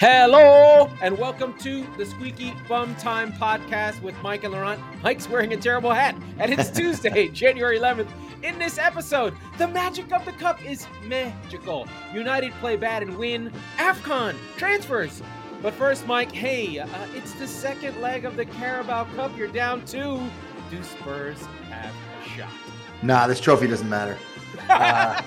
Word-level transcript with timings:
Hello 0.00 0.90
and 1.02 1.18
welcome 1.18 1.52
to 1.58 1.86
the 1.98 2.06
Squeaky 2.06 2.54
Bum 2.66 2.96
Time 2.96 3.34
podcast 3.34 4.00
with 4.00 4.14
Mike 4.22 4.44
and 4.44 4.54
Laurent. 4.54 4.80
Mike's 5.02 5.28
wearing 5.28 5.52
a 5.52 5.58
terrible 5.58 5.90
hat, 5.92 6.16
and 6.38 6.50
it's 6.50 6.70
Tuesday, 6.74 7.28
January 7.28 7.78
11th. 7.78 8.08
In 8.42 8.58
this 8.58 8.78
episode, 8.78 9.34
the 9.58 9.68
magic 9.68 10.10
of 10.10 10.24
the 10.24 10.32
cup 10.32 10.64
is 10.64 10.86
magical. 11.04 11.86
United 12.14 12.52
play 12.52 12.76
bad 12.76 13.02
and 13.02 13.18
win. 13.18 13.52
AFCON 13.76 14.36
transfers. 14.56 15.22
But 15.60 15.74
first, 15.74 16.06
Mike, 16.06 16.32
hey, 16.32 16.78
uh, 16.78 16.88
it's 17.14 17.34
the 17.34 17.46
second 17.46 18.00
leg 18.00 18.24
of 18.24 18.36
the 18.36 18.46
Carabao 18.46 19.04
Cup. 19.14 19.36
You're 19.36 19.48
down 19.48 19.84
two. 19.84 20.18
Do 20.70 20.82
Spurs 20.82 21.42
have 21.68 21.94
a 22.24 22.28
shot? 22.30 22.48
Nah, 23.02 23.26
this 23.26 23.38
trophy 23.38 23.66
doesn't 23.66 23.90
matter. 23.90 24.16
Uh. 24.68 25.20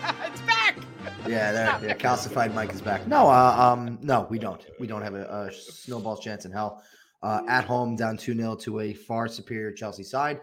Yeah, 1.27 1.51
there, 1.79 1.89
yeah, 1.89 1.95
calcified 1.95 2.53
Mike 2.53 2.73
is 2.73 2.81
back. 2.81 3.07
No, 3.07 3.29
uh, 3.29 3.55
um, 3.57 3.97
no, 4.01 4.27
we 4.29 4.39
don't. 4.39 4.65
We 4.79 4.87
don't 4.87 5.01
have 5.01 5.15
a, 5.15 5.47
a 5.47 5.51
snowball's 5.51 6.19
chance 6.19 6.45
in 6.45 6.51
hell. 6.51 6.83
Uh, 7.21 7.41
at 7.47 7.63
home, 7.63 7.95
down 7.95 8.17
two 8.17 8.35
0 8.35 8.55
to 8.57 8.81
a 8.81 8.93
far 8.93 9.27
superior 9.27 9.71
Chelsea 9.71 10.03
side. 10.03 10.41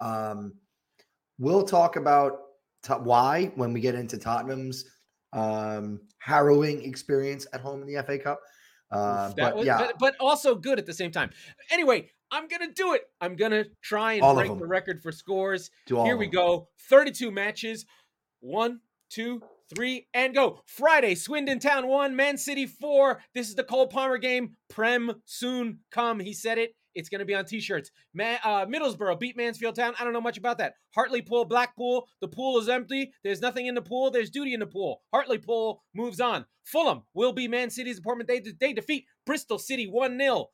Um, 0.00 0.54
we'll 1.38 1.64
talk 1.64 1.96
about 1.96 2.38
t- 2.82 2.94
why 2.94 3.52
when 3.54 3.72
we 3.72 3.80
get 3.80 3.94
into 3.94 4.16
Tottenham's 4.16 4.86
um, 5.32 6.00
harrowing 6.18 6.82
experience 6.84 7.46
at 7.52 7.60
home 7.60 7.82
in 7.82 7.92
the 7.92 8.02
FA 8.02 8.18
Cup. 8.18 8.40
Uh, 8.90 9.28
That 9.28 9.36
but 9.36 9.56
was- 9.56 9.66
yeah, 9.66 9.78
but, 9.78 9.98
but 9.98 10.16
also 10.20 10.54
good 10.54 10.78
at 10.78 10.86
the 10.86 10.94
same 10.94 11.10
time. 11.10 11.30
Anyway, 11.70 12.08
I'm 12.30 12.48
gonna 12.48 12.72
do 12.72 12.94
it. 12.94 13.02
I'm 13.20 13.36
gonna 13.36 13.64
try 13.82 14.14
and 14.14 14.22
All 14.22 14.34
break 14.34 14.48
the 14.58 14.66
record 14.66 15.02
for 15.02 15.12
scores. 15.12 15.70
Here 15.86 16.16
we 16.16 16.26
go. 16.28 16.68
32 16.88 17.30
matches. 17.30 17.84
One, 18.40 18.80
two, 19.10 19.42
three, 19.74 20.06
and 20.14 20.34
go. 20.34 20.60
Friday, 20.66 21.14
Swindon 21.14 21.58
Town 21.58 21.86
one, 21.86 22.16
Man 22.16 22.36
City 22.36 22.66
four. 22.66 23.20
This 23.34 23.48
is 23.48 23.54
the 23.54 23.64
Cole 23.64 23.86
Palmer 23.86 24.18
game. 24.18 24.56
Prem 24.68 25.12
soon 25.26 25.80
come. 25.90 26.20
He 26.20 26.32
said 26.32 26.58
it. 26.58 26.74
It's 26.94 27.08
going 27.08 27.20
to 27.20 27.24
be 27.24 27.34
on 27.34 27.44
t-shirts. 27.44 27.90
Man, 28.12 28.38
uh, 28.44 28.66
Middlesbrough 28.66 29.18
beat 29.18 29.36
Mansfield 29.36 29.74
Town. 29.74 29.94
I 29.98 30.04
don't 30.04 30.12
know 30.12 30.20
much 30.20 30.36
about 30.36 30.58
that. 30.58 30.74
Hartlepool, 30.94 31.46
Blackpool. 31.46 32.06
The 32.20 32.28
pool 32.28 32.58
is 32.58 32.68
empty. 32.68 33.12
There's 33.24 33.40
nothing 33.40 33.66
in 33.66 33.74
the 33.74 33.82
pool. 33.82 34.10
There's 34.10 34.30
duty 34.30 34.52
in 34.52 34.60
the 34.60 34.66
pool. 34.66 35.00
Hartlepool 35.12 35.82
moves 35.94 36.20
on. 36.20 36.44
Fulham 36.64 37.02
will 37.14 37.32
be 37.32 37.48
Man 37.48 37.70
City's 37.70 37.98
appointment. 37.98 38.28
They, 38.28 38.42
they 38.60 38.72
defeat 38.72 39.06
Bristol 39.24 39.58
City 39.58 39.90
1-0. 39.90 40.46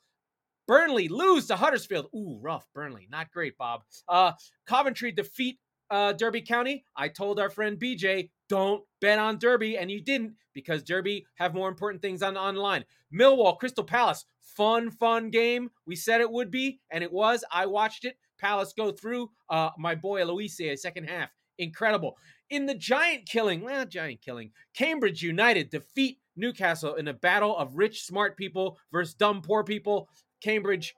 Burnley 0.66 1.08
lose 1.08 1.46
to 1.46 1.56
Huddersfield. 1.56 2.06
Ooh, 2.14 2.38
rough. 2.40 2.66
Burnley. 2.74 3.08
Not 3.10 3.30
great, 3.32 3.56
Bob. 3.56 3.82
Uh, 4.06 4.32
Coventry 4.66 5.12
defeat 5.12 5.58
uh, 5.90 6.12
Derby 6.12 6.42
County. 6.42 6.84
I 6.96 7.08
told 7.08 7.40
our 7.40 7.50
friend 7.50 7.78
BJ, 7.78 8.30
don't 8.48 8.82
bet 9.00 9.18
on 9.18 9.38
Derby, 9.38 9.76
and 9.76 9.90
you 9.90 10.00
didn't 10.00 10.34
because 10.54 10.82
Derby 10.82 11.26
have 11.34 11.54
more 11.54 11.68
important 11.68 12.02
things 12.02 12.22
on 12.22 12.36
online. 12.36 12.84
Millwall, 13.14 13.58
Crystal 13.58 13.84
Palace, 13.84 14.24
fun, 14.40 14.90
fun 14.90 15.30
game. 15.30 15.70
We 15.86 15.96
said 15.96 16.20
it 16.20 16.30
would 16.30 16.50
be, 16.50 16.80
and 16.90 17.04
it 17.04 17.12
was. 17.12 17.44
I 17.52 17.66
watched 17.66 18.04
it. 18.04 18.16
Palace 18.38 18.72
go 18.76 18.92
through. 18.92 19.30
Uh, 19.50 19.70
my 19.78 19.94
boy 19.94 20.24
Luis, 20.24 20.60
second 20.76 21.08
half, 21.08 21.30
incredible. 21.58 22.16
In 22.50 22.66
the 22.66 22.74
giant 22.74 23.26
killing, 23.26 23.60
well, 23.60 23.84
giant 23.84 24.22
killing, 24.22 24.52
Cambridge 24.74 25.22
United 25.22 25.70
defeat 25.70 26.18
Newcastle 26.36 26.94
in 26.94 27.08
a 27.08 27.12
battle 27.12 27.56
of 27.56 27.76
rich, 27.76 28.04
smart 28.04 28.36
people 28.36 28.78
versus 28.92 29.14
dumb, 29.14 29.42
poor 29.42 29.64
people. 29.64 30.08
Cambridge 30.42 30.94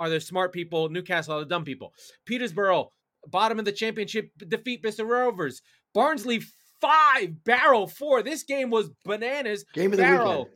are 0.00 0.08
the 0.08 0.20
smart 0.20 0.52
people. 0.52 0.88
Newcastle 0.88 1.36
are 1.36 1.40
the 1.40 1.46
dumb 1.46 1.64
people. 1.64 1.92
Peterborough, 2.24 2.92
bottom 3.26 3.58
of 3.58 3.64
the 3.64 3.72
championship, 3.72 4.30
defeat 4.46 4.82
Bristol 4.82 5.06
Rovers. 5.06 5.62
Barnsley 5.94 6.42
five, 6.80 7.44
Barrow 7.44 7.86
four. 7.86 8.22
This 8.22 8.42
game 8.42 8.70
was 8.70 8.90
bananas. 9.04 9.64
game 9.74 9.92
of 9.92 9.96
the 9.96 10.02
Barrow, 10.02 10.46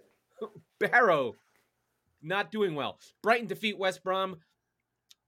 weekend. 0.41 0.63
Barrow, 0.93 1.35
not 2.23 2.51
doing 2.53 2.75
well. 2.75 2.99
Brighton 3.23 3.49
defeat 3.49 3.79
West 3.79 4.03
Brom. 4.05 4.37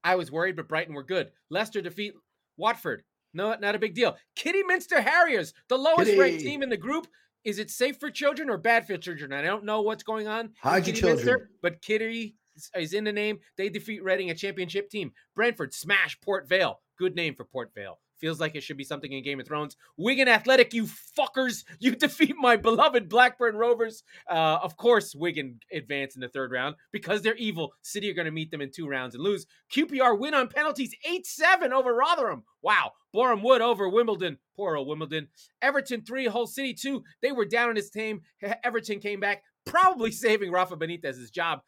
I 0.03 0.17
was 0.17 0.31
worried, 0.31 0.57
but 0.57 0.69
Brighton 0.69 0.95
were 0.95 1.03
good. 1.03 1.31
Leicester 1.51 1.81
defeat 1.81 2.15
Watford. 2.57 3.03
No, 3.33 3.55
not 3.59 3.75
a 3.75 3.79
big 3.79 3.95
deal. 3.95 4.17
Kidderminster 4.37 5.01
Harriers, 5.01 5.55
the 5.69 5.79
lowest 5.79 6.17
ranked 6.17 6.43
team 6.43 6.63
in 6.63 6.69
the 6.69 6.77
group. 6.77 7.07
Is 7.43 7.59
it 7.59 7.71
safe 7.71 7.99
for 7.99 8.11
children 8.11 8.49
or 8.49 8.57
bad 8.59 8.87
for 8.87 8.97
children? 8.97 9.33
I 9.33 9.43
don't 9.43 9.65
know 9.65 9.83
what's 9.83 10.03
going 10.05 10.29
on. 10.29 10.51
Hide 10.63 10.87
your 10.87 10.97
children. 10.97 11.49
But 11.61 11.83
Kitty 11.83 12.37
is- 12.57 12.71
is 12.77 12.93
in 12.95 13.05
the 13.05 13.13
name. 13.13 13.41
They 13.57 13.69
defeat 13.69 14.03
Reading, 14.05 14.31
a 14.31 14.35
championship 14.35 14.89
team. 14.89 15.13
Brentford 15.35 15.75
smash 15.75 16.19
Port 16.21 16.49
Vale. 16.49 16.81
Good 16.99 17.15
name 17.15 17.35
for 17.35 17.45
Port 17.45 17.73
Vale. 17.75 17.99
Feels 18.21 18.41
like 18.41 18.55
it 18.55 18.63
should 18.63 18.77
be 18.77 18.85
something 18.85 19.13
in 19.13 19.23
Game 19.23 19.41
of 19.41 19.47
Thrones. 19.47 19.77
Wigan 19.97 20.29
Athletic, 20.29 20.73
you 20.73 20.85
fuckers. 20.85 21.65
You 21.81 21.95
defeat 21.95 22.35
my 22.39 22.57
beloved 22.57 23.09
Blackburn 23.09 23.57
Rovers. 23.57 24.05
Uh, 24.31 24.59
of 24.63 24.77
course, 24.77 25.15
Wigan 25.15 25.61
advance 25.73 26.15
in 26.15 26.23
the 26.23 26.29
third 26.29 26.51
round 26.51 26.77
because 26.93 27.21
they're 27.21 27.35
evil. 27.35 27.75
City 27.83 28.11
are 28.11 28.15
going 28.15 28.25
to 28.25 28.31
meet 28.31 28.51
them 28.51 28.63
in 28.63 28.71
two 28.71 28.89
rounds 28.89 29.15
and 29.15 29.23
lose. 29.23 29.45
QPR 29.71 30.19
win 30.19 30.33
on 30.33 30.49
penalties 30.49 30.95
8 31.07 31.27
7 31.27 31.73
over 31.73 31.95
Rotherham. 31.95 32.45
Wow. 32.63 32.93
Boreham 33.13 33.43
Wood 33.43 33.61
over 33.61 33.89
Wimbledon. 33.89 34.39
Poor 34.57 34.77
old 34.77 34.89
Wimbledon. 34.89 35.29
Everton 35.61 36.03
3, 36.03 36.27
Hull 36.27 36.47
City 36.47 36.73
2. 36.73 37.03
They 37.21 37.33
were 37.33 37.45
down 37.45 37.71
in 37.71 37.77
his 37.77 37.91
team. 37.91 38.23
Everton 38.63 39.01
came 39.01 39.21
back, 39.21 39.43
probably 39.67 40.11
saving 40.13 40.51
Rafa 40.51 40.77
Benitez's 40.77 41.31
job. 41.31 41.61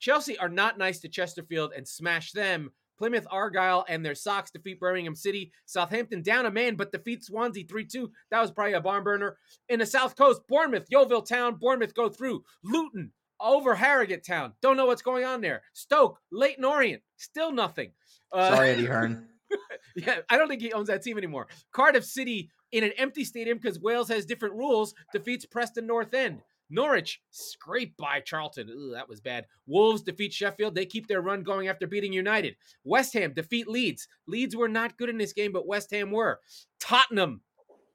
Chelsea 0.00 0.36
are 0.38 0.48
not 0.48 0.78
nice 0.78 1.00
to 1.00 1.08
Chesterfield 1.08 1.72
and 1.76 1.86
smash 1.86 2.32
them. 2.32 2.72
Plymouth 3.00 3.26
Argyle 3.30 3.86
and 3.88 4.04
their 4.04 4.14
Sox 4.14 4.50
defeat 4.50 4.78
Birmingham 4.78 5.14
City. 5.14 5.50
Southampton 5.64 6.20
down 6.20 6.44
a 6.44 6.50
man 6.50 6.74
but 6.74 6.92
defeat 6.92 7.24
Swansea 7.24 7.64
3 7.66 7.86
2. 7.86 8.10
That 8.30 8.42
was 8.42 8.50
probably 8.50 8.74
a 8.74 8.80
barn 8.82 9.02
burner. 9.04 9.38
In 9.70 9.78
the 9.78 9.86
South 9.86 10.16
Coast, 10.16 10.42
Bournemouth, 10.50 10.84
Yeovil 10.90 11.22
Town, 11.22 11.56
Bournemouth 11.58 11.94
go 11.94 12.10
through. 12.10 12.44
Luton 12.62 13.10
over 13.40 13.74
Harrogate 13.74 14.22
Town. 14.26 14.52
Don't 14.60 14.76
know 14.76 14.84
what's 14.84 15.00
going 15.00 15.24
on 15.24 15.40
there. 15.40 15.62
Stoke, 15.72 16.18
Leyton 16.30 16.62
Orient, 16.62 17.00
still 17.16 17.52
nothing. 17.52 17.92
Uh, 18.30 18.54
Sorry, 18.54 18.68
Eddie 18.68 18.84
Hearn. 18.86 19.26
yeah, 19.96 20.16
I 20.28 20.36
don't 20.36 20.48
think 20.48 20.60
he 20.60 20.74
owns 20.74 20.88
that 20.88 21.02
team 21.02 21.16
anymore. 21.16 21.48
Cardiff 21.72 22.04
City 22.04 22.50
in 22.72 22.84
an 22.84 22.92
empty 22.98 23.24
stadium 23.24 23.56
because 23.56 23.80
Wales 23.80 24.08
has 24.08 24.26
different 24.26 24.56
rules 24.56 24.94
defeats 25.14 25.46
Preston 25.46 25.86
North 25.86 26.12
End. 26.12 26.42
Norwich 26.70 27.20
scraped 27.30 27.96
by 27.96 28.20
Charlton. 28.20 28.70
Ooh, 28.70 28.92
that 28.92 29.08
was 29.08 29.20
bad. 29.20 29.46
Wolves 29.66 30.02
defeat 30.02 30.32
Sheffield. 30.32 30.74
They 30.74 30.86
keep 30.86 31.06
their 31.06 31.20
run 31.20 31.42
going 31.42 31.68
after 31.68 31.86
beating 31.86 32.12
United. 32.12 32.56
West 32.84 33.12
Ham 33.14 33.32
defeat 33.34 33.68
Leeds. 33.68 34.08
Leeds 34.26 34.56
were 34.56 34.68
not 34.68 34.96
good 34.96 35.08
in 35.08 35.18
this 35.18 35.32
game, 35.32 35.52
but 35.52 35.66
West 35.66 35.90
Ham 35.90 36.10
were. 36.10 36.40
Tottenham 36.78 37.40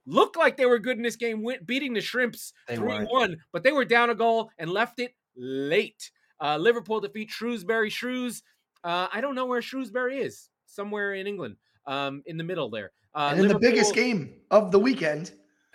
looked 0.06 0.38
like 0.38 0.58
they 0.58 0.66
were 0.66 0.80
good 0.80 0.98
in 0.98 1.04
this 1.04 1.16
game, 1.16 1.46
beating 1.66 1.94
the 1.94 2.02
Shrimps 2.02 2.54
3 2.70 3.06
1, 3.06 3.38
but 3.52 3.64
they 3.64 3.72
were 3.72 3.86
down 3.86 4.10
a 4.10 4.16
goal 4.16 4.50
and 4.58 4.70
left 4.70 5.00
it 5.00 5.14
late. 5.36 6.12
Uh, 6.42 6.58
Liverpool 6.58 7.00
defeat 7.00 7.30
Shrewsbury. 7.30 7.90
Shrews, 7.90 8.44
uh, 8.84 9.08
I 9.12 9.22
don't 9.22 9.36
know 9.36 9.46
where 9.46 9.62
Shrewsbury 9.62 10.20
is. 10.20 10.50
Somewhere 10.68 11.14
in 11.14 11.28
England, 11.28 11.56
um, 11.88 12.22
in 12.26 12.38
the 12.38 12.44
middle 12.44 12.70
there. 12.70 12.92
Uh, 13.14 13.30
and 13.32 13.42
in 13.42 13.48
the 13.48 13.60
biggest 13.60 13.96
game 13.96 14.34
of 14.52 14.72
the 14.72 14.80
weekend. 14.80 15.32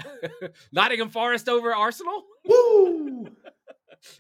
Nottingham 0.73 1.09
Forest 1.09 1.49
over 1.49 1.75
Arsenal. 1.75 2.25
Woo! 2.47 3.27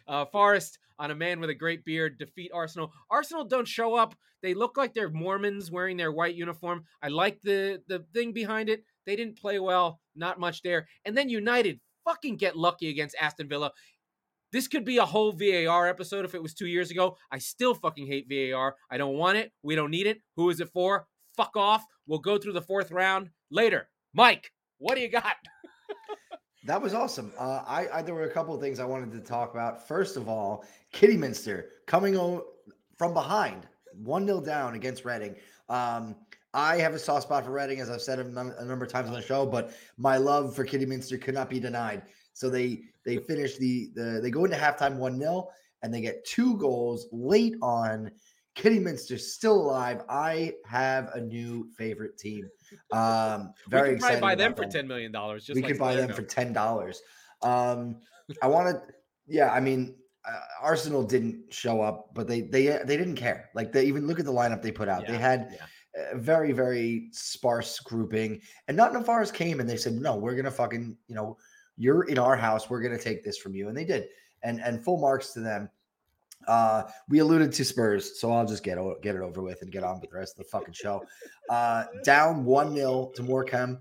Uh, 0.06 0.26
Forest 0.26 0.78
on 0.98 1.10
a 1.10 1.14
man 1.14 1.41
with 1.41 1.48
a 1.48 1.54
great 1.54 1.86
beard 1.86 2.19
defeat 2.19 2.50
Arsenal. 2.53 2.92
Arsenal 3.10 3.47
don't 3.47 3.66
show 3.66 3.94
up. 3.94 4.14
They 4.42 4.53
look 4.53 4.76
like 4.76 4.92
they're 4.92 5.08
Mormons 5.08 5.70
wearing 5.70 5.97
their 5.97 6.12
white 6.12 6.34
uniform. 6.34 6.84
I 7.03 7.09
like 7.09 7.41
the 7.41 7.82
the 7.88 8.04
thing 8.12 8.32
behind 8.32 8.69
it. 8.69 8.84
They 9.06 9.16
didn't 9.16 9.38
play 9.38 9.59
well. 9.59 10.00
Not 10.14 10.38
much 10.38 10.60
there. 10.60 10.86
And 11.06 11.16
then 11.16 11.30
United 11.30 11.80
fucking 12.04 12.36
get 12.36 12.56
lucky 12.56 12.91
against 12.91 13.16
Aston 13.19 13.48
Villa. 13.48 13.72
This 14.53 14.66
could 14.69 14.84
be 14.84 14.98
a 14.98 15.06
whole 15.06 15.32
VAR 15.32 15.88
episode 15.88 16.25
if 16.25 16.34
it 16.34 16.42
was 16.42 16.54
two 16.54 16.66
years 16.66 16.91
ago. 16.91 17.16
I 17.30 17.38
still 17.38 17.75
fucking 17.75 18.06
hate 18.06 18.26
VAR. 18.28 18.75
I 18.91 18.98
don't 18.98 19.16
want 19.16 19.38
it. 19.38 19.53
We 19.62 19.76
don't 19.76 19.91
need 19.91 20.06
it. 20.06 20.20
Who 20.36 20.50
is 20.50 20.60
it 20.60 20.70
for? 20.72 21.06
Fuck 21.36 21.56
off. 21.56 21.84
We'll 22.06 22.19
go 22.19 22.36
through 22.36 22.54
the 22.54 22.62
fourth 22.62 22.91
round 22.91 23.30
later. 23.50 23.88
Mike, 24.12 24.50
what 24.78 24.97
do 24.97 25.03
you 25.03 25.09
got? 25.09 25.36
That 26.65 26.81
was 26.82 26.93
awesome. 26.93 27.32
Uh, 27.38 27.62
I, 27.66 27.88
I 27.93 28.03
there 28.03 28.15
were 28.15 28.25
a 28.25 28.32
couple 28.32 28.54
of 28.54 28.60
things 28.60 28.81
I 28.81 28.84
wanted 28.84 29.12
to 29.12 29.21
talk 29.21 29.53
about. 29.54 29.87
First 29.88 30.16
of 30.16 30.28
all, 30.28 30.65
Kidderminster 30.93 31.71
coming 31.86 32.16
on 32.16 32.42
from 32.98 33.15
behind, 33.15 33.66
one 33.95 34.27
0 34.27 34.42
down 34.42 34.74
against 34.74 35.04
Reading. 35.04 35.34
Um, 35.71 36.16
I 36.53 36.77
have 36.77 36.95
a 36.95 36.98
soft 36.98 37.22
spot 37.22 37.45
for 37.45 37.53
Reading, 37.53 37.80
as 37.80 37.89
I've 37.89 38.03
said 38.03 38.18
a, 38.18 38.24
num- 38.24 38.54
a 38.59 38.65
number 38.65 38.84
of 38.84 38.91
times 38.91 39.09
on 39.09 39.15
the 39.15 39.22
show, 39.22 39.47
but 39.47 39.72
my 39.97 40.18
love 40.18 40.54
for 40.54 40.65
Kidderminster 40.65 41.16
could 41.16 41.34
not 41.34 41.48
be 41.48 41.60
denied. 41.60 42.03
So 42.34 42.51
they 42.51 42.83
they 43.06 43.16
finish 43.16 43.56
the 43.56 43.91
the 43.95 44.21
they 44.22 44.30
go 44.30 44.45
into 44.45 44.56
halftime 44.56 44.97
one 44.97 45.18
0 45.18 45.48
and 45.83 45.95
they 45.95 46.03
get 46.03 46.24
two 46.27 46.59
goals 46.59 47.06
late 47.10 47.54
on. 47.63 48.10
Kidderminster 48.54 49.18
still 49.18 49.54
alive. 49.54 50.02
I 50.08 50.54
have 50.66 51.10
a 51.14 51.20
new 51.20 51.68
favorite 51.76 52.18
team. 52.18 52.48
Um, 52.92 53.52
very 53.68 53.82
we 53.82 53.88
could 53.88 53.97
excited 53.97 54.20
buy 54.20 54.36
them 54.36 54.54
for 54.54 54.64
ten 54.64 54.86
million 54.86 55.10
dollars. 55.10 55.44
Just 55.44 55.56
we 55.56 55.62
like 55.62 55.72
could 55.72 55.80
buy 55.80 55.97
them 55.97 56.08
Salerno. 56.08 56.14
for 56.14 56.22
ten 56.22 56.52
dollars. 56.52 57.02
Um, 57.42 57.97
I 58.42 58.47
wanted, 58.47 58.76
yeah. 59.26 59.50
I 59.50 59.58
mean, 59.58 59.97
uh, 60.24 60.38
Arsenal 60.62 61.02
didn't 61.02 61.52
show 61.52 61.80
up, 61.80 62.10
but 62.14 62.28
they 62.28 62.42
they 62.42 62.66
they 62.84 62.97
didn't 62.97 63.16
care. 63.16 63.50
Like 63.54 63.72
they 63.72 63.86
even 63.86 64.06
look 64.06 64.20
at 64.20 64.24
the 64.24 64.32
lineup 64.32 64.62
they 64.62 64.70
put 64.70 64.88
out. 64.88 65.06
They 65.06 65.16
had 65.16 65.56
yeah. 65.56 66.12
a 66.12 66.18
very 66.18 66.53
very 66.53 67.08
sparse 67.12 67.80
grouping, 67.80 68.41
and 68.68 68.76
Nottingham 68.76 69.04
Forest 69.04 69.34
came 69.34 69.58
and 69.58 69.68
they 69.68 69.76
said, 69.76 69.94
"No, 69.94 70.16
we're 70.16 70.36
gonna 70.36 70.50
fucking 70.50 70.96
you 71.08 71.14
know, 71.14 71.36
you're 71.76 72.04
in 72.04 72.18
our 72.18 72.36
house. 72.36 72.70
We're 72.70 72.82
gonna 72.82 72.98
take 72.98 73.24
this 73.24 73.38
from 73.38 73.54
you," 73.54 73.68
and 73.68 73.76
they 73.76 73.84
did. 73.84 74.08
and 74.42 74.60
and 74.60 74.82
full 74.84 74.98
marks 74.98 75.32
to 75.32 75.41
them. 75.41 75.68
Uh, 76.48 76.84
we 77.09 77.19
alluded 77.21 77.53
to 77.53 77.65
Spurs, 77.65 78.19
so 78.21 78.33
I'll 78.33 78.47
just 78.47 78.63
get 78.65 78.78
o- 78.78 78.97
get 79.03 79.15
it 79.15 79.21
over 79.21 79.42
with 79.42 79.63
and 79.63 79.71
get 79.71 79.84
on 79.84 80.01
with 80.01 80.10
the 80.10 80.16
rest 80.16 80.39
of 80.39 80.45
the 80.45 80.51
fucking 80.51 80.75
show. 80.75 81.03
Uh, 81.48 81.84
down 82.04 82.45
one 82.45 82.75
0 82.75 83.13
to 83.15 83.22
Morecambe. 83.22 83.78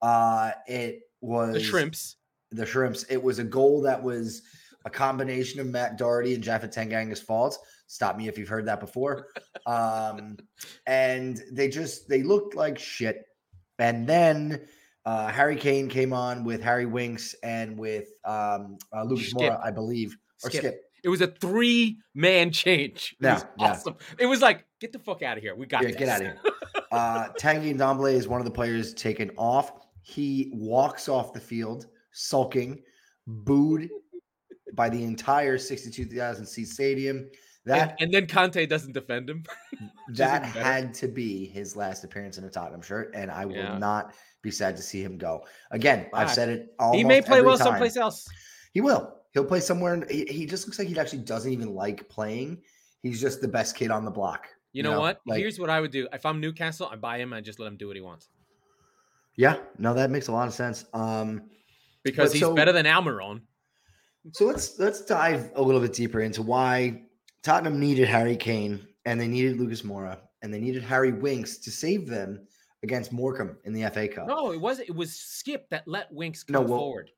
Uh, 0.00 0.52
it 0.66 1.00
was 1.20 1.54
The 1.54 1.60
shrimps. 1.60 2.16
the 2.50 2.66
shrimps. 2.66 3.04
It 3.04 3.22
was 3.22 3.38
a 3.38 3.44
goal 3.44 3.80
that 3.82 4.02
was 4.02 4.42
a 4.84 4.90
combination 4.90 5.60
of 5.60 5.66
Matt 5.68 5.96
Doherty 5.96 6.34
and 6.34 6.42
Japhet 6.42 6.72
Tanganga's 6.72 7.20
fault. 7.20 7.58
Stop 7.86 8.16
me 8.16 8.26
if 8.28 8.36
you've 8.36 8.48
heard 8.48 8.66
that 8.66 8.80
before. 8.80 9.28
Um, 9.66 10.36
and 10.86 11.40
they 11.52 11.68
just 11.68 12.08
they 12.08 12.22
looked 12.22 12.54
like 12.56 12.78
shit. 12.78 13.24
And 13.78 14.06
then 14.06 14.66
uh, 15.04 15.28
Harry 15.28 15.56
Kane 15.56 15.88
came 15.88 16.12
on 16.12 16.44
with 16.44 16.62
Harry 16.62 16.86
Winks 16.86 17.34
and 17.42 17.78
with 17.78 18.08
um, 18.24 18.76
uh, 18.94 19.04
Lucas 19.04 19.30
Skip. 19.30 19.52
Moura, 19.52 19.64
I 19.64 19.70
believe, 19.70 20.16
or 20.44 20.50
Skip. 20.50 20.60
Skip. 20.62 20.82
It 21.02 21.08
was 21.08 21.20
a 21.20 21.26
three 21.26 21.98
man 22.14 22.50
change. 22.52 23.16
It 23.20 23.24
Yeah, 23.24 23.34
was 23.34 23.44
yeah. 23.58 23.70
awesome. 23.70 23.96
It 24.18 24.26
was 24.26 24.40
like, 24.40 24.64
get 24.80 24.92
the 24.92 24.98
fuck 24.98 25.22
out 25.22 25.36
of 25.36 25.42
here. 25.42 25.54
We 25.54 25.66
got 25.66 25.82
Yeah, 25.82 25.88
this. 25.88 25.96
get 25.96 26.08
out 26.08 26.20
of 26.20 26.26
here. 26.26 26.38
Uh, 26.90 27.28
Tanguy 27.40 27.74
Ndombele 27.74 28.12
is 28.12 28.28
one 28.28 28.38
of 28.40 28.44
the 28.44 28.50
players 28.50 28.92
taken 28.92 29.30
off. 29.38 29.72
He 30.02 30.50
walks 30.52 31.08
off 31.08 31.32
the 31.32 31.40
field 31.40 31.86
sulking, 32.12 32.82
booed 33.26 33.88
by 34.74 34.90
the 34.90 35.02
entire 35.02 35.56
62,000 35.56 36.44
seat 36.44 36.68
stadium. 36.68 37.30
That 37.64 37.92
and, 37.92 37.92
and 38.00 38.12
then 38.12 38.26
Conte 38.26 38.66
doesn't 38.66 38.92
defend 38.92 39.30
him. 39.30 39.42
that 40.08 40.44
had 40.44 40.92
to 40.94 41.08
be 41.08 41.46
his 41.46 41.76
last 41.76 42.04
appearance 42.04 42.36
in 42.36 42.44
a 42.44 42.50
Tottenham 42.50 42.82
shirt, 42.82 43.12
and 43.14 43.30
I 43.30 43.46
will 43.46 43.54
Yeah. 43.56 43.78
not 43.78 44.14
be 44.42 44.50
sad 44.50 44.76
to 44.76 44.82
see 44.82 45.02
him 45.02 45.16
go. 45.16 45.46
Again, 45.70 46.08
I've 46.12 46.30
said 46.30 46.50
it. 46.50 46.74
Almost 46.78 46.98
he 46.98 47.04
may 47.04 47.22
play 47.22 47.40
well 47.40 47.56
time. 47.56 47.68
someplace 47.68 47.96
else. 47.96 48.26
He 48.72 48.82
will. 48.82 49.14
He'll 49.32 49.44
play 49.44 49.60
somewhere. 49.60 49.94
In, 49.94 50.06
he, 50.08 50.24
he 50.26 50.46
just 50.46 50.66
looks 50.66 50.78
like 50.78 50.88
he 50.88 50.98
actually 50.98 51.20
doesn't 51.20 51.50
even 51.52 51.74
like 51.74 52.08
playing. 52.08 52.62
He's 53.02 53.20
just 53.20 53.40
the 53.40 53.48
best 53.48 53.74
kid 53.74 53.90
on 53.90 54.04
the 54.04 54.10
block. 54.10 54.46
You 54.72 54.82
know, 54.82 55.00
what? 55.00 55.20
like- 55.26 55.38
Here's 55.40 55.58
what 55.58 55.70
I 55.70 55.80
would 55.80 55.90
do. 55.90 56.08
If 56.12 56.24
I'm 56.24 56.40
Newcastle, 56.40 56.88
I 56.90 56.96
buy 56.96 57.18
him 57.18 57.32
and 57.32 57.44
just 57.44 57.58
let 57.58 57.66
him 57.66 57.76
do 57.76 57.86
what 57.86 57.96
he 57.96 58.02
wants. 58.02 58.28
Yeah, 59.36 59.56
no, 59.78 59.94
that 59.94 60.10
makes 60.10 60.28
a 60.28 60.32
lot 60.32 60.46
of 60.48 60.54
sense. 60.54 60.84
Um, 60.92 61.42
Because 62.02 62.32
he's 62.32 62.42
so- 62.42 62.54
better 62.54 62.72
than 62.72 62.86
Almiron. 62.86 63.42
So 64.32 64.44
let's 64.44 64.78
let's 64.78 65.04
dive 65.04 65.50
a 65.56 65.62
little 65.62 65.80
bit 65.80 65.92
deeper 65.92 66.20
into 66.20 66.42
why 66.42 67.02
Tottenham 67.42 67.80
needed 67.80 68.06
Harry 68.06 68.36
Kane 68.36 68.86
and 69.04 69.20
they 69.20 69.26
needed 69.26 69.58
Lucas 69.58 69.82
Moura 69.82 70.18
and 70.42 70.54
they 70.54 70.60
needed 70.60 70.84
Harry 70.84 71.10
Winks 71.12 71.56
to 71.58 71.72
save 71.72 72.06
them 72.06 72.46
against 72.84 73.12
Morecambe 73.12 73.56
in 73.64 73.72
the 73.72 73.82
FA 73.90 74.06
Cup. 74.06 74.28
No, 74.28 74.52
it 74.52 74.60
wasn't. 74.60 74.90
It 74.90 74.94
was 74.94 75.12
Skip 75.12 75.68
that 75.70 75.88
let 75.88 76.12
Winks 76.12 76.44
No, 76.48 76.60
well, 76.60 76.78
forward. 76.78 77.10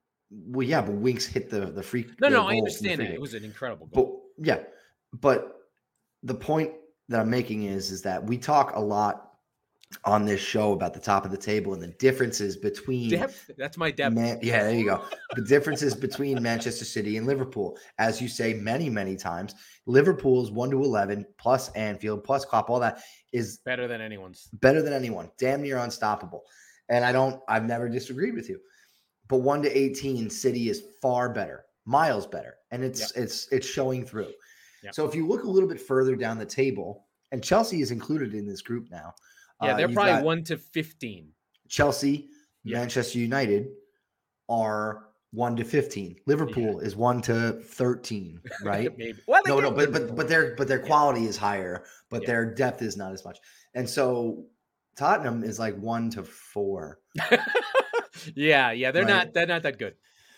Well, 0.46 0.66
yeah, 0.66 0.81
but 0.81 0.94
Winks 0.94 1.26
hit 1.26 1.50
the 1.50 1.66
the 1.66 1.82
free. 1.82 2.06
No, 2.20 2.28
the 2.28 2.36
no, 2.36 2.46
I 2.48 2.56
understand 2.56 3.00
it. 3.00 3.12
It 3.14 3.20
was 3.20 3.34
an 3.34 3.44
incredible 3.44 3.86
goal. 3.86 4.25
But 4.38 4.46
yeah, 4.46 4.64
but 5.12 5.60
the 6.22 6.34
point 6.34 6.72
that 7.08 7.20
I'm 7.20 7.31
making 7.31 7.64
is 7.64 7.90
is 7.90 8.02
that 8.02 8.25
we 8.25 8.38
talk 8.38 8.75
a 8.75 8.81
lot 8.81 9.31
on 10.04 10.25
this 10.25 10.40
show 10.40 10.72
about 10.72 10.92
the 10.92 10.98
top 10.98 11.25
of 11.25 11.31
the 11.31 11.36
table 11.36 11.72
and 11.72 11.81
the 11.81 11.94
differences 11.98 12.56
between 12.56 13.10
Depth. 13.10 13.48
That's 13.56 13.76
my 13.76 13.92
depth. 13.92 14.16
Man, 14.16 14.40
yeah, 14.42 14.64
there 14.64 14.75
you 14.75 14.86
go. 14.86 15.04
The 15.36 15.42
differences 15.42 15.94
between 15.94 16.42
Manchester 16.42 16.84
City 16.84 17.16
and 17.16 17.28
Liverpool, 17.28 17.78
as 17.98 18.20
you 18.20 18.26
say 18.26 18.54
many, 18.54 18.90
many 18.90 19.14
times, 19.14 19.54
Liverpool's 19.86 20.50
one 20.50 20.70
to 20.70 20.82
eleven 20.82 21.25
plus 21.38 21.69
Anfield 21.72 22.25
plus 22.25 22.44
Klopp, 22.44 22.70
all 22.70 22.81
that 22.81 23.02
is 23.32 23.58
Better 23.58 23.86
than 23.86 24.00
anyone's. 24.00 24.48
better 24.54 24.82
than 24.82 24.92
anyone, 24.92 25.31
damn 25.38 25.62
near 25.62 25.78
unstoppable. 25.78 26.42
And 26.88 27.04
I 27.04 27.12
don't, 27.12 27.40
I've 27.48 27.64
never 27.64 27.88
disagreed 27.88 28.34
with 28.34 28.48
you. 28.48 28.58
But 29.28 29.38
one 29.38 29.62
to 29.62 29.78
eighteen, 29.78 30.28
City 30.30 30.68
is 30.68 30.82
far 31.00 31.28
better, 31.32 31.64
miles 31.86 32.26
better, 32.26 32.56
and 32.70 32.84
it's 32.84 33.10
it's 33.12 33.48
it's 33.50 33.66
showing 33.66 34.04
through. 34.04 34.32
Yep. 34.82 34.94
So 34.94 35.06
if 35.06 35.14
you 35.14 35.26
look 35.26 35.44
a 35.44 35.48
little 35.48 35.68
bit 35.68 35.80
further 35.80 36.14
down 36.14 36.38
the 36.38 36.44
table, 36.44 37.06
and 37.32 37.42
Chelsea 37.42 37.80
is 37.80 37.90
included 37.90 38.34
in 38.34 38.46
this 38.46 38.60
group 38.62 38.88
now. 38.90 39.14
Yeah, 39.62 39.72
uh, 39.72 39.76
they're 39.76 39.88
probably 39.88 40.22
one 40.22 40.44
to 40.44 40.58
fifteen. 40.58 41.30
Chelsea, 41.68 42.28
Yeah. 42.64 42.78
Manchester 42.78 43.18
United 43.18 43.68
are 44.48 45.06
one 45.30 45.56
to 45.56 45.64
fifteen. 45.64 46.16
Liverpool 46.26 46.80
is 46.80 46.94
one 46.96 47.22
to 47.22 47.52
thirteen, 47.52 48.40
right? 48.62 48.90
Well, 49.26 49.42
no, 49.46 49.58
no, 49.60 49.70
but 49.70 49.90
but 49.90 50.14
but 50.14 50.28
their 50.28 50.54
but 50.54 50.68
their 50.68 50.80
quality 50.80 51.24
is 51.26 51.36
higher, 51.38 51.84
but 52.10 52.22
Yeah. 52.22 52.26
their 52.26 52.54
depth 52.54 52.82
is 52.82 52.96
not 52.96 53.12
as 53.12 53.24
much. 53.24 53.38
And 53.74 53.88
so 53.88 54.44
Tottenham 54.96 55.42
is 55.42 55.58
like 55.58 55.76
one 55.78 56.10
to 56.10 56.22
four. 56.24 57.00
yeah, 58.34 58.72
yeah, 58.72 58.90
they're 58.90 59.05
Right. 59.05 59.26
not. 59.26 59.34
They're 59.34 59.46
not 59.46 59.62
that 59.62 59.78
good. 59.78 59.94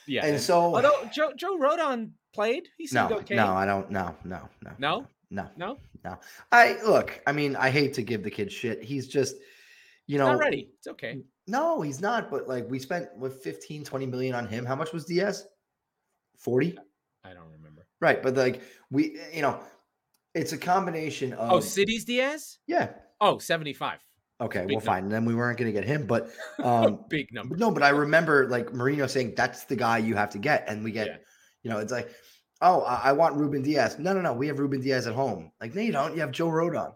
Yeah. 0.07 0.25
And 0.25 0.41
so 0.41 0.75
although 0.75 1.09
Joe 1.13 1.33
Joe 1.37 1.59
Rodon 1.59 2.13
played, 2.33 2.69
he 2.79 2.87
seemed 2.87 3.11
no, 3.11 3.17
okay. 3.19 3.35
no, 3.35 3.53
I 3.53 3.67
don't 3.67 3.91
no, 3.91 4.15
no, 4.25 4.49
no. 4.63 4.71
No? 4.79 5.07
No. 5.31 5.51
No? 5.57 5.79
No. 6.05 6.19
I 6.53 6.79
look, 6.85 7.21
I 7.27 7.33
mean, 7.33 7.57
I 7.57 7.71
hate 7.71 7.95
to 7.95 8.03
give 8.03 8.23
the 8.23 8.31
kid 8.31 8.53
shit. 8.53 8.83
He's 8.83 9.09
just 9.09 9.37
you 10.07 10.19
know 10.19 10.27
not 10.33 10.39
ready. 10.39 10.71
It's 10.79 10.87
okay. 10.87 11.23
No, 11.49 11.81
he's 11.81 12.01
not, 12.01 12.31
but 12.31 12.49
like 12.49 12.69
we 12.69 12.79
spent 12.79 13.09
what 13.17 13.33
15 13.43 13.85
20 13.85 14.07
million 14.07 14.35
on 14.35 14.47
him. 14.47 14.65
How 14.65 14.77
much 14.77 14.93
was 14.93 15.05
Dias? 15.05 15.47
40? 16.39 16.79
I 17.25 17.33
don't 17.35 17.51
remember. 17.51 17.87
Right, 18.01 18.23
but 18.23 18.37
like 18.37 18.63
we, 18.91 19.19
you 19.33 19.43
know, 19.43 19.61
it's 20.35 20.53
a 20.53 20.59
combination 20.59 21.35
oh, 21.35 21.43
of 21.43 21.53
Oh, 21.53 21.61
Cities 21.61 22.05
Dias? 22.05 22.59
yeah. 22.67 22.91
Oh, 23.21 23.39
75. 23.39 23.99
Okay, 24.41 24.61
big 24.61 24.69
well, 24.69 24.75
number. 24.77 24.87
fine. 24.87 25.09
Then 25.09 25.25
we 25.25 25.35
weren't 25.35 25.59
going 25.59 25.73
to 25.73 25.79
get 25.81 25.89
him, 25.89 26.07
but 26.07 26.31
um, 26.63 27.01
Big 27.09 27.33
number. 27.33 27.57
no, 27.57 27.71
but 27.71 27.83
I 27.83 27.89
remember 27.91 28.49
like 28.49 28.69
Mourinho 28.71 29.09
saying 29.09 29.35
that's 29.37 29.65
the 29.65 29.77
guy 29.77 29.99
you 29.99 30.15
have 30.15 30.31
to 30.31 30.39
get, 30.39 30.65
and 30.69 30.85
we 30.85 30.93
get, 30.93 31.07
Yeah. 31.07 31.17
you 31.63 31.71
know, 31.71 31.79
it's 31.79 31.93
like, 31.93 32.11
oh, 32.61 32.83
I, 32.83 33.01
I 33.11 33.13
want 33.13 33.37
Ruben 33.37 33.63
Dias. 33.63 33.99
No, 33.99 34.13
no, 34.13 34.21
no, 34.21 34.33
we 34.35 34.47
have 34.49 34.59
Ruben 34.59 34.81
Dias 34.81 35.07
at 35.07 35.15
home. 35.15 35.51
Like, 35.61 35.75
no, 35.75 35.81
you 35.81 35.93
don't. 35.93 36.15
You 36.15 36.21
have 36.21 36.33
Joe 36.33 36.49
Rodon, 36.49 36.93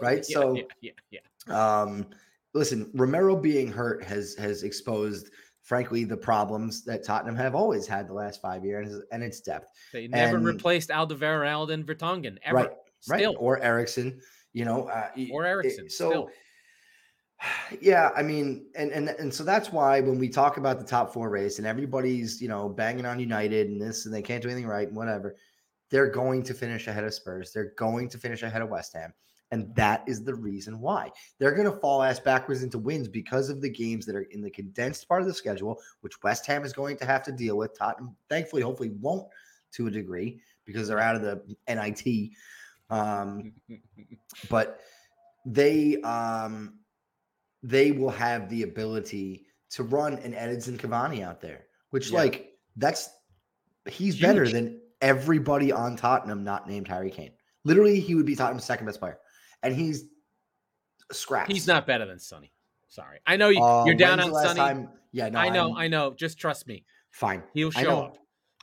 right? 0.00 0.24
Yeah, 0.28 0.34
so, 0.34 0.54
yeah, 0.54 0.62
yeah, 0.80 1.20
yeah. 1.48 1.80
um, 1.82 2.06
listen, 2.54 2.90
Romero 2.94 3.34
being 3.36 3.72
hurt 3.72 4.04
has 4.04 4.34
has 4.36 4.62
exposed. 4.62 5.30
Frankly, 5.62 6.04
the 6.04 6.16
problems 6.16 6.84
that 6.84 7.02
Tottenham 7.06 7.36
have 7.36 7.54
always 7.54 7.86
had 7.86 8.06
the 8.06 8.12
last 8.12 8.42
five 8.42 8.66
years, 8.66 9.00
and 9.10 9.22
its 9.22 9.40
depth. 9.40 9.70
They 9.94 10.06
never 10.06 10.36
and- 10.36 10.44
replaced 10.44 10.90
Alderweireld 10.90 11.72
and 11.72 11.86
Vertonghen 11.86 12.36
ever. 12.44 12.56
Right, 12.56 12.70
right? 13.08 13.34
Or 13.38 13.58
Eriksen, 13.62 14.20
you 14.52 14.66
know, 14.66 14.88
uh, 14.88 15.08
Or 15.32 15.46
it- 15.46 15.48
Eriksen. 15.48 15.88
so, 15.88 16.10
still. 16.10 16.30
Yeah, 17.80 18.10
I 18.16 18.22
mean, 18.22 18.66
and 18.74 18.90
and 18.90 19.08
and 19.08 19.32
so 19.32 19.44
that's 19.44 19.72
why 19.72 20.00
when 20.00 20.18
we 20.18 20.28
talk 20.28 20.56
about 20.56 20.78
the 20.78 20.84
top 20.84 21.12
four 21.12 21.28
race 21.28 21.58
and 21.58 21.66
everybody's 21.66 22.40
you 22.40 22.48
know 22.48 22.68
banging 22.68 23.06
on 23.06 23.20
United 23.20 23.68
and 23.68 23.80
this 23.80 24.06
and 24.06 24.14
they 24.14 24.22
can't 24.22 24.42
do 24.42 24.48
anything 24.48 24.66
right 24.66 24.88
and 24.88 24.96
whatever, 24.96 25.36
they're 25.90 26.10
going 26.10 26.42
to 26.44 26.54
finish 26.54 26.86
ahead 26.86 27.04
of 27.04 27.14
Spurs. 27.14 27.52
They're 27.52 27.72
going 27.76 28.08
to 28.10 28.18
finish 28.18 28.42
ahead 28.42 28.62
of 28.62 28.68
West 28.68 28.94
Ham. 28.94 29.12
And 29.50 29.72
that 29.76 30.02
is 30.06 30.24
the 30.24 30.34
reason 30.34 30.80
why 30.80 31.12
they're 31.38 31.54
going 31.54 31.70
to 31.70 31.78
fall 31.78 32.02
ass 32.02 32.18
backwards 32.18 32.62
into 32.62 32.78
wins 32.78 33.06
because 33.06 33.50
of 33.50 33.60
the 33.60 33.68
games 33.68 34.04
that 34.06 34.16
are 34.16 34.26
in 34.32 34.40
the 34.40 34.50
condensed 34.50 35.06
part 35.06 35.20
of 35.20 35.28
the 35.28 35.34
schedule, 35.34 35.80
which 36.00 36.20
West 36.22 36.46
Ham 36.46 36.64
is 36.64 36.72
going 36.72 36.96
to 36.96 37.04
have 37.04 37.22
to 37.24 37.32
deal 37.32 37.56
with. 37.56 37.78
Tottenham, 37.78 38.16
thankfully, 38.28 38.62
hopefully, 38.62 38.90
won't 39.00 39.28
to 39.74 39.86
a 39.86 39.90
degree 39.90 40.40
because 40.64 40.88
they're 40.88 40.98
out 40.98 41.14
of 41.14 41.22
the 41.22 41.40
NIT. 41.68 42.30
Um, 42.90 43.52
but 44.50 44.80
they 45.46 46.00
um 46.00 46.78
they 47.64 47.90
will 47.90 48.10
have 48.10 48.48
the 48.50 48.62
ability 48.62 49.46
to 49.70 49.82
run 49.82 50.12
an 50.14 50.32
Edinson 50.34 50.76
Cavani 50.76 51.22
out 51.24 51.40
there, 51.40 51.66
which 51.90 52.10
Yeah. 52.10 52.18
like 52.18 52.52
that's 52.76 53.08
he's 53.88 54.20
better 54.20 54.46
than 54.48 54.80
everybody 55.00 55.72
on 55.72 55.96
Tottenham 55.96 56.44
not 56.44 56.68
named 56.68 56.86
Harry 56.88 57.10
Kane. 57.10 57.32
Literally, 57.64 57.98
he 57.98 58.14
would 58.14 58.26
be 58.26 58.36
Tottenham's 58.36 58.64
second 58.64 58.86
best 58.86 59.00
player, 59.00 59.18
and 59.62 59.74
he's 59.74 60.04
scraps. 61.10 61.50
He's 61.52 61.66
not 61.66 61.86
better 61.86 62.06
than 62.06 62.18
Sonny. 62.18 62.52
Sorry. 62.88 63.18
I 63.26 63.36
know 63.36 63.48
you, 63.48 63.62
Uh, 63.62 63.84
you're 63.86 63.94
down 63.96 64.20
on 64.20 64.30
Sonny. 64.32 64.54
time- 64.60 64.88
Yeah, 65.12 65.28
no, 65.30 65.38
I 65.38 65.48
know, 65.48 65.68
I'm- 65.68 65.76
I 65.76 65.88
know. 65.88 66.12
Just 66.14 66.38
trust 66.38 66.66
me. 66.66 66.84
fine. 67.10 67.42
He'll 67.54 67.70
I 67.76 67.82
show 67.82 67.88
know. 67.90 68.02
up. 68.06 68.18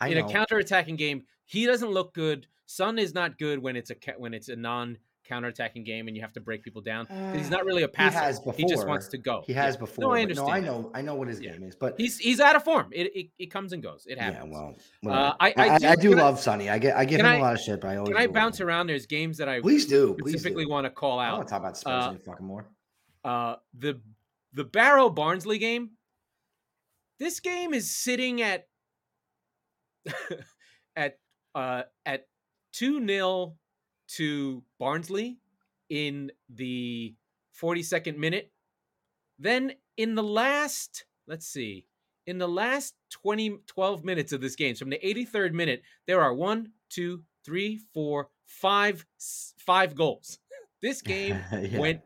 In 0.10 0.17
a 0.17 0.27
counter-attacking 0.29 0.96
game, 0.98 1.25
he 1.46 1.65
doesn't 1.65 1.89
look 1.89 2.13
good. 2.13 2.48
Sun 2.65 3.00
is 3.00 3.13
not 3.13 3.38
good 3.38 3.60
when 3.60 3.75
it's 3.75 3.91
a 3.91 3.96
when 4.17 4.34
it's 4.34 4.50
a 4.50 4.55
non 4.55 4.98
counter-attacking 5.31 5.83
game 5.83 6.07
and 6.07 6.15
you 6.15 6.21
have 6.21 6.33
to 6.33 6.41
break 6.41 6.61
people 6.63 6.81
down. 6.81 7.07
He's 7.35 7.50
not 7.50 7.63
really 7.65 7.83
a 7.83 7.88
He 7.88 7.93
passer. 7.93 8.19
has 8.19 8.41
He, 8.55 8.65
just 8.65 8.85
wants 8.88 9.07
to 9.09 9.17
go. 9.17 9.43
He 9.47 9.53
has 9.53 9.75
Yeah. 9.75 9.79
before. 9.79 10.01
No, 10.03 10.11
I 10.11 10.21
understand. 10.23 10.47
No, 10.47 10.53
I 10.53 10.59
know. 10.59 10.91
I 10.95 11.01
know 11.01 11.15
what 11.15 11.27
his 11.29 11.39
Yeah. 11.39 11.51
game 11.53 11.63
is, 11.63 11.75
but 11.75 11.95
He's 11.97 12.17
he's 12.17 12.39
out 12.39 12.55
of 12.55 12.63
form. 12.63 12.89
It 12.91 13.15
it, 13.15 13.27
it 13.39 13.45
comes 13.51 13.71
and 13.73 13.81
goes. 13.81 14.05
It 14.07 14.19
happens. 14.19 14.51
yeah, 14.53 14.73
well, 15.03 15.15
Uh. 15.15 15.33
I- 15.39 15.53
I 15.55 15.69
I, 15.75 15.77
do- 15.79 15.88
I 15.88 15.95
do 15.95 16.09
can 16.09 16.19
I- 16.19 16.23
love 16.23 16.39
Sonny. 16.39 16.69
I 16.69 16.77
get 16.79 16.95
I 16.97 17.05
give 17.05 17.19
him 17.19 17.25
can 17.25 17.35
a 17.35 17.38
I- 17.38 17.41
lot 17.41 17.53
of 17.55 17.59
shit, 17.61 17.79
but 17.81 17.88
I 17.89 17.95
always 17.97 18.09
Can 18.13 18.21
I 18.21 18.25
will. 18.27 18.33
bounce 18.33 18.59
around? 18.61 18.88
There's 18.88 19.05
games 19.05 19.38
that 19.38 19.47
I 19.50 19.61
Please 19.61 19.85
do. 19.85 20.15
Please 20.19 20.33
specifically 20.33 20.65
do. 20.65 20.69
want 20.71 20.85
to 20.85 20.91
call 20.91 21.19
out. 21.19 21.33
I 21.33 21.38
want 21.38 21.47
to 21.47 21.51
talk 21.51 21.61
about 21.61 21.77
Spurs 21.77 22.03
Uh, 22.05 22.09
any 22.09 22.19
fucking 22.19 22.45
more. 22.45 22.65
uh 23.23 23.55
the 23.73 24.01
the 24.53 24.65
Barrow 24.65 25.09
Barnsley 25.09 25.57
game. 25.59 25.91
This 27.19 27.39
game 27.39 27.73
is 27.73 27.95
sitting 27.95 28.41
at 28.41 28.67
at 30.95 31.19
uh 31.55 31.83
at 32.05 32.27
2-0 32.73 33.55
to 34.18 34.63
Barnsley 34.80 35.39
in 35.89 36.32
the 36.50 37.15
42nd 37.60 38.18
minute. 38.18 38.51
Then 39.39 39.74
in 39.98 40.15
the 40.15 40.24
last, 40.24 41.06
let's 41.27 41.48
see, 41.48 41.88
in 42.27 42.38
the 42.38 42.48
last 42.48 42.96
20, 43.12 43.58
12 43.68 44.03
minutes 44.03 44.32
of 44.32 44.41
this 44.41 44.56
game, 44.56 44.75
from 44.75 44.89
the 44.89 45.00
83rd 45.03 45.53
minute, 45.53 45.82
there 46.08 46.22
are 46.22 46.34
one, 46.34 46.72
two, 46.89 47.24
three, 47.44 47.80
four, 47.94 48.30
five, 48.46 49.06
five 49.60 49.96
goals. 49.96 50.39
This 50.82 51.01
game 51.03 51.46
Yeah, 51.51 51.77
went 51.80 52.01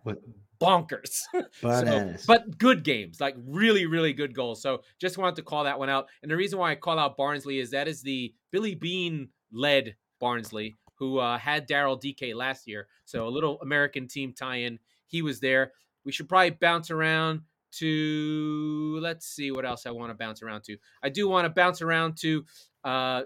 bonkers. 0.60 1.22
So, 1.62 2.26
but 2.28 2.58
good 2.58 2.84
games, 2.84 3.22
like 3.22 3.36
really, 3.38 3.86
really 3.86 4.12
good 4.12 4.36
goals. 4.36 4.62
So 4.62 4.82
just 5.00 5.18
wanted 5.18 5.38
to 5.38 5.44
call 5.44 5.64
that 5.64 5.80
one 5.80 5.90
out. 5.90 6.08
And 6.22 6.30
the 6.30 6.36
reason 6.36 6.60
why 6.60 6.72
I 6.72 6.76
call 6.76 7.00
out 7.00 7.16
Barnsley 7.16 7.60
is 7.60 7.72
that 7.72 7.88
is 7.88 8.02
the 8.02 8.34
Billy 8.52 8.76
Beane 8.76 9.30
led 9.52 9.96
Barnsley, 10.20 10.76
who 10.96 11.20
uh, 11.20 11.38
had 11.38 11.68
Daryl 11.68 12.00
Dike 12.00 12.34
last 12.36 12.68
year. 12.68 12.88
So 13.06 13.28
a 13.28 13.30
little 13.30 13.60
American 13.62 14.08
team 14.08 14.34
tie-in. 14.34 14.80
He 15.08 15.22
was 15.22 15.40
there. 15.40 15.74
We 16.04 16.12
should 16.12 16.30
probably 16.30 16.52
bounce 16.52 16.92
around 16.92 17.42
to 17.74 18.98
let's 19.02 19.28
see 19.28 19.52
what 19.52 19.66
else 19.66 19.86
I 19.86 19.92
want 19.92 20.10
to 20.10 20.16
bounce 20.16 20.42
around 20.42 20.64
to. 20.66 20.78
I 21.04 21.10
do 21.10 21.28
want 21.28 21.46
to 21.46 21.50
bounce 21.50 21.82
around 21.82 22.18
to 22.18 22.46
uh 22.84 23.24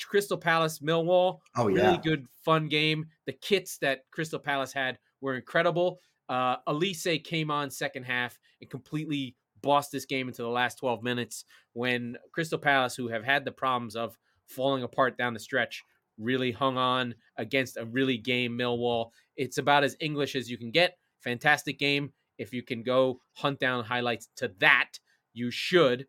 Crystal 0.00 0.36
Palace 0.36 0.80
Millwall 0.80 1.38
oh 1.56 1.66
really 1.66 1.80
yeah, 1.80 2.00
good 2.02 2.26
fun 2.44 2.66
game 2.68 3.06
the 3.26 3.32
kits 3.32 3.78
that 3.78 4.00
crystal 4.10 4.40
palace 4.40 4.72
had 4.72 4.98
were 5.20 5.36
incredible 5.36 6.00
uh 6.28 6.56
Olise 6.66 7.22
came 7.22 7.52
on 7.52 7.70
second 7.70 8.02
half 8.02 8.36
and 8.60 8.68
completely 8.68 9.36
bossed 9.62 9.92
this 9.92 10.04
game 10.04 10.26
into 10.26 10.42
the 10.42 10.48
last 10.48 10.78
12 10.78 11.04
minutes 11.04 11.44
when 11.74 12.16
crystal 12.32 12.58
palace 12.58 12.96
who 12.96 13.06
have 13.06 13.22
had 13.22 13.44
the 13.44 13.52
problems 13.52 13.94
of 13.94 14.18
falling 14.46 14.82
apart 14.82 15.16
down 15.16 15.34
the 15.34 15.40
stretch 15.40 15.84
really 16.18 16.52
hung 16.52 16.76
on 16.76 17.14
against 17.36 17.76
a 17.76 17.84
really 17.86 18.18
game 18.18 18.56
millwall 18.56 19.10
it's 19.36 19.58
about 19.58 19.84
as 19.84 19.96
english 20.00 20.34
as 20.36 20.50
you 20.50 20.58
can 20.58 20.70
get 20.70 20.96
fantastic 21.20 21.78
game 21.78 22.12
if 22.38 22.52
you 22.52 22.62
can 22.62 22.82
go 22.82 23.18
hunt 23.34 23.58
down 23.58 23.84
highlights 23.84 24.28
to 24.36 24.50
that 24.58 24.90
you 25.32 25.50
should 25.50 26.06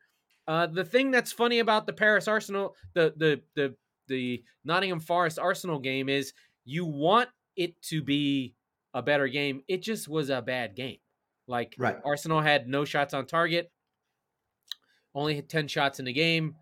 uh, 0.48 0.68
the 0.68 0.84
thing 0.84 1.12
that's 1.12 1.32
funny 1.32 1.60
about 1.60 1.86
the 1.86 1.94
Paris 1.94 2.28
Arsenal, 2.28 2.76
the 2.94 3.14
the 3.16 3.42
the 3.56 3.76
the 4.08 4.44
Nottingham 4.66 5.00
Forest 5.00 5.40
Arsenal 5.40 5.80
game 5.80 6.10
is 6.10 6.34
you 6.66 6.86
want 6.86 7.30
it 7.56 7.82
to 7.84 8.02
be 8.02 8.56
a 8.94 9.02
better 9.02 9.28
game. 9.28 9.62
It 9.68 9.82
just 9.82 10.08
was 10.08 10.30
a 10.30 10.42
bad 10.42 10.76
game. 10.76 10.98
Like 11.48 11.76
Right. 11.78 11.98
Arsenal 12.04 12.42
had 12.42 12.68
no 12.68 12.84
shots 12.84 13.14
on 13.14 13.26
target, 13.26 13.72
only 15.16 15.36
hit 15.36 15.50
ten 15.50 15.68
shots 15.68 16.00
in 16.00 16.06
the 16.06 16.14
game. 16.14 16.56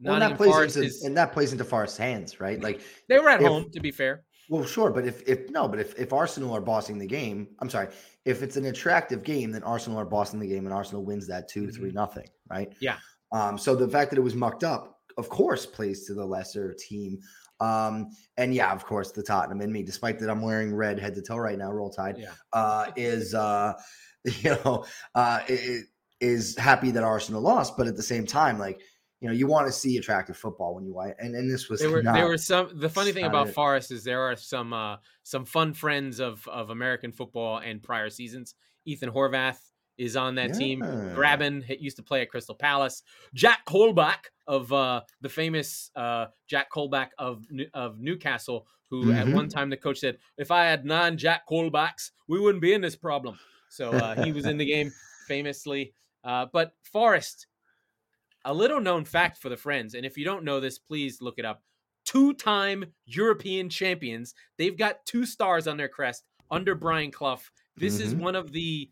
Well, 0.00 0.14
and 0.14 0.22
that 0.22 0.36
plays 0.36 0.76
into 0.76 0.86
is 0.86 1.02
and 1.04 1.16
that 1.16 1.32
plays 1.32 1.52
into 1.52 1.64
Forest's 1.64 1.98
hands, 1.98 2.40
right? 2.40 2.60
Like, 2.62 2.80
they 3.08 3.18
were 3.18 3.28
at 3.28 3.40
if- 3.40 3.46
home 3.48 3.70
to 3.72 3.80
be 3.80 3.90
fair. 3.90 4.24
well, 4.50 4.64
sure, 4.64 4.90
but 4.90 5.06
if 5.06 5.22
if 5.28 5.48
no, 5.50 5.66
but 5.68 5.78
if 5.80 5.98
if 5.98 6.12
Arsenal 6.12 6.52
are 6.54 6.60
bossing 6.60 6.98
the 6.98 7.06
game, 7.06 7.48
I'm 7.60 7.70
sorry, 7.70 7.88
if 8.24 8.42
it's 8.42 8.56
an 8.56 8.66
attractive 8.66 9.22
game, 9.24 9.50
then 9.52 9.62
Arsenal 9.62 9.98
are 9.98 10.04
bossing 10.04 10.40
the 10.40 10.48
game, 10.48 10.66
and 10.66 10.74
Arsenal 10.74 11.04
wins 11.04 11.26
that 11.28 11.48
2 11.48 11.70
three 11.70 11.92
nothing, 11.92 12.26
right? 12.50 12.70
Mm-hmm. 12.70 12.78
Yeah. 12.84 12.96
Um. 13.32 13.56
So 13.58 13.74
the 13.74 13.88
fact 13.88 14.10
that 14.10 14.18
it 14.18 14.22
was 14.22 14.34
mucked 14.34 14.64
up, 14.64 14.98
of 15.16 15.28
course, 15.28 15.64
plays 15.66 16.06
to 16.06 16.14
the 16.14 16.24
lesser 16.24 16.74
team. 16.74 17.18
Um. 17.60 18.08
And 18.36 18.52
yeah, 18.54 18.72
of 18.72 18.84
course, 18.84 19.12
the 19.12 19.22
Tottenham 19.22 19.60
in 19.60 19.72
me, 19.72 19.82
despite 19.82 20.18
that 20.18 20.28
I'm 20.30 20.42
wearing 20.42 20.74
red 20.74 20.98
head 20.98 21.14
to 21.14 21.22
toe 21.22 21.36
right 21.38 21.56
now, 21.58 21.70
roll 21.70 21.90
tide. 21.90 22.16
Yeah. 22.18 22.32
uh, 22.52 22.90
is 22.96 23.34
uh, 23.34 23.72
you 24.24 24.50
know 24.64 24.84
uh, 25.14 25.40
i- 25.48 25.52
i- 25.52 25.80
is 26.20 26.56
happy 26.56 26.90
that 26.90 27.04
Arsenal 27.04 27.40
lost, 27.42 27.76
but 27.76 27.86
at 27.86 27.96
the 27.96 28.02
same 28.02 28.26
time, 28.26 28.58
like 28.58 28.80
you 29.20 29.28
know, 29.28 29.34
you 29.34 29.46
want 29.46 29.66
to 29.66 29.72
see 29.72 29.96
attractive 29.96 30.36
football 30.36 30.74
when 30.74 30.84
you 30.84 30.92
watch, 30.92 31.14
and 31.18 31.34
and 31.34 31.50
this 31.50 31.68
was 31.68 31.80
There 31.80 31.90
were 31.90 32.02
not, 32.02 32.14
there 32.14 32.26
were 32.26 32.38
some 32.38 32.78
the 32.78 32.88
funny 32.90 33.12
thing 33.12 33.24
about 33.26 33.46
Solid. 33.46 33.54
Forest 33.54 33.90
is 33.90 34.04
there 34.04 34.20
are 34.22 34.36
some 34.36 34.72
uh 34.72 34.96
some 35.22 35.44
fun 35.44 35.72
friends 35.74 36.20
of 36.20 36.46
of 36.48 36.70
American 36.70 37.12
football 37.12 37.58
and 37.58 37.82
prior 37.82 38.10
seasons. 38.10 38.54
Ethan 38.84 39.10
Horvath 39.10 39.60
is 39.96 40.16
on 40.16 40.34
that 40.34 40.52
team. 40.52 40.80
Yeah. 40.82 41.14
Grabban 41.14 41.80
used 41.80 41.96
to 41.96 42.02
play 42.02 42.20
at 42.20 42.28
Crystal 42.30 42.54
Palace. 42.54 43.02
Jack 43.32 43.64
Colback 43.64 44.26
of 44.46 44.72
uh, 44.72 45.02
the 45.20 45.28
famous 45.28 45.90
uh, 45.96 46.26
Jack 46.46 46.70
Colback 46.70 47.10
of 47.18 47.46
of 47.72 48.00
Newcastle, 48.00 48.66
who 48.90 49.12
at 49.12 49.26
Mhm. 49.26 49.32
one 49.32 49.48
time 49.48 49.70
the 49.70 49.76
coach 49.76 49.98
said, 50.00 50.18
"If 50.36 50.50
I 50.50 50.64
had 50.64 50.84
nine 50.84 51.16
Jack 51.16 51.46
Colbacks, 51.48 52.10
we 52.28 52.40
wouldn't 52.40 52.60
be 52.62 52.72
in 52.74 52.80
this 52.82 52.96
problem." 52.96 53.38
So 53.68 53.98
uh, 53.98 54.16
he 54.16 54.32
was 54.32 54.46
in 54.46 54.58
the 54.58 54.66
game 54.66 54.90
famously. 55.26 55.94
Uh, 56.22 56.46
but 56.52 56.74
Forest, 56.82 57.46
a 58.44 58.54
little 58.54 58.80
known 58.80 59.04
fact 59.04 59.38
for 59.38 59.48
the 59.48 59.56
friends, 59.56 59.94
and 59.94 60.04
if 60.04 60.16
you 60.16 60.24
don't 60.24 60.44
know 60.44 60.60
this, 60.60 60.78
please 60.78 61.20
look 61.22 61.38
it 61.38 61.44
up. 61.44 61.62
Two-time 62.04 62.84
European 63.06 63.68
champions. 63.68 64.34
They've 64.58 64.76
got 64.76 65.04
two 65.06 65.24
stars 65.24 65.66
on 65.66 65.76
their 65.76 65.88
crest 65.88 66.24
under 66.50 66.74
Brian 66.74 67.10
Clough. 67.10 67.40
This 67.76 67.98
is 67.98 68.14
Mhm. 68.14 68.18
one 68.18 68.36
of 68.36 68.52
the 68.52 68.90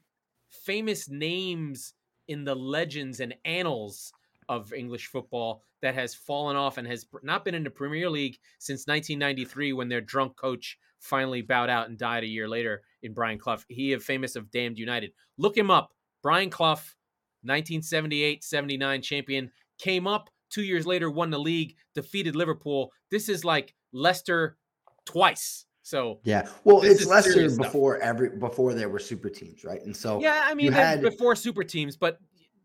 famous 0.49 1.09
names 1.09 1.95
in 2.29 2.45
the 2.45 2.55
legends 2.55 3.21
and 3.21 3.35
annals 3.45 4.13
of 4.49 4.73
English 4.73 5.07
football 5.09 5.63
that 5.83 5.95
has 5.95 6.15
fallen 6.15 6.57
off 6.57 6.79
and 6.79 6.87
has 6.87 7.07
not 7.23 7.45
been 7.45 7.55
in 7.55 7.65
the 7.65 7.71
Premier 7.71 8.09
League 8.09 8.39
since 8.59 8.87
1993 8.87 9.73
when 9.73 9.89
their 9.89 10.01
drunk 10.01 10.37
coach 10.37 10.79
finally 10.99 11.43
bowed 11.43 11.69
out 11.69 11.89
and 11.89 11.99
died 11.99 12.23
a 12.23 12.29
year 12.29 12.49
later 12.49 12.83
in 13.03 13.13
Brian 13.13 13.39
Clough. 13.39 13.65
He 13.69 13.93
is 13.93 14.05
famous 14.05 14.37
of 14.37 14.51
Damned 14.51 14.79
United. 14.79 15.13
Look 15.37 15.57
him 15.57 15.71
up. 15.71 15.95
Brian 16.23 16.51
Clough, 16.51 16.81
1978-79 17.47 19.03
champion, 19.03 19.51
came 19.79 20.07
up 20.07 20.31
2 20.51 20.63
years 20.63 20.87
later 20.87 21.11
won 21.11 21.31
the 21.31 21.39
league, 21.39 21.77
defeated 21.95 22.37
Liverpool. 22.37 22.93
This 23.11 23.29
is 23.29 23.45
like 23.45 23.75
Leicester 23.93 24.57
twice. 25.05 25.67
So 25.83 26.21
Yeah. 26.25 26.49
Well, 26.65 26.83
it's 26.83 27.07
Leicester 27.07 27.33
serious 27.33 27.55
stuff. 27.55 27.67
before 27.67 27.99
every 27.99 28.31
before 28.39 28.73
there 28.75 28.89
were 28.89 28.99
super 29.01 29.29
teams, 29.29 29.65
right? 29.65 29.81
And 29.83 29.97
so 29.97 30.21
Yeah, 30.21 30.43
I 30.45 30.55
mean, 30.55 30.73
had- 30.73 31.03
before 31.03 31.35
super 31.35 31.65
teams, 31.65 31.97
but 31.97 32.19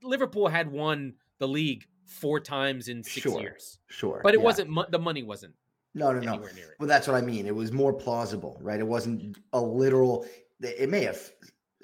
Liverpool 0.04 0.48
had 0.48 0.72
won 0.72 1.14
the 1.40 1.48
league 1.48 1.86
four 2.06 2.40
times 2.40 2.88
in 2.90 3.04
six 3.04 3.24
Sure, 3.24 3.42
years. 3.42 3.80
sure, 3.88 4.22
But 4.24 4.34
it 4.36 4.40
yeah. 4.40 4.44
wasn't 4.46 4.92
the 4.92 5.00
money 5.00 5.24
wasn't 5.24 5.56
No, 5.96 6.12
no, 6.12 6.20
no. 6.20 6.34
anywhere 6.34 6.54
near 6.54 6.70
it. 6.72 6.76
Well, 6.80 6.88
that's 6.88 7.08
what 7.08 7.16
I 7.16 7.22
mean. 7.22 7.48
It 7.48 7.56
was 7.56 7.72
more 7.72 7.92
plausible, 7.94 8.58
right? 8.62 8.80
It 8.80 8.88
wasn't 8.88 9.38
a 9.54 9.60
literal. 9.62 10.26
It 10.62 10.90
may 10.90 11.04
have 11.04 11.20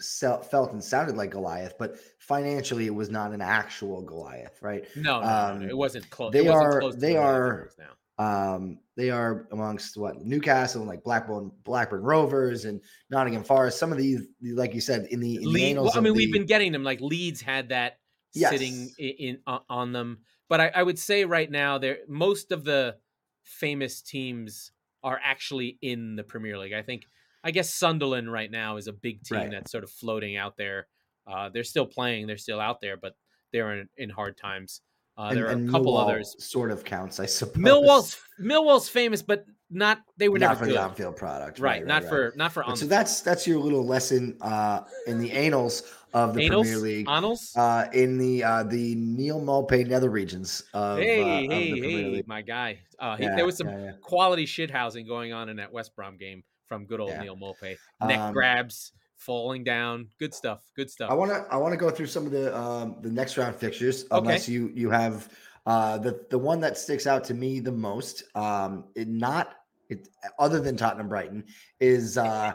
felt 0.01 0.71
and 0.73 0.83
sounded 0.83 1.15
like 1.15 1.31
Goliath, 1.31 1.75
but 1.77 1.97
financially, 2.19 2.87
it 2.87 2.95
was 2.95 3.09
not 3.09 3.31
an 3.31 3.41
actual 3.41 4.01
Goliath, 4.01 4.61
right? 4.61 4.85
No, 4.95 5.19
no, 5.19 5.21
no, 5.21 5.27
no, 5.27 5.63
Um, 5.63 5.69
it 5.69 5.77
wasn't 5.77 6.09
close. 6.09 6.33
they 6.33 6.45
it 6.45 6.49
wasn't 6.49 6.65
are- 6.65 6.79
close 6.79 6.93
to 6.95 6.99
they 6.99 7.15
are- 7.17 7.61
it 7.61 7.67
is 7.67 7.77
now. 7.77 7.89
Um, 8.19 8.79
they 8.95 9.09
are 9.09 9.47
amongst 9.51 9.97
what 9.97 10.21
Newcastle 10.23 10.81
and 10.81 10.87
like 10.89 11.03
Blackburn, 11.03 11.51
Blackburn 11.63 12.03
Rovers 12.03 12.65
and 12.65 12.79
Nottingham 13.09 13.43
Forest. 13.43 13.79
Some 13.79 13.91
of 13.91 13.97
these, 13.97 14.21
like 14.41 14.75
you 14.75 14.81
said, 14.81 15.07
in 15.09 15.19
the, 15.19 15.35
in 15.37 15.41
the 15.41 15.47
Leeds, 15.47 15.79
well, 15.79 15.91
I 15.95 15.99
mean, 15.99 16.13
we've 16.13 16.31
been 16.31 16.45
getting 16.45 16.71
them. 16.71 16.83
Like 16.83 17.01
Leeds 17.01 17.41
had 17.41 17.69
that 17.69 17.99
sitting 18.31 18.91
in, 18.99 19.09
in 19.09 19.39
on- 19.47 19.63
on 19.69 19.91
them, 19.93 20.19
but 20.47 20.61
I, 20.61 20.67
I 20.75 20.83
would 20.83 20.99
say 20.99 21.25
right 21.25 21.49
now, 21.49 21.79
there 21.79 21.99
most 22.07 22.51
of 22.51 22.63
the 22.63 22.97
famous 23.43 24.01
teams 24.01 24.71
are 25.03 25.19
actually 25.23 25.77
in 25.81 26.15
the 26.15 26.23
Premier 26.23 26.57
League. 26.57 26.73
I 26.73 26.83
think, 26.83 27.05
I 27.43 27.51
guess 27.51 27.73
Sunderland 27.73 28.31
right 28.31 28.49
now 28.49 28.77
is 28.77 28.87
a 28.87 28.93
big 28.93 29.23
team 29.23 29.37
Right. 29.37 29.51
that's 29.51 29.71
sort 29.71 29.83
of 29.83 29.89
floating 29.91 30.37
out 30.37 30.55
there. 30.57 30.87
Uh, 31.27 31.49
they're 31.49 31.63
still 31.63 31.85
playing, 31.85 32.27
they're 32.27 32.37
still 32.37 32.59
out 32.59 32.81
there, 32.81 32.97
but 32.97 33.13
they're 33.51 33.73
in, 33.73 33.89
in 33.97 34.09
hard 34.09 34.37
times. 34.37 34.81
Uh, 35.17 35.27
and, 35.29 35.37
there 35.37 35.45
are 35.47 35.51
a 35.51 35.67
couple 35.67 35.93
Millwall 35.93 36.09
others. 36.09 36.35
sort 36.39 36.71
of 36.71 36.83
counts, 36.83 37.19
I 37.19 37.25
suppose. 37.27 37.63
Millwall's 37.63 38.17
Millwall's 38.41 38.89
famous, 38.89 39.21
but 39.21 39.45
not 39.69 39.99
they 40.17 40.29
were 40.29 40.39
not 40.39 40.47
never 40.49 40.59
for 40.59 40.65
good. 40.65 40.75
the 40.75 40.81
on-field 40.81 41.15
product, 41.15 41.59
right, 41.59 41.85
not 41.85 42.01
right. 42.03 42.09
for 42.09 42.33
not 42.35 42.51
for 42.51 42.63
on 42.63 42.75
so 42.75 42.85
that's 42.85 43.21
that's 43.21 43.45
your 43.47 43.59
little 43.59 43.85
lesson 43.85 44.37
uh, 44.41 44.81
in 45.07 45.19
the 45.19 45.31
annals 45.31 45.83
of 46.13 46.33
the 46.33 46.41
Anals? 46.41 46.61
Premier 46.63 46.77
League. 46.77 47.09
Annals? 47.09 47.53
uh, 47.55 47.87
in 47.93 48.17
the 48.17 48.43
uh, 48.43 48.63
the 48.63 48.95
Neal 48.95 49.39
Maupay 49.41 49.87
nether 49.87 50.09
regions 50.09 50.63
of, 50.73 50.99
hey, 50.99 51.21
uh, 51.21 51.25
of 51.45 51.51
hey, 51.51 51.71
the 51.71 51.81
hey, 51.81 52.05
League. 52.05 52.27
my 52.27 52.41
guy. 52.41 52.79
Uh, 52.99 53.15
he, 53.15 53.23
Yeah, 53.23 53.35
there 53.35 53.45
was 53.45 53.57
some 53.57 53.67
yeah, 53.69 53.83
yeah. 53.85 53.91
quality 54.01 54.45
shit 54.45 54.69
housing 54.71 55.07
going 55.07 55.33
on 55.33 55.49
in 55.49 55.57
that 55.57 55.71
West 55.71 55.95
Brom 55.95 56.17
game 56.17 56.43
from 56.67 56.85
good 56.85 56.99
old 56.99 57.11
Yeah. 57.11 57.23
Neal 57.23 57.37
Maupay. 57.37 57.77
Neck 58.05 58.19
Um, 58.19 58.33
grabs, 58.33 58.93
falling 59.17 59.63
down. 59.63 60.07
Good 60.19 60.33
stuff. 60.33 60.63
Good 60.75 60.89
stuff. 60.89 61.09
I 61.11 61.13
want 61.13 61.31
to 61.31 61.45
I 61.51 61.57
want 61.57 61.73
to 61.73 61.77
go 61.77 61.89
through 61.89 62.07
some 62.07 62.25
of 62.25 62.31
the 62.31 62.55
um, 62.57 62.97
the 63.01 63.11
next 63.11 63.37
round 63.37 63.55
fixtures, 63.55 64.05
unless 64.11 64.47
you 64.47 64.71
you 64.73 64.89
have 64.89 65.29
uh, 65.65 65.97
the 65.97 66.25
the 66.29 66.37
one 66.37 66.59
that 66.61 66.77
sticks 66.77 67.07
out 67.07 67.23
to 67.25 67.33
me 67.33 67.59
the 67.59 67.71
most. 67.71 68.23
Um, 68.35 68.85
it 68.95 69.07
not 69.07 69.55
it 69.89 70.09
other 70.39 70.59
than 70.59 70.75
Tottenham 70.75 71.09
Brighton 71.09 71.45
is 71.79 72.17
uh, 72.17 72.53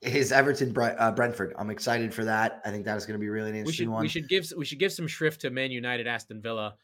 is 0.00 0.32
Everton 0.32 0.74
uh, 0.76 1.12
Brentford. 1.12 1.54
I'm 1.58 1.70
excited 1.70 2.14
for 2.14 2.24
that. 2.24 2.60
I 2.64 2.70
think 2.70 2.84
that 2.84 2.96
is 2.96 3.06
going 3.06 3.18
to 3.18 3.22
be 3.22 3.28
really 3.28 3.48
an 3.48 3.54
we 3.54 3.60
interesting 3.60 3.86
should 3.86 3.92
one. 3.92 4.02
we 4.02 4.08
should 4.08 4.28
give 4.28 4.52
we 4.56 4.64
should 4.64 4.78
give 4.78 4.92
some 4.92 5.08
shrift 5.08 5.40
to 5.42 5.50
Man 5.50 5.70
United 5.70 6.06
Aston 6.06 6.40
Villa. 6.40 6.76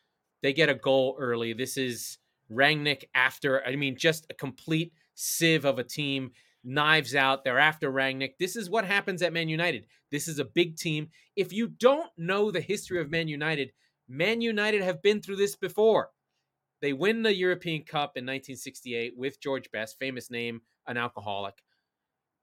They 0.42 0.52
get 0.52 0.68
a 0.68 0.74
goal 0.74 1.16
early. 1.18 1.52
This 1.52 1.76
is 1.76 2.18
Rangnick 2.50 3.04
after 3.14 3.64
I 3.66 3.76
mean 3.76 3.96
just 3.96 4.26
a 4.30 4.34
complete 4.34 4.92
sieve 5.14 5.64
of 5.64 5.78
a 5.78 5.84
team. 5.84 6.32
Knives 6.64 7.14
out. 7.14 7.44
They're 7.44 7.58
after 7.58 7.90
Rangnick. 7.90 8.34
This 8.38 8.56
is 8.56 8.70
what 8.70 8.84
happens 8.84 9.22
at 9.22 9.32
Man 9.32 9.48
United. 9.48 9.86
This 10.10 10.28
is 10.28 10.38
a 10.38 10.44
big 10.44 10.76
team. 10.76 11.08
If 11.36 11.52
you 11.52 11.68
don't 11.68 12.10
know 12.16 12.50
the 12.50 12.60
history 12.60 13.00
of 13.00 13.10
Man 13.10 13.28
United, 13.28 13.72
Man 14.08 14.40
United 14.40 14.82
have 14.82 15.02
been 15.02 15.20
through 15.20 15.36
this 15.36 15.56
before. 15.56 16.10
They 16.80 16.92
win 16.92 17.22
the 17.22 17.34
European 17.34 17.82
Cup 17.82 18.16
in 18.16 18.24
1968 18.24 19.14
with 19.16 19.40
George 19.40 19.70
Best, 19.70 19.98
famous 19.98 20.30
name, 20.30 20.60
an 20.86 20.96
alcoholic 20.96 21.54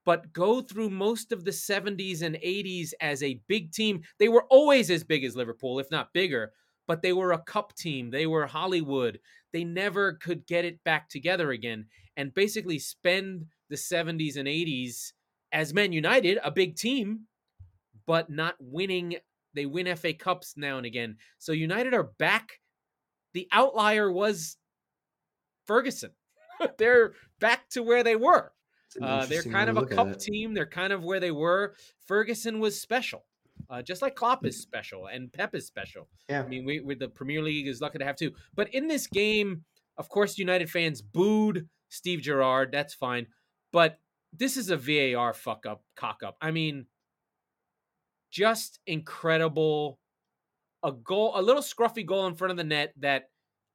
but 0.05 0.33
go 0.33 0.59
through 0.59 0.89
most 0.89 1.31
of 1.31 1.45
the 1.45 1.51
70s 1.51 2.23
and 2.23 2.35
80s 2.37 2.93
as 2.99 3.21
a 3.21 3.41
big 3.47 3.71
team. 3.71 4.01
They 4.17 4.27
were 4.27 4.45
always 4.49 4.89
as 4.89 5.03
big 5.03 5.23
as 5.23 5.35
Liverpool, 5.35 5.77
if 5.77 5.91
not 5.91 6.13
bigger. 6.13 6.51
but 6.87 7.03
they 7.03 7.13
were 7.13 7.33
a 7.33 7.43
cup 7.43 7.75
team. 7.75 8.09
They 8.09 8.25
were 8.25 8.47
Hollywood. 8.47 9.19
They 9.53 9.63
never 9.63 10.13
could 10.13 10.47
get 10.47 10.65
it 10.65 10.83
back 10.83 11.07
together 11.07 11.51
again 11.51 11.85
and 12.17 12.33
basically 12.33 12.79
spend 12.79 13.45
the 13.69 13.75
70s 13.75 14.37
and 14.37 14.47
80s 14.47 15.13
as 15.51 15.73
Man 15.73 15.91
United, 15.91 16.39
a 16.43 16.51
big 16.51 16.75
team, 16.75 17.21
but 18.05 18.29
not 18.29 18.55
winning. 18.59 19.17
They 19.53 19.65
win 19.65 19.93
FA 19.95 20.13
Cups 20.13 20.55
now 20.57 20.77
and 20.77 20.85
again. 20.85 21.17
So 21.37 21.51
United 21.51 21.93
are 21.93 22.11
back. 22.17 22.59
The 23.33 23.47
outlier 23.51 24.11
was 24.11 24.57
Ferguson. 25.65 26.11
They're 26.77 27.13
back 27.39 27.69
to 27.71 27.83
where 27.83 28.03
they 28.03 28.15
were. 28.15 28.51
Uh, 29.01 29.25
they're 29.25 29.43
kind 29.43 29.69
of 29.69 29.77
a 29.77 29.85
cup 29.85 30.17
team. 30.17 30.53
They're 30.53 30.65
kind 30.65 30.91
of 30.91 31.03
where 31.03 31.19
they 31.19 31.29
were. 31.29 31.75
Ferguson 32.07 32.59
was 32.59 32.81
special, 32.81 33.23
uh, 33.69 33.83
just 33.83 34.01
like 34.01 34.15
Klopp 34.15 34.45
is 34.45 34.59
special 34.59 35.05
and 35.05 35.31
Pep 35.31 35.53
is 35.53 35.67
special. 35.67 36.07
Yeah. 36.27 36.41
I 36.41 36.47
mean, 36.47 36.65
we, 36.65 36.79
we 36.79 36.95
the 36.95 37.07
Premier 37.07 37.43
League 37.43 37.67
is 37.67 37.81
lucky 37.81 37.99
to 37.99 38.05
have 38.05 38.15
two. 38.15 38.31
But 38.55 38.73
in 38.73 38.87
this 38.87 39.05
game, 39.05 39.63
of 39.97 40.09
course, 40.09 40.37
United 40.39 40.71
fans 40.71 41.01
booed 41.01 41.67
Steve 41.89 42.21
Gerrard. 42.21 42.71
That's 42.71 42.93
fine. 42.93 43.27
But 43.71 43.99
this 44.33 44.57
is 44.57 44.69
a 44.69 44.77
VAR 44.77 45.33
fuck 45.33 45.65
up, 45.65 45.83
cock 45.95 46.21
up. 46.23 46.37
I 46.41 46.51
mean, 46.51 46.85
just 48.31 48.79
incredible. 48.87 49.99
A 50.83 50.91
goal, 50.91 51.33
a 51.35 51.41
little 51.41 51.61
scruffy 51.61 52.05
goal 52.05 52.27
in 52.27 52.35
front 52.35 52.51
of 52.51 52.57
the 52.57 52.63
net 52.63 52.93
that 52.99 53.29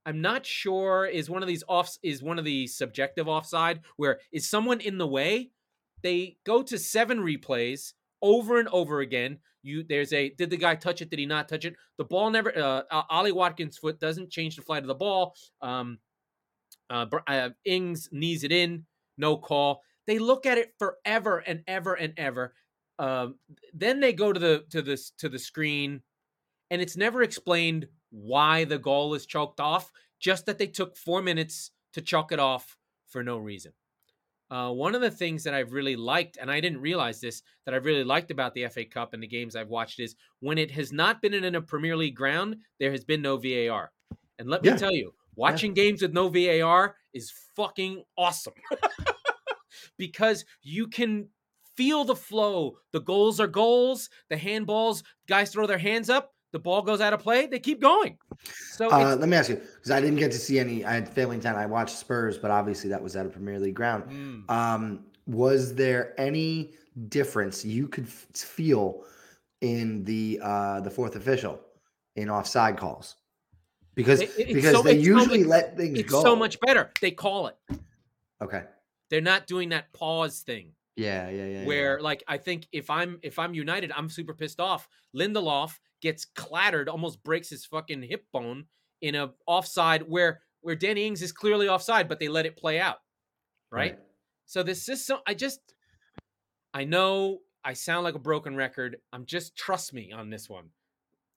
I'm 0.07 0.21
not 0.21 0.45
sure 0.47 1.07
is 1.07 1.31
one 1.31 1.43
of 1.43 1.49
these 1.49 1.65
offs 1.69 1.99
is 2.03 2.23
one 2.23 2.39
of 2.39 2.45
the 2.45 2.67
subjective 2.67 3.29
offside 3.29 3.81
where 3.97 4.21
is 4.33 4.49
someone 4.49 4.81
in 4.81 4.99
the 4.99 5.07
way? 5.07 5.51
They 6.03 6.37
go 6.45 6.63
to 6.63 6.79
seven 6.79 7.21
replays 7.21 7.95
over 8.21 8.59
and 8.59 8.69
over 8.69 9.01
again. 9.01 9.39
You 9.63 9.83
there's 9.83 10.13
a 10.13 10.31
did 10.31 10.51
the 10.51 10.59
guy 10.59 10.75
touch 10.75 11.01
it? 11.01 11.09
Did 11.09 11.19
he 11.19 11.27
not 11.27 11.49
touch 11.49 11.65
it? 11.65 11.75
The 11.97 12.05
ball 12.05 12.31
never. 12.31 12.57
Uh, 12.57 12.83
Ollie 13.09 13.33
Watkins' 13.33 13.79
foot 13.79 13.99
doesn't 13.99 14.31
change 14.31 14.57
the 14.57 14.63
flight 14.63 14.83
of 14.83 14.89
the 14.89 14.95
ball. 14.95 15.35
Um, 15.63 15.99
uh, 16.91 17.07
uh, 17.27 17.51
Ings 17.65 18.11
knees 18.13 18.45
it 18.45 18.53
in, 18.53 18.85
no 19.17 19.37
call. 19.37 19.83
They 20.07 20.19
look 20.19 20.47
at 20.47 20.59
it 20.59 20.75
forever 20.79 21.39
and 21.39 21.63
ever 21.67 21.95
and 21.95 22.13
ever. 22.17 22.55
Um, 22.99 23.37
then 23.73 24.01
they 24.01 24.13
go 24.13 24.33
to 24.33 24.39
the 24.39 24.65
to 24.71 24.83
this 24.83 25.11
to 25.19 25.29
the 25.29 25.39
screen, 25.39 26.03
and 26.71 26.81
it's 26.81 26.97
never 26.97 27.23
explained 27.23 27.89
why 28.11 28.65
the 28.65 28.79
goal 28.79 29.15
is 29.15 29.27
choked 29.27 29.61
off. 29.61 29.91
Just 30.21 30.47
that 30.47 30.59
they 30.59 30.67
took 30.67 30.97
four 30.97 31.23
minutes 31.23 31.71
to 31.95 32.01
chalk 32.01 32.33
it 32.33 32.39
off 32.39 32.77
for 33.09 33.23
no 33.23 33.37
reason. 33.37 33.73
Uh, 34.51 34.71
one 34.71 34.95
of 34.95 35.01
the 35.01 35.11
things 35.11 35.43
that 35.43 35.55
I've 35.55 35.73
really 35.73 35.97
liked, 35.97 36.37
and 36.41 36.51
I 36.51 36.61
didn't 36.61 36.81
realize 36.81 37.21
this, 37.21 37.43
that 37.65 37.75
I've 37.75 37.85
really 37.85 38.05
liked 38.05 38.31
about 38.31 38.55
the 38.55 38.69
FA 38.69 38.85
Cup 38.85 39.15
and 39.15 39.23
the 39.23 39.27
games 39.27 39.57
I've 39.57 39.69
watched 39.69 40.01
is 40.01 40.15
when 40.41 40.59
it 40.59 40.71
has 40.73 40.93
not 40.93 41.23
been 41.23 41.35
in 41.35 41.55
a 41.55 41.63
Premier 41.63 41.97
League 41.97 42.15
ground, 42.15 42.57
there 42.79 42.93
has 42.93 43.05
been 43.05 43.23
no 43.23 43.37
VAR. 43.37 43.91
And 44.39 44.49
let 44.49 44.63
me 44.63 44.77
tell 44.77 44.93
you, 44.93 45.13
watching 45.37 45.75
yeah. 45.75 45.85
games 45.85 46.03
with 46.03 46.13
no 46.13 46.29
VAR 46.29 46.97
is 47.13 47.33
fucking 47.57 48.03
awesome. 48.17 48.55
because 49.99 50.45
you 50.63 50.87
can 50.87 51.29
feel 51.77 52.05
the 52.05 52.17
flow. 52.17 52.79
The 52.93 53.01
goals 53.01 53.41
are 53.41 53.47
goals. 53.47 54.11
The 54.31 54.37
handballs, 54.37 55.03
guys 55.29 55.51
throw 55.51 55.67
their 55.67 55.79
hands 55.79 56.11
up. 56.11 56.33
The 56.53 56.59
ball 56.61 56.83
goes 56.83 57.01
out 57.01 57.13
of 57.13 57.21
play. 57.21 57.47
They 57.47 57.59
keep 57.59 57.81
going. 57.81 58.17
So 58.71 58.89
uh, 58.89 59.17
let 59.19 59.29
me 59.29 59.37
ask 59.37 59.51
you, 59.51 59.57
because 59.57 59.91
I 59.91 60.01
didn't 60.01 60.19
get 60.19 60.31
to 60.31 60.39
see 60.39 60.61
any. 60.61 60.85
I 60.85 60.95
had 60.95 61.09
failing 61.09 61.41
time. 61.41 61.57
I 61.57 61.67
watched 61.67 61.97
Spurs, 61.97 62.39
but 62.39 62.53
obviously 62.53 62.89
that 62.91 63.03
was 63.03 63.17
at 63.17 63.27
a 63.27 63.29
Premier 63.29 63.59
League 63.59 63.75
ground. 63.75 64.05
Mm. 64.09 64.51
Um, 64.51 65.01
was 65.27 65.75
there 65.75 66.15
any 66.17 66.75
difference 67.09 67.65
you 67.65 67.89
could 67.89 68.05
f- 68.05 68.29
feel 68.35 69.03
in 69.63 70.05
the 70.05 70.39
uh, 70.43 70.81
the 70.81 70.91
fourth 70.91 71.17
official 71.17 71.61
in 72.15 72.31
offside 72.31 72.77
calls? 72.77 73.17
Because 73.95 74.21
it, 74.21 74.37
because 74.49 74.73
so, 74.73 74.83
they 74.83 74.99
usually 74.99 75.43
so, 75.43 75.49
let 75.49 75.77
things 75.77 75.99
it's 75.99 76.11
go. 76.11 76.23
so 76.23 76.35
much 76.35 76.59
better. 76.61 76.91
They 77.01 77.11
call 77.11 77.49
it. 77.49 77.57
Okay. 78.43 78.65
They're 79.11 79.21
not 79.21 79.47
doing 79.47 79.69
that 79.69 79.93
pause 79.93 80.41
thing. 80.41 80.73
Yeah, 80.97 81.29
yeah, 81.29 81.47
yeah. 81.47 81.65
Where 81.65 81.99
yeah. 81.99 82.03
like 82.03 82.23
I 82.29 82.39
think 82.39 82.67
if 82.73 82.91
I'm 82.91 83.19
if 83.23 83.39
I'm 83.39 83.55
United, 83.55 83.93
I'm 83.97 84.09
super 84.09 84.35
pissed 84.35 84.61
off. 84.61 84.89
Lindelof 85.17 85.79
gets 86.01 86.25
clattered, 86.25 86.89
almost 86.89 87.23
breaks 87.23 87.51
his 87.51 87.65
fucking 87.65 88.03
hip 88.03 88.25
bone 88.33 88.67
in 89.01 89.15
a 89.15 89.33
offside 89.47 90.03
where 90.03 90.41
where 90.61 90.75
Danny 90.75 91.07
Ings 91.07 91.23
is 91.23 91.33
clearly 91.33 91.69
offside, 91.69 92.09
but 92.09 92.19
they 92.19 92.29
let 92.29 92.47
it 92.47 92.57
play 92.57 92.81
out. 92.81 92.99
Right? 93.71 93.93
right. 93.93 93.99
So 94.47 94.63
this 94.63 94.85
system, 94.85 95.19
I 95.27 95.35
just 95.35 95.61
I 96.73 96.85
know 96.85 97.41
I 97.65 97.73
sound 97.73 98.05
like 98.05 98.15
a 98.15 98.21
broken 98.21 98.57
record. 98.57 98.99
I'm 99.13 99.27
just 99.27 99.57
trust 99.57 99.93
me 99.93 100.13
on 100.13 100.31
this 100.31 100.49
one. 100.49 100.71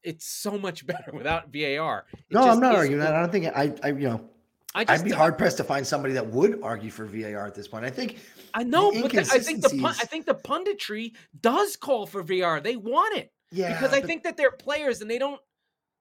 It's 0.04 0.28
so 0.28 0.58
much 0.58 0.86
better 0.88 1.12
without 1.14 1.54
VAR. 1.54 2.06
It 2.14 2.20
no, 2.32 2.42
I'm 2.42 2.60
not 2.60 2.76
arguing 2.76 3.00
that. 3.02 3.16
I 3.16 3.20
don't 3.20 3.32
think 3.32 3.48
I, 3.48 3.74
I 3.84 3.90
you 3.90 4.10
know, 4.10 4.30
I 4.76 4.84
just, 4.84 5.02
I'd 5.02 5.06
be 5.06 5.12
hard 5.12 5.38
pressed 5.38 5.58
to 5.58 5.64
find 5.64 5.86
somebody 5.86 6.14
that 6.14 6.28
would 6.28 6.62
argue 6.62 6.92
for 6.92 7.06
VAR 7.06 7.48
at 7.48 7.56
this 7.56 7.68
point. 7.68 7.86
I 7.86 7.90
think 7.90 8.20
I 8.54 8.64
know, 8.64 8.92
but 8.92 9.12
the, 9.12 9.20
I 9.22 9.40
think 9.40 9.62
the 9.62 9.96
I 10.00 10.06
think 10.06 10.26
the 10.26 10.36
punditry 10.36 11.14
does 11.40 11.76
call 11.76 12.06
for 12.06 12.22
VAR. 12.22 12.60
They 12.60 12.76
want 12.76 13.18
it, 13.18 13.32
yeah, 13.52 13.74
because 13.74 13.94
I 13.94 14.02
think 14.02 14.24
that 14.24 14.38
they're 14.38 14.52
players 14.52 15.02
and 15.02 15.10
they 15.10 15.18
don't. 15.18 15.42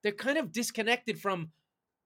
They're 0.02 0.12
kind 0.12 0.38
of 0.38 0.52
disconnected 0.52 1.18
from 1.20 1.50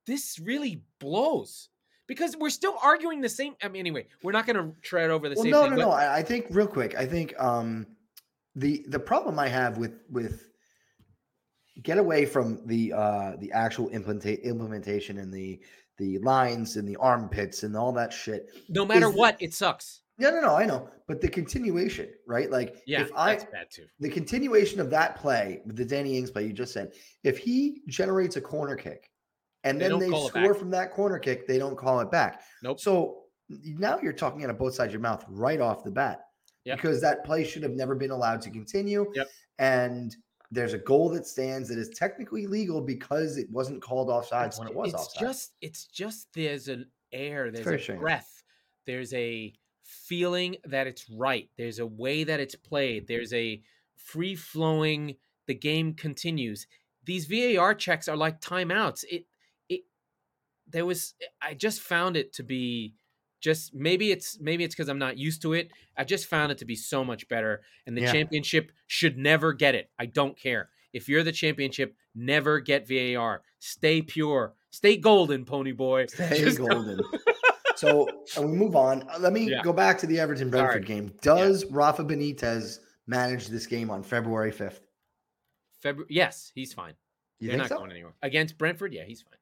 this. 0.06 0.38
Really 0.38 0.82
blows 1.00 1.70
because 2.06 2.36
we're 2.36 2.50
still 2.50 2.76
arguing 2.82 3.20
the 3.20 3.28
same. 3.28 3.54
I 3.62 3.68
mean, 3.68 3.80
anyway, 3.80 4.06
we're 4.22 4.32
not 4.32 4.46
going 4.46 4.56
to 4.56 4.80
tread 4.80 5.10
over 5.10 5.28
the 5.28 5.36
well, 5.36 5.42
same. 5.42 5.50
No, 5.50 5.62
thing, 5.62 5.70
no, 5.70 5.76
but... 5.76 5.82
no. 5.82 5.92
I 5.92 6.22
think 6.22 6.46
real 6.50 6.66
quick. 6.66 6.94
I 6.96 7.06
think 7.06 7.34
um, 7.40 7.86
the 8.54 8.84
the 8.88 8.98
problem 8.98 9.38
I 9.38 9.48
have 9.48 9.78
with 9.78 10.02
with 10.10 10.49
get 11.82 11.98
away 11.98 12.26
from 12.26 12.60
the 12.66 12.92
uh 12.92 13.32
the 13.38 13.50
actual 13.52 13.88
implementa- 13.90 14.42
implementation 14.42 15.18
and 15.18 15.32
the 15.32 15.60
the 15.98 16.18
lines 16.18 16.76
and 16.76 16.88
the 16.88 16.96
armpits 16.96 17.62
and 17.62 17.76
all 17.76 17.92
that 17.92 18.12
shit. 18.12 18.50
No 18.68 18.86
matter 18.86 19.10
what, 19.10 19.36
it 19.40 19.52
sucks. 19.52 20.00
No, 20.18 20.30
no, 20.30 20.40
no. 20.40 20.54
I 20.54 20.66
know, 20.66 20.88
but 21.08 21.20
the 21.20 21.28
continuation, 21.28 22.08
right? 22.26 22.50
Like, 22.50 22.82
yeah, 22.86 23.02
if 23.02 23.10
I 23.16 23.34
that's 23.34 23.44
bad 23.44 23.66
too. 23.70 23.86
The 24.00 24.08
continuation 24.10 24.80
of 24.80 24.90
that 24.90 25.16
play, 25.16 25.62
the 25.66 25.84
Danny 25.84 26.18
Ings 26.18 26.30
play 26.30 26.46
you 26.46 26.52
just 26.52 26.72
said, 26.72 26.92
if 27.24 27.38
he 27.38 27.82
generates 27.88 28.36
a 28.36 28.40
corner 28.40 28.76
kick, 28.76 29.10
and 29.64 29.80
they 29.80 29.88
then 29.88 29.98
they 29.98 30.10
score 30.10 30.54
from 30.54 30.70
that 30.70 30.92
corner 30.92 31.18
kick, 31.18 31.46
they 31.46 31.58
don't 31.58 31.76
call 31.76 32.00
it 32.00 32.10
back. 32.10 32.42
Nope. 32.62 32.80
So 32.80 33.22
now 33.48 33.98
you're 34.02 34.12
talking 34.12 34.44
out 34.44 34.50
of 34.50 34.58
both 34.58 34.74
sides 34.74 34.88
of 34.88 34.92
your 34.92 35.00
mouth 35.00 35.24
right 35.28 35.60
off 35.60 35.84
the 35.84 35.90
bat, 35.90 36.20
yep. 36.64 36.76
because 36.76 37.00
that 37.00 37.24
play 37.24 37.44
should 37.44 37.62
have 37.62 37.72
never 37.72 37.94
been 37.94 38.10
allowed 38.10 38.42
to 38.42 38.50
continue. 38.50 39.10
Yep. 39.14 39.28
And 39.58 40.16
there's 40.50 40.72
a 40.72 40.78
goal 40.78 41.08
that 41.10 41.26
stands 41.26 41.68
that 41.68 41.78
is 41.78 41.88
technically 41.90 42.46
legal 42.46 42.80
because 42.80 43.36
it 43.36 43.48
wasn't 43.50 43.80
called 43.80 44.08
offsides 44.08 44.48
it's, 44.48 44.58
when 44.58 44.68
it 44.68 44.74
was 44.74 44.92
it's 44.92 45.02
offside. 45.02 45.20
Just 45.20 45.52
it's 45.60 45.84
just 45.86 46.28
there's 46.34 46.68
an 46.68 46.86
air, 47.12 47.50
there's 47.50 47.88
a 47.88 47.94
breath, 47.94 48.42
there's 48.86 49.12
a 49.14 49.52
feeling 49.84 50.56
that 50.64 50.86
it's 50.86 51.08
right. 51.10 51.48
There's 51.56 51.78
a 51.78 51.86
way 51.86 52.24
that 52.24 52.40
it's 52.40 52.54
played. 52.54 53.06
There's 53.06 53.32
a 53.32 53.60
free 53.96 54.34
flowing. 54.34 55.16
The 55.46 55.54
game 55.54 55.94
continues. 55.94 56.66
These 57.04 57.26
VAR 57.26 57.74
checks 57.74 58.08
are 58.08 58.16
like 58.16 58.40
timeouts. 58.40 59.04
It 59.10 59.26
it 59.68 59.82
there 60.68 60.86
was 60.86 61.14
I 61.40 61.54
just 61.54 61.80
found 61.80 62.16
it 62.16 62.32
to 62.34 62.42
be 62.42 62.94
just 63.40 63.74
maybe 63.74 64.10
it's 64.12 64.38
maybe 64.40 64.64
it's 64.64 64.74
because 64.74 64.88
I'm 64.88 64.98
not 64.98 65.18
used 65.18 65.42
to 65.42 65.54
it. 65.54 65.70
I 65.96 66.04
just 66.04 66.26
found 66.26 66.52
it 66.52 66.58
to 66.58 66.64
be 66.64 66.76
so 66.76 67.04
much 67.04 67.28
better. 67.28 67.62
And 67.86 67.96
the 67.96 68.02
yeah. 68.02 68.12
championship 68.12 68.72
should 68.86 69.18
never 69.18 69.52
get 69.52 69.74
it. 69.74 69.90
I 69.98 70.06
don't 70.06 70.38
care. 70.38 70.68
If 70.92 71.08
you're 71.08 71.22
the 71.22 71.32
championship, 71.32 71.94
never 72.14 72.60
get 72.60 72.88
VAR. 72.88 73.42
Stay 73.58 74.02
pure. 74.02 74.54
Stay 74.70 74.96
golden, 74.96 75.44
pony 75.44 75.72
boy. 75.72 76.06
Stay 76.06 76.38
just 76.44 76.58
golden. 76.58 77.00
so 77.76 78.08
and 78.36 78.50
we 78.50 78.56
move 78.56 78.76
on. 78.76 79.08
Uh, 79.08 79.18
let 79.18 79.32
me 79.32 79.50
yeah. 79.50 79.62
go 79.62 79.72
back 79.72 79.98
to 79.98 80.06
the 80.06 80.18
Everton 80.18 80.50
Brentford 80.50 80.86
game. 80.86 81.12
Does 81.22 81.64
yeah. 81.64 81.70
Rafa 81.72 82.04
Benitez 82.04 82.80
manage 83.06 83.48
this 83.48 83.66
game 83.66 83.90
on 83.90 84.02
February 84.02 84.52
5th? 84.52 84.80
February 85.80 86.08
yes, 86.10 86.52
he's 86.54 86.72
fine. 86.72 86.94
You 87.38 87.48
They're 87.48 87.58
not 87.58 87.68
so? 87.68 87.78
going 87.78 87.90
anywhere. 87.90 88.12
Against 88.22 88.58
Brentford, 88.58 88.92
yeah, 88.92 89.04
he's 89.04 89.22
fine. 89.22 89.38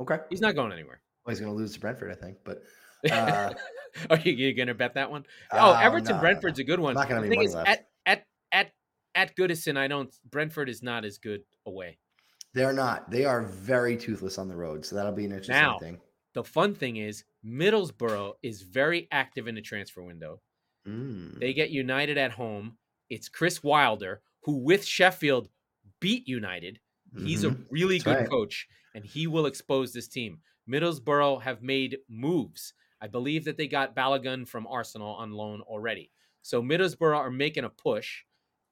Okay. 0.00 0.18
He's 0.30 0.40
not 0.40 0.54
going 0.54 0.72
anywhere. 0.72 1.00
Well, 1.24 1.32
he's 1.34 1.40
going 1.40 1.52
to 1.52 1.56
lose 1.56 1.72
to 1.74 1.80
Brentford, 1.80 2.12
I 2.12 2.14
think. 2.14 2.36
But 2.44 2.62
uh, 3.10 3.52
are 4.10 4.18
you, 4.18 4.54
going 4.54 4.68
to 4.68 4.74
bet 4.74 4.94
that 4.94 5.10
one? 5.10 5.24
Oh, 5.52 5.72
uh, 5.72 5.80
Everton 5.80 6.16
no, 6.16 6.20
Brentford's 6.20 6.58
no. 6.58 6.62
a 6.62 6.64
good 6.64 6.80
one. 6.80 6.94
Not 6.94 7.08
going 7.08 7.22
to 7.22 7.28
be 7.28 7.36
money 7.36 7.48
left. 7.48 7.68
At 7.68 7.86
at 8.06 8.26
at 8.52 8.70
at 9.14 9.36
Goodison, 9.36 9.76
I 9.76 9.88
don't. 9.88 10.14
Brentford 10.30 10.68
is 10.68 10.82
not 10.82 11.04
as 11.04 11.18
good 11.18 11.42
away. 11.66 11.98
They're 12.52 12.72
not. 12.72 13.10
They 13.10 13.24
are 13.24 13.42
very 13.42 13.96
toothless 13.96 14.38
on 14.38 14.48
the 14.48 14.56
road, 14.56 14.84
so 14.84 14.96
that'll 14.96 15.12
be 15.12 15.24
an 15.24 15.32
interesting 15.32 15.56
now, 15.56 15.78
thing. 15.78 15.98
The 16.34 16.44
fun 16.44 16.74
thing 16.74 16.96
is 16.96 17.24
Middlesbrough 17.44 18.34
is 18.42 18.62
very 18.62 19.08
active 19.10 19.48
in 19.48 19.54
the 19.54 19.60
transfer 19.60 20.02
window. 20.02 20.40
Mm. 20.86 21.38
They 21.38 21.52
get 21.52 21.70
United 21.70 22.18
at 22.18 22.32
home. 22.32 22.76
It's 23.10 23.28
Chris 23.28 23.62
Wilder, 23.62 24.22
who 24.42 24.58
with 24.58 24.84
Sheffield 24.84 25.48
beat 26.00 26.28
United. 26.28 26.80
He's 27.16 27.44
mm-hmm. 27.44 27.62
a 27.62 27.66
really 27.70 27.98
That's 27.98 28.04
good 28.04 28.16
right. 28.22 28.30
coach, 28.30 28.66
and 28.94 29.04
he 29.04 29.26
will 29.26 29.46
expose 29.46 29.92
this 29.92 30.08
team. 30.08 30.38
Middlesbrough 30.68 31.42
have 31.42 31.62
made 31.62 31.98
moves. 32.08 32.74
I 33.00 33.06
believe 33.06 33.44
that 33.44 33.56
they 33.56 33.66
got 33.66 33.94
Balogun 33.94 34.46
from 34.48 34.66
Arsenal 34.66 35.14
on 35.14 35.32
loan 35.32 35.60
already. 35.62 36.10
So 36.42 36.62
Middlesbrough 36.62 37.16
are 37.16 37.30
making 37.30 37.64
a 37.64 37.70
push. 37.70 38.22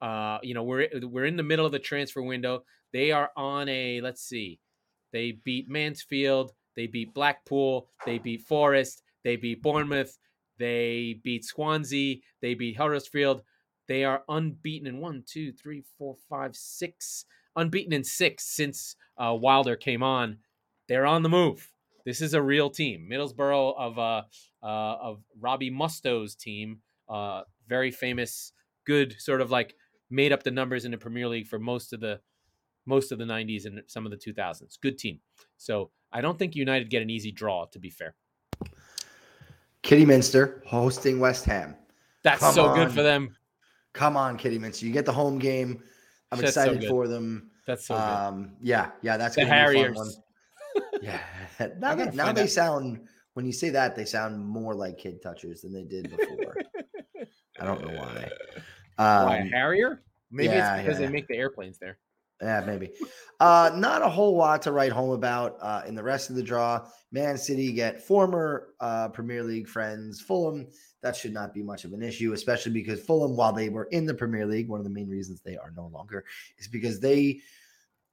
Uh, 0.00 0.38
you 0.42 0.54
know, 0.54 0.62
we're 0.62 0.88
we're 1.02 1.26
in 1.26 1.36
the 1.36 1.42
middle 1.42 1.66
of 1.66 1.72
the 1.72 1.78
transfer 1.78 2.22
window. 2.22 2.64
They 2.92 3.12
are 3.12 3.30
on 3.36 3.68
a 3.68 4.00
let's 4.00 4.22
see. 4.22 4.60
They 5.12 5.32
beat 5.44 5.68
Mansfield, 5.68 6.52
they 6.76 6.86
beat 6.86 7.14
Blackpool, 7.14 7.88
they 8.06 8.18
beat 8.18 8.42
Forest, 8.42 9.02
they 9.24 9.36
beat 9.36 9.62
Bournemouth, 9.62 10.18
they 10.58 11.20
beat 11.22 11.44
Swansea, 11.44 12.16
they 12.40 12.54
beat 12.54 12.76
Huddersfield. 12.76 13.42
They 13.88 14.04
are 14.04 14.22
unbeaten 14.28 14.86
in 14.86 15.00
one, 15.00 15.24
two, 15.26 15.52
three, 15.52 15.82
four, 15.98 16.16
five, 16.30 16.56
six, 16.56 17.24
unbeaten 17.56 17.92
in 17.92 18.04
six 18.04 18.44
since 18.44 18.96
uh, 19.18 19.34
Wilder 19.34 19.76
came 19.76 20.02
on. 20.02 20.38
They're 20.88 21.06
on 21.06 21.22
the 21.22 21.28
move. 21.28 21.71
This 22.04 22.20
is 22.20 22.34
a 22.34 22.42
real 22.42 22.70
team. 22.70 23.08
Middlesbrough 23.10 23.76
of 23.76 23.98
uh, 23.98 24.22
uh 24.62 24.66
of 24.66 25.22
Robbie 25.40 25.70
Mustoe's 25.70 26.34
team, 26.34 26.78
uh, 27.08 27.42
very 27.68 27.90
famous, 27.90 28.52
good 28.86 29.14
sort 29.18 29.40
of 29.40 29.50
like 29.50 29.74
made 30.10 30.32
up 30.32 30.42
the 30.42 30.50
numbers 30.50 30.84
in 30.84 30.90
the 30.90 30.98
Premier 30.98 31.28
League 31.28 31.46
for 31.46 31.58
most 31.58 31.92
of 31.92 32.00
the 32.00 32.20
most 32.84 33.12
of 33.12 33.18
the 33.18 33.24
90s 33.24 33.64
and 33.64 33.80
some 33.86 34.04
of 34.04 34.10
the 34.10 34.16
2000s. 34.16 34.78
Good 34.80 34.98
team. 34.98 35.20
So 35.56 35.90
I 36.12 36.20
don't 36.20 36.38
think 36.38 36.56
United 36.56 36.90
get 36.90 37.02
an 37.02 37.10
easy 37.10 37.30
draw. 37.30 37.66
To 37.66 37.78
be 37.78 37.90
fair, 37.90 38.14
Kidderminster 39.82 40.62
hosting 40.66 41.20
West 41.20 41.44
Ham. 41.44 41.76
that's 42.22 42.40
Come 42.40 42.54
so 42.54 42.74
good 42.74 42.92
for 42.92 43.02
them. 43.02 43.36
Come 43.92 44.16
on, 44.16 44.36
Kidderminster. 44.36 44.86
You 44.86 44.92
get 44.92 45.04
the 45.04 45.12
home 45.12 45.38
game. 45.38 45.82
I'm 46.30 46.38
That's 46.38 46.56
excited 46.56 46.80
good. 46.80 46.88
for 46.88 47.06
them. 47.06 47.50
That's 47.66 47.86
so 47.86 47.94
good. 47.94 48.00
um, 48.00 48.52
yeah, 48.62 48.90
yeah, 49.02 49.18
that's 49.18 49.36
The 49.36 49.42
gonna 49.42 49.50
be 49.50 49.58
a 49.58 49.64
fun 49.64 49.74
Harriers. 49.74 49.96
one. 49.96 50.10
Yeah. 51.02 51.20
Now 51.78 51.94
they, 51.94 52.10
now 52.10 52.32
they 52.32 52.42
out. 52.42 52.50
sound 52.50 53.00
when 53.34 53.46
you 53.46 53.52
say 53.52 53.70
that 53.70 53.96
they 53.96 54.04
sound 54.04 54.44
more 54.44 54.74
like 54.74 54.98
kid 54.98 55.22
touchers 55.22 55.62
than 55.62 55.72
they 55.72 55.84
did 55.84 56.10
before. 56.10 56.56
I 57.60 57.64
don't 57.64 57.84
know 57.84 57.98
why. 57.98 58.30
Why 58.96 59.40
Um, 59.40 59.48
Harrier? 59.48 60.02
Maybe 60.30 60.54
yeah, 60.54 60.76
it's 60.76 60.84
because 60.84 61.00
yeah. 61.00 61.06
they 61.06 61.12
make 61.12 61.28
the 61.28 61.36
airplanes 61.36 61.78
there. 61.78 61.98
Yeah, 62.40 62.64
maybe. 62.66 62.90
Uh, 63.38 63.70
not 63.74 64.02
a 64.02 64.08
whole 64.08 64.36
lot 64.36 64.62
to 64.62 64.72
write 64.72 64.90
home 64.90 65.10
about 65.10 65.58
uh, 65.60 65.82
in 65.86 65.94
the 65.94 66.02
rest 66.02 66.28
of 66.28 66.34
the 66.34 66.42
draw. 66.42 66.84
Man 67.12 67.38
City 67.38 67.70
get 67.70 68.02
former 68.02 68.74
uh, 68.80 69.10
Premier 69.10 69.44
League 69.44 69.68
friends 69.68 70.20
Fulham. 70.20 70.66
That 71.02 71.14
should 71.14 71.32
not 71.32 71.54
be 71.54 71.62
much 71.62 71.84
of 71.84 71.92
an 71.92 72.02
issue, 72.02 72.32
especially 72.32 72.72
because 72.72 73.00
Fulham, 73.00 73.36
while 73.36 73.52
they 73.52 73.68
were 73.68 73.84
in 73.92 74.06
the 74.06 74.14
Premier 74.14 74.44
League, 74.44 74.68
one 74.68 74.80
of 74.80 74.84
the 74.84 74.90
main 74.90 75.08
reasons 75.08 75.40
they 75.40 75.56
are 75.56 75.72
no 75.76 75.86
longer 75.86 76.24
is 76.58 76.66
because 76.66 76.98
they, 76.98 77.40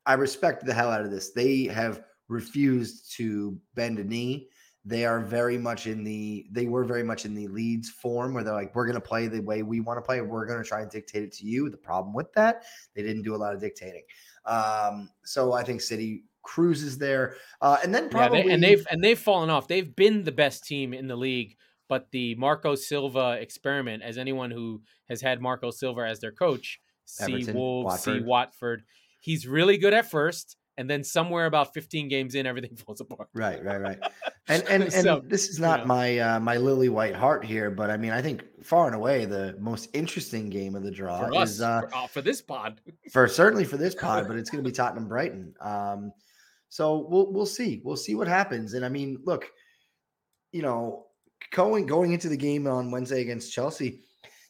I 0.06 0.14
respect 0.14 0.64
the 0.64 0.74
hell 0.74 0.92
out 0.92 1.02
of 1.02 1.10
this. 1.10 1.32
They 1.32 1.64
have 1.66 2.04
refused 2.30 3.12
to 3.18 3.60
bend 3.76 4.00
a 4.00 4.04
knee. 4.04 4.48
They 4.86 5.06
are 5.06 5.20
very 5.20 5.58
much 5.58 5.88
in 5.88 6.04
the, 6.06 6.48
they 6.52 6.66
were 6.66 6.86
very 6.86 7.04
much 7.04 7.26
in 7.26 7.36
the 7.36 7.48
leads 7.50 7.90
form 7.90 8.34
where 8.34 8.44
they're 8.44 8.54
like, 8.54 8.74
we're 8.74 8.86
going 8.86 8.96
to 8.96 9.02
play 9.02 9.28
the 9.28 9.42
way 9.42 9.62
we 9.62 9.82
want 9.82 9.98
to 9.98 10.02
play. 10.02 10.22
We're 10.22 10.46
going 10.46 10.64
to 10.64 10.68
try 10.68 10.82
and 10.82 10.90
dictate 10.90 11.24
it 11.24 11.34
to 11.34 11.46
you. 11.46 11.70
The 11.70 11.78
problem 11.78 12.14
with 12.14 12.32
that, 12.34 12.64
they 12.96 13.04
didn't 13.04 13.24
do 13.24 13.36
a 13.36 13.38
lot 13.38 13.54
of 13.54 13.60
dictating. 13.60 14.04
Um, 14.46 15.10
so 15.26 15.52
I 15.52 15.64
think 15.64 15.82
City 15.82 16.24
cruises 16.42 16.98
there, 16.98 17.36
uh, 17.62 17.78
and 17.84 17.94
then 17.94 18.10
probably 18.10 18.40
Yeah, 18.40 18.46
they, 18.46 18.54
and 18.54 18.64
they've 18.64 18.88
and 18.90 19.04
they've 19.04 19.20
fallen 19.20 19.50
off. 19.50 19.68
They've 19.68 19.94
been 19.96 20.24
the 20.24 20.32
best 20.32 20.64
team 20.64 20.94
in 20.94 21.08
the 21.08 21.16
league, 21.18 21.58
but 21.90 22.08
the 22.12 22.36
Marco 22.36 22.74
Silva 22.76 23.38
experiment, 23.40 24.02
as 24.02 24.18
anyone 24.18 24.50
who 24.50 24.82
has 25.10 25.22
had 25.22 25.42
Marco 25.42 25.70
Silva 25.70 26.08
as 26.08 26.20
their 26.20 26.32
coach, 26.32 26.80
see 27.06 27.34
Everton, 27.34 27.56
Wolves, 27.56 28.00
see 28.00 28.12
Watford. 28.12 28.26
Watford. 28.26 28.84
He's 29.20 29.46
really 29.46 29.78
good 29.78 29.94
at 29.94 30.10
first, 30.10 30.56
and 30.80 30.90
then 30.90 31.04
somewhere 31.04 31.46
about 31.46 31.74
15 31.74 32.08
games 32.08 32.36
in, 32.36 32.48
everything 32.48 32.74
falls 32.86 33.02
apart. 33.02 33.28
right, 33.34 33.64
right, 33.64 33.82
right. 33.82 34.00
And 34.48 34.64
and 34.70 34.84
and 34.84 34.92
So, 34.92 35.22
this 35.26 35.50
is 35.50 35.60
not 35.60 35.82
know. 35.82 35.86
my 35.88 36.18
uh, 36.18 36.40
my 36.40 36.56
lily 36.56 36.88
white 36.88 37.16
heart 37.16 37.44
here, 37.44 37.70
but 37.70 37.90
I 37.92 37.98
mean 37.98 38.12
I 38.12 38.22
think 38.22 38.46
far 38.64 38.88
and 38.88 38.96
away 38.96 39.26
the 39.26 39.58
most 39.60 39.90
interesting 39.94 40.50
game 40.50 40.76
of 40.76 40.84
the 40.84 40.90
draw 40.90 41.28
For 41.28 41.36
us, 41.36 41.52
is 41.52 41.62
uh, 41.62 41.82
for, 41.82 41.96
uh, 41.96 42.08
for 42.08 42.22
this 42.22 42.42
pod, 42.42 42.80
for 43.12 43.28
certainly 43.28 43.66
for 43.66 43.76
this 43.76 43.94
pod, 43.94 44.26
but 44.28 44.38
it's 44.38 44.50
going 44.50 44.64
to 44.64 44.68
be 44.68 44.74
Tottenham 44.74 45.10
Brighton. 45.10 45.54
Um, 45.60 46.14
so 46.70 47.06
we'll 47.10 47.32
we'll 47.32 47.46
see. 47.46 47.82
We'll 47.84 47.98
see 47.98 48.16
what 48.16 48.30
happens. 48.30 48.74
And 48.74 48.86
I 48.86 48.90
mean, 48.90 49.20
look, 49.26 49.52
you 50.54 50.62
know, 50.62 51.08
going 51.52 51.86
going 51.86 52.14
into 52.14 52.30
the 52.30 52.38
game 52.38 52.68
on 52.68 52.90
Wednesday 52.90 53.22
against 53.22 53.52
Chelsea, 53.52 54.00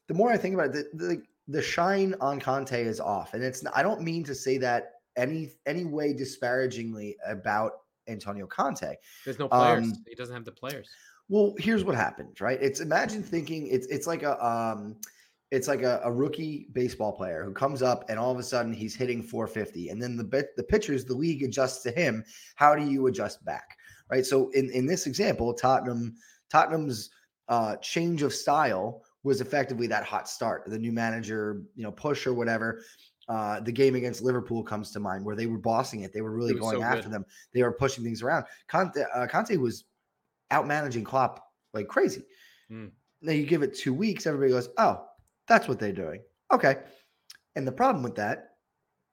the 0.07 0.13
more 0.13 0.31
I 0.31 0.37
think 0.37 0.53
about 0.53 0.75
it, 0.75 0.95
the 0.95 1.05
the, 1.05 1.23
the 1.47 1.61
shine 1.63 2.13
on 2.21 2.39
Conte 2.39 2.79
is 2.79 2.99
off, 2.99 3.33
and 3.33 3.43
it's 3.43 3.63
I 3.73 3.81
don't 3.81 4.01
mean 4.01 4.23
to 4.25 4.35
say 4.35 4.59
that 4.59 4.98
any 5.19 5.51
any 5.65 5.85
way 5.85 6.13
disparagingly 6.13 7.17
about 7.27 7.73
Antonio 8.07 8.47
Conte. 8.47 8.95
there's 9.25 9.39
no 9.39 9.47
players. 9.47 9.85
Um, 9.85 10.03
he 10.07 10.15
doesn't 10.15 10.33
have 10.33 10.45
the 10.45 10.51
players. 10.51 10.89
Well, 11.27 11.53
here's 11.59 11.83
what 11.83 11.95
happened, 11.95 12.41
right? 12.41 12.59
It's 12.61 12.79
imagine 12.79 13.21
thinking 13.21 13.67
it's 13.67 13.87
it's 13.87 14.07
like 14.07 14.23
a 14.23 14.43
um 14.43 14.95
it's 15.51 15.67
like 15.67 15.81
a, 15.81 16.01
a 16.03 16.11
rookie 16.11 16.67
baseball 16.73 17.11
player 17.11 17.43
who 17.43 17.53
comes 17.53 17.81
up 17.81 18.09
and 18.09 18.19
all 18.19 18.31
of 18.31 18.37
a 18.37 18.43
sudden 18.43 18.71
he's 18.71 18.95
hitting 18.95 19.23
450 19.23 19.89
and 19.89 20.01
then 20.01 20.15
the 20.15 20.23
bit 20.23 20.55
the 20.57 20.63
pitchers 20.63 21.05
the 21.05 21.15
league 21.15 21.43
adjusts 21.43 21.83
to 21.83 21.91
him. 21.91 22.23
How 22.55 22.75
do 22.75 22.83
you 22.83 23.07
adjust 23.07 23.43
back? 23.45 23.77
Right? 24.09 24.25
So 24.25 24.49
in 24.51 24.69
in 24.71 24.85
this 24.87 25.05
example, 25.05 25.53
Tottenham 25.53 26.15
Tottenham's 26.51 27.11
uh 27.47 27.75
change 27.77 28.23
of 28.23 28.33
style 28.33 29.03
was 29.23 29.41
effectively 29.41 29.85
that 29.87 30.05
hot 30.05 30.29
start. 30.29 30.63
The 30.65 30.79
new 30.79 30.91
manager, 30.91 31.61
you 31.75 31.83
know, 31.83 31.91
push 31.91 32.25
or 32.25 32.33
whatever. 32.33 32.81
Uh, 33.29 33.59
the 33.59 33.71
game 33.71 33.93
against 33.93 34.23
Liverpool 34.23 34.63
comes 34.63 34.91
to 34.91 34.99
mind 34.99 35.23
where 35.23 35.35
they 35.35 35.45
were 35.45 35.59
bossing 35.59 36.01
it. 36.01 36.11
They 36.11 36.21
were 36.21 36.31
really 36.31 36.55
going 36.55 36.77
so 36.77 36.83
after 36.83 37.03
good. 37.03 37.11
them. 37.11 37.25
They 37.53 37.61
were 37.61 37.71
pushing 37.71 38.03
things 38.03 38.23
around. 38.23 38.45
Conte, 38.67 38.99
uh, 39.15 39.27
Conte 39.27 39.55
was 39.57 39.85
out 40.49 40.65
managing 40.65 41.03
Klopp 41.03 41.45
like 41.73 41.87
crazy. 41.87 42.23
Mm. 42.71 42.89
Now 43.21 43.33
you 43.33 43.45
give 43.45 43.61
it 43.61 43.75
two 43.75 43.93
weeks, 43.93 44.25
everybody 44.25 44.51
goes, 44.51 44.69
"Oh, 44.79 45.05
that's 45.47 45.67
what 45.67 45.79
they're 45.79 45.93
doing." 45.93 46.21
Okay, 46.51 46.77
and 47.55 47.67
the 47.67 47.71
problem 47.71 48.03
with 48.03 48.15
that 48.15 48.55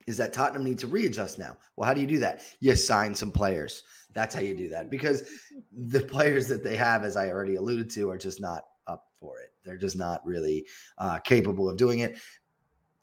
is 0.06 0.16
that 0.16 0.32
Tottenham 0.32 0.64
need 0.64 0.78
to 0.78 0.86
readjust 0.86 1.38
now. 1.38 1.56
Well, 1.76 1.86
how 1.86 1.92
do 1.92 2.00
you 2.00 2.06
do 2.06 2.18
that? 2.20 2.42
You 2.60 2.74
sign 2.74 3.14
some 3.14 3.30
players. 3.30 3.82
That's 4.14 4.34
how 4.34 4.40
you 4.40 4.56
do 4.56 4.70
that 4.70 4.88
because 4.88 5.28
the 5.72 6.00
players 6.00 6.48
that 6.48 6.64
they 6.64 6.76
have, 6.76 7.04
as 7.04 7.16
I 7.16 7.28
already 7.28 7.56
alluded 7.56 7.90
to, 7.90 8.08
are 8.08 8.16
just 8.16 8.40
not 8.40 8.64
up 8.86 9.04
for 9.20 9.40
it. 9.40 9.50
They're 9.64 9.76
just 9.76 9.96
not 9.96 10.24
really 10.24 10.64
uh, 10.96 11.18
capable 11.18 11.68
of 11.68 11.76
doing 11.76 11.98
it. 11.98 12.18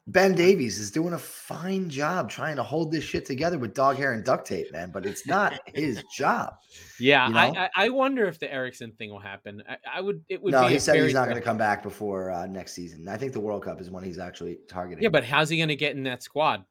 Ben 0.06 0.34
Davies 0.34 0.78
is 0.78 0.90
doing 0.90 1.14
a 1.14 1.18
fine 1.18 1.88
job 1.88 2.28
trying 2.28 2.56
to 2.56 2.62
hold 2.62 2.92
this 2.92 3.02
shit 3.04 3.24
together 3.24 3.58
with 3.58 3.72
dog 3.72 3.96
hair 3.96 4.12
and 4.12 4.22
duct 4.22 4.46
tape, 4.46 4.70
man, 4.70 4.90
but 4.90 5.06
it's 5.06 5.26
not 5.26 5.58
his 5.74 6.02
job. 6.16 6.52
Yeah, 7.00 7.26
you 7.28 7.32
know? 7.32 7.40
I, 7.40 7.70
I 7.74 7.88
wonder 7.88 8.26
if 8.26 8.38
the 8.38 8.52
Eriksen 8.52 8.92
thing 8.92 9.08
will 9.10 9.18
happen. 9.18 9.62
I, 9.66 9.76
I 9.96 10.00
would. 10.02 10.22
It 10.28 10.42
would. 10.42 10.52
no, 10.52 10.66
be 10.66 10.74
he 10.74 10.78
said 10.78 11.02
he's 11.02 11.14
not 11.14 11.24
going 11.24 11.36
to 11.38 11.42
come 11.42 11.56
back 11.56 11.82
before 11.82 12.30
uh, 12.30 12.46
next 12.46 12.72
season. 12.74 13.08
I 13.08 13.16
think 13.16 13.32
the 13.32 13.40
World 13.40 13.64
Cup 13.64 13.80
is 13.80 13.90
when 13.90 14.04
he's 14.04 14.18
actually 14.18 14.58
targeting. 14.68 15.02
Yeah, 15.02 15.08
but 15.08 15.24
how's 15.24 15.48
he 15.48 15.56
going 15.56 15.68
to 15.70 15.76
get 15.76 15.96
in 15.96 16.02
that 16.02 16.22
squad 16.22 16.64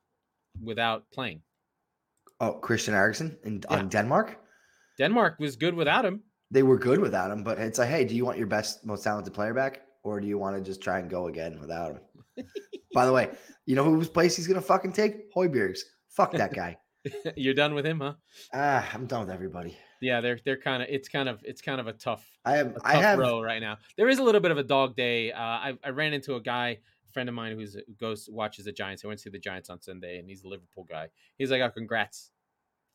without 0.61 1.03
playing? 1.11 1.41
oh, 2.39 2.53
Christian 2.53 2.93
Eriksen 2.93 3.37
in 3.45 3.63
Yeah. 3.69 3.77
on 3.77 3.89
Denmark, 3.89 4.37
Denmark 4.97 5.39
was 5.39 5.55
good 5.55 5.73
without 5.73 6.03
him. 6.05 6.21
they 6.51 6.61
were 6.61 6.77
good 6.77 6.99
without 6.99 7.31
him. 7.31 7.41
But 7.43 7.57
it's 7.57 7.79
like, 7.79 7.89
hey, 7.89 8.05
do 8.05 8.15
you 8.15 8.25
want 8.25 8.37
your 8.37 8.47
best, 8.47 8.85
most 8.85 9.03
talented 9.03 9.33
player 9.33 9.53
back, 9.55 9.81
or 10.03 10.19
do 10.19 10.27
you 10.27 10.37
want 10.37 10.55
to 10.57 10.61
just 10.61 10.81
try 10.83 10.99
and 10.99 11.09
go 11.09 11.27
again 11.27 11.57
without 11.59 11.93
him? 11.93 12.45
By 12.93 13.05
the 13.05 13.13
way, 13.13 13.29
you 13.65 13.75
know 13.75 13.83
whose 13.83 14.09
place 14.09 14.35
he's 14.35 14.47
going 14.47 14.59
to 14.59 14.65
fucking 14.65 14.93
take? 14.93 15.33
Hojbjerg's. 15.33 15.85
Fuck 16.09 16.33
that 16.33 16.53
guy. 16.53 16.77
You're 17.35 17.53
done 17.53 17.73
with 17.73 17.85
him, 17.85 17.99
huh? 17.99 18.13
ah, 18.53 18.89
I'm 18.93 19.07
done 19.07 19.21
with 19.21 19.29
everybody. 19.29 19.77
Yeah, 20.01 20.21
they're 20.21 20.39
they're 20.45 20.59
kind 20.59 20.83
of 20.83 20.89
it's 20.89 21.09
kind 21.09 21.27
of 21.27 21.41
it's 21.43 21.61
kind 21.61 21.79
of 21.79 21.87
a 21.87 21.93
tough 21.93 22.25
I 22.45 22.57
have, 22.57 22.73
tough 22.75 22.83
I 22.85 22.95
have, 22.95 23.19
row 23.19 23.41
right 23.41 23.61
now. 23.61 23.77
There 23.97 24.09
is 24.09 24.19
a 24.19 24.23
little 24.23 24.41
bit 24.41 24.51
of 24.51 24.57
a 24.57 24.63
dog 24.63 24.95
day. 24.95 25.31
Uh, 25.31 25.39
I 25.39 25.73
I 25.83 25.89
ran 25.89 26.13
into 26.13 26.35
a 26.35 26.41
guy, 26.41 26.79
a 27.09 27.11
friend 27.11 27.27
of 27.29 27.35
mine 27.35 27.55
who's 27.55 27.73
who 27.73 27.93
goes 27.99 28.29
watches 28.31 28.65
the 28.65 28.71
Giants. 28.71 29.03
I 29.03 29.07
went 29.07 29.19
to 29.19 29.23
see 29.23 29.29
the 29.29 29.39
Giants 29.39 29.69
on 29.69 29.81
Sunday, 29.81 30.19
and 30.19 30.29
he's 30.29 30.43
a 30.43 30.47
Liverpool 30.47 30.85
guy. 30.89 31.09
He's 31.37 31.51
like, 31.51 31.61
"Oh, 31.61 31.69
congrats!" 31.69 32.31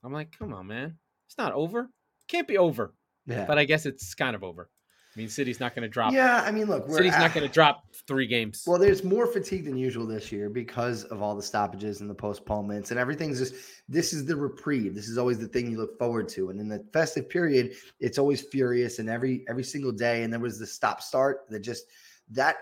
I'm 0.05 0.13
like, 0.13 0.37
"Come 0.39 0.55
on, 0.55 0.67
man, 0.67 0.97
it's 1.27 1.39
not 1.39 1.53
over. 1.53 1.91
Can't 2.29 2.49
be 2.49 2.59
over." 2.59 2.95
yeah. 3.27 3.45
But 3.47 3.59
I 3.59 3.65
guess 3.65 3.85
it's 3.85 4.15
kind 4.15 4.35
of 4.35 4.45
over. 4.45 4.71
I 5.19 5.21
mean, 5.21 5.29
City's 5.29 5.59
not 5.59 5.75
going 5.75 5.83
to 5.83 5.89
drop. 5.89 6.13
yeah, 6.13 6.45
I 6.47 6.53
mean, 6.53 6.67
look, 6.69 6.87
we're 6.87 6.99
City's 6.99 7.19
not 7.19 7.35
going 7.35 7.45
to 7.45 7.53
drop 7.53 7.87
three 8.07 8.29
games. 8.29 8.63
Well, 8.65 8.79
there's 8.79 9.03
more 9.03 9.27
fatigue 9.27 9.65
than 9.65 9.77
usual 9.77 10.07
this 10.07 10.31
year 10.31 10.49
because 10.49 11.03
of 11.07 11.23
all 11.23 11.35
the 11.35 11.43
stoppages 11.43 12.01
and 12.01 12.09
the 12.09 12.15
postponements 12.15 12.93
and 12.93 13.01
everything's 13.01 13.41
just 13.41 13.57
this 13.89 14.13
is 14.13 14.27
the 14.27 14.37
reprieve. 14.37 14.95
This 14.95 15.09
is 15.09 15.19
always 15.19 15.41
the 15.41 15.49
thing 15.49 15.73
you 15.73 15.77
look 15.77 15.99
forward 15.99 16.29
to. 16.29 16.51
And 16.51 16.61
in 16.61 16.69
the 16.69 16.87
festive 16.93 17.29
period, 17.29 17.73
it's 17.99 18.17
always 18.17 18.43
furious 18.43 19.01
and 19.01 19.11
every 19.11 19.45
every 19.49 19.65
single 19.65 19.91
day. 19.91 20.23
And 20.23 20.33
there 20.33 20.39
was 20.39 20.57
the 20.57 20.67
stop 20.69 21.03
start 21.03 21.47
that 21.49 21.61
just 21.63 21.87
that 22.31 22.59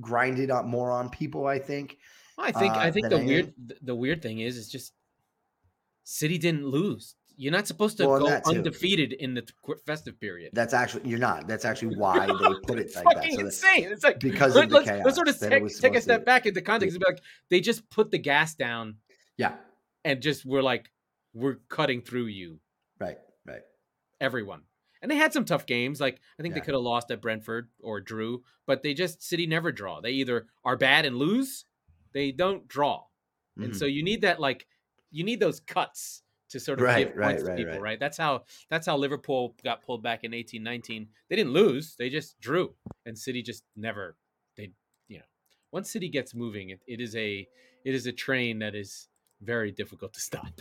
grinded 0.00 0.50
up 0.50 0.64
more 0.64 0.90
on 0.90 1.08
people, 1.08 1.46
I 1.46 1.60
think. 1.60 1.98
I 2.36 2.50
think 2.50 2.74
uh, 2.74 2.78
I 2.78 2.90
think 2.90 3.10
the 3.10 3.18
weird 3.18 3.54
anything. 3.56 3.76
the 3.80 3.94
weird 3.94 4.22
thing 4.22 4.40
is 4.40 4.56
is 4.56 4.68
just 4.68 4.92
City 6.02 6.36
didn't 6.36 6.66
lose. 6.66 7.14
You're 7.36 7.52
not 7.52 7.66
supposed 7.66 7.96
to 7.98 8.06
Well, 8.08 8.20
go 8.20 8.40
undefeated 8.46 9.12
in 9.14 9.34
the 9.34 9.46
festive 9.86 10.18
period. 10.20 10.50
That's 10.52 10.74
actually 10.74 11.08
you're 11.08 11.18
not. 11.18 11.46
That's 11.48 11.64
actually 11.64 11.96
why 12.02 12.26
they 12.26 12.32
put 12.66 12.78
it 12.78 12.94
like 12.94 13.04
that. 13.04 13.14
fucking 13.14 13.34
So 13.36 13.40
insane. 13.40 13.84
It's 13.92 14.04
like 14.04 14.20
because 14.20 14.54
let, 14.54 14.64
of 14.64 14.70
the 14.70 14.78
us 14.78 14.84
chaos 14.84 15.02
let's 15.04 15.16
sort 15.16 15.28
of 15.28 15.38
take, 15.38 15.50
take 15.50 15.62
a 15.64 15.68
supposed 15.70 15.94
to- 15.94 16.00
step 16.02 16.24
back 16.24 16.46
into 16.46 16.60
context 16.60 16.94
and 16.96 17.00
be 17.04 17.06
like, 17.10 17.22
they 17.50 17.60
just 17.60 17.88
put 17.90 18.10
the 18.10 18.18
gas 18.18 18.54
down 18.54 18.96
yeah, 19.36 19.54
and 20.04 20.20
just 20.20 20.44
we're 20.44 20.62
like, 20.62 20.90
we're 21.34 21.56
cutting 21.68 22.02
through 22.02 22.26
you, 22.26 22.60
right, 23.00 23.16
right. 23.46 23.62
everyone. 24.20 24.62
And 25.00 25.10
they 25.10 25.16
had 25.16 25.32
some 25.32 25.44
tough 25.44 25.66
games. 25.66 26.00
Like 26.00 26.20
I 26.38 26.42
think 26.42 26.54
they 26.54 26.60
could 26.60 26.74
have 26.74 26.82
lost 26.82 27.10
at 27.10 27.20
Brentford 27.22 27.68
or 27.80 28.00
drew, 28.00 28.42
but 28.66 28.82
they 28.82 28.94
just 28.94 29.22
City 29.22 29.46
never 29.46 29.72
draw. 29.72 30.00
They 30.00 30.12
either 30.12 30.46
are 30.64 30.76
bad 30.76 31.06
and 31.06 31.16
lose, 31.16 31.64
They 32.12 32.30
don't 32.30 32.68
draw, 32.68 33.04
and 33.56 33.72
Mhm. 33.72 33.76
so 33.76 33.86
you 33.86 34.02
need 34.04 34.20
that 34.20 34.38
like 34.38 34.66
you 35.10 35.24
need 35.24 35.40
those 35.40 35.60
cuts 35.60 36.22
to 36.52 36.60
sort 36.60 36.78
of 36.78 36.84
Right, 36.84 37.08
give 37.08 37.16
right, 37.16 37.26
points 37.28 37.42
to 37.42 37.48
right, 37.50 37.56
people, 37.56 37.72
right. 37.72 37.82
right. 37.82 38.00
That's 38.00 38.16
how 38.16 38.42
that's 38.70 38.86
how 38.86 38.96
Liverpool 38.96 39.54
got 39.64 39.82
pulled 39.84 40.02
back 40.02 40.24
in 40.24 40.32
eighteen 40.32 40.62
nineteen. 40.62 41.08
They 41.28 41.36
didn't 41.36 41.52
lose; 41.52 41.96
they 41.98 42.08
just 42.08 42.40
drew, 42.40 42.74
and 43.04 43.18
City 43.18 43.42
just 43.42 43.64
never. 43.76 44.16
They, 44.56 44.70
you 45.08 45.18
know, 45.18 45.24
once 45.72 45.90
City 45.90 46.08
gets 46.08 46.34
moving, 46.34 46.70
it, 46.70 46.80
it 46.86 47.00
is 47.00 47.16
a 47.16 47.46
it 47.84 47.94
is 47.94 48.06
a 48.06 48.12
train 48.12 48.60
that 48.60 48.74
is 48.74 49.08
very 49.40 49.72
difficult 49.72 50.12
to 50.14 50.20
stop. 50.20 50.60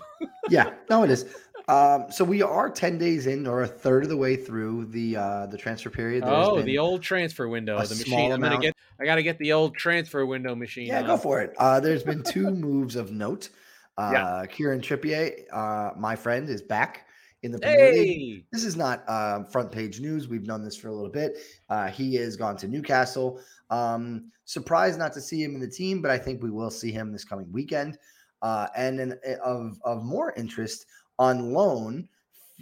yeah, 0.50 0.72
no, 0.90 1.04
it 1.04 1.12
is. 1.12 1.26
Um, 1.68 2.06
so 2.10 2.26
we 2.26 2.42
are 2.42 2.70
ten 2.70 2.98
days 2.98 3.28
in, 3.28 3.46
or 3.46 3.62
a 3.62 3.68
third 3.68 4.04
of 4.04 4.10
the 4.10 4.18
way 4.18 4.36
through 4.36 4.86
the 4.86 5.16
uh, 5.18 5.46
the 5.48 5.58
transfer 5.58 5.90
period. 5.90 6.24
There's 6.24 6.48
oh, 6.48 6.62
the 6.62 6.78
old 6.78 7.02
transfer 7.04 7.48
window, 7.48 7.78
the 7.84 7.96
machine. 7.96 8.32
I'm 8.32 8.42
gonna 8.42 8.60
get. 8.60 8.76
I 9.00 9.06
got 9.06 9.16
to 9.16 9.24
get 9.24 9.40
the 9.40 9.54
old 9.54 9.76
transfer 9.76 10.26
window 10.26 10.54
machine. 10.54 10.88
yeah, 10.88 11.02
on. 11.02 11.08
go 11.08 11.18
for 11.18 11.42
it. 11.42 11.56
Uh, 11.58 11.80
there's 11.80 12.04
been 12.04 12.24
two 12.24 12.52
moves 12.52 12.96
of 12.96 13.12
note. 13.12 13.50
Uh, 13.98 14.10
Yeah. 14.14 14.46
Kieran 14.48 14.82
Trippier, 14.82 15.44
uh, 15.52 15.92
my 15.98 16.16
friend, 16.16 16.50
is 16.50 16.62
back 16.62 17.08
in 17.44 17.52
the 17.52 17.60
Premier 17.60 17.92
League. 17.92 18.46
This 18.52 18.64
is 18.64 18.76
not 18.76 19.08
um, 19.10 19.46
front 19.46 19.72
page 19.72 20.00
news. 20.00 20.28
We've 20.28 20.46
known 20.46 20.64
this 20.64 20.76
for 20.78 20.90
a 20.90 20.94
little 20.94 21.10
bit. 21.10 21.38
Uh, 21.70 21.88
he 21.88 22.16
has 22.16 22.36
gone 22.38 22.56
to 22.58 22.68
Newcastle. 22.68 23.40
Um, 23.70 24.32
surprised 24.46 25.00
not 25.00 25.14
to 25.14 25.22
see 25.22 25.42
him 25.44 25.56
in 25.56 25.62
the 25.62 25.70
team, 25.70 26.02
but 26.02 26.12
I 26.12 26.18
think 26.18 26.44
we 26.44 26.52
will 26.52 26.70
see 26.70 26.92
him 26.92 27.12
this 27.12 27.24
coming 27.24 27.52
weekend. 27.52 27.98
Uh, 28.42 28.68
and 28.76 29.00
an, 29.00 29.20
of 29.44 29.80
of 29.84 30.04
more 30.04 30.34
interest 30.36 30.86
on 31.20 31.52
loan, 31.54 32.08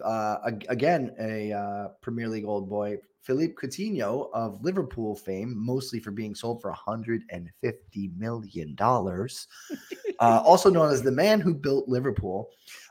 uh, 0.04 0.38
again 0.68 1.12
a 1.20 1.54
uh, 1.54 1.88
Premier 2.02 2.28
League 2.28 2.46
old 2.46 2.70
boy, 2.70 2.98
Philippe 3.30 3.54
Coutinho 3.54 4.32
of 4.34 4.60
Liverpool 4.64 5.16
fame, 5.16 5.54
mostly 5.56 6.00
for 6.00 6.10
being 6.10 6.34
sold 6.34 6.64
for 6.64 6.72
150 6.72 8.12
million 8.18 8.74
dollars. 8.74 9.46
uh, 10.18 10.42
also 10.46 10.72
known 10.72 10.92
as 10.92 11.04
the 11.04 11.12
man 11.12 11.40
who 11.40 11.54
built 11.54 11.88
Liverpool. 11.88 12.50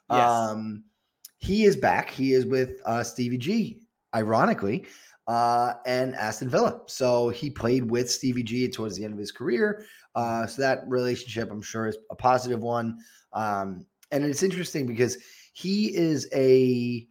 Yes. 0.09 0.31
Um, 0.31 0.85
he 1.39 1.65
is 1.65 1.75
back. 1.75 2.11
He 2.11 2.35
is 2.35 2.47
with 2.47 2.81
uh, 2.87 3.03
Stevie 3.03 3.37
G, 3.37 3.81
ironically, 4.15 4.87
uh, 5.27 5.75
and 5.87 6.15
Aston 6.15 6.49
Villa. 6.49 6.83
So 6.87 7.31
he 7.31 7.51
played 7.51 7.91
with 7.91 8.09
Stevie 8.09 8.45
G 8.45 8.69
towards 8.69 8.97
the 8.97 9.05
end 9.05 9.15
of 9.15 9.19
his 9.19 9.33
career. 9.33 9.87
Uh, 10.15 10.47
so 10.47 10.63
that 10.63 10.87
relationship, 10.87 11.51
I'm 11.51 11.63
sure, 11.63 11.89
is 11.89 11.99
a 12.13 12.15
positive 12.15 12.61
one. 12.61 12.99
Um, 13.33 13.85
and 14.13 14.25
it's 14.25 14.45
interesting 14.45 14.87
because 14.87 15.19
he 15.53 15.97
is 15.97 16.29
a 16.33 17.09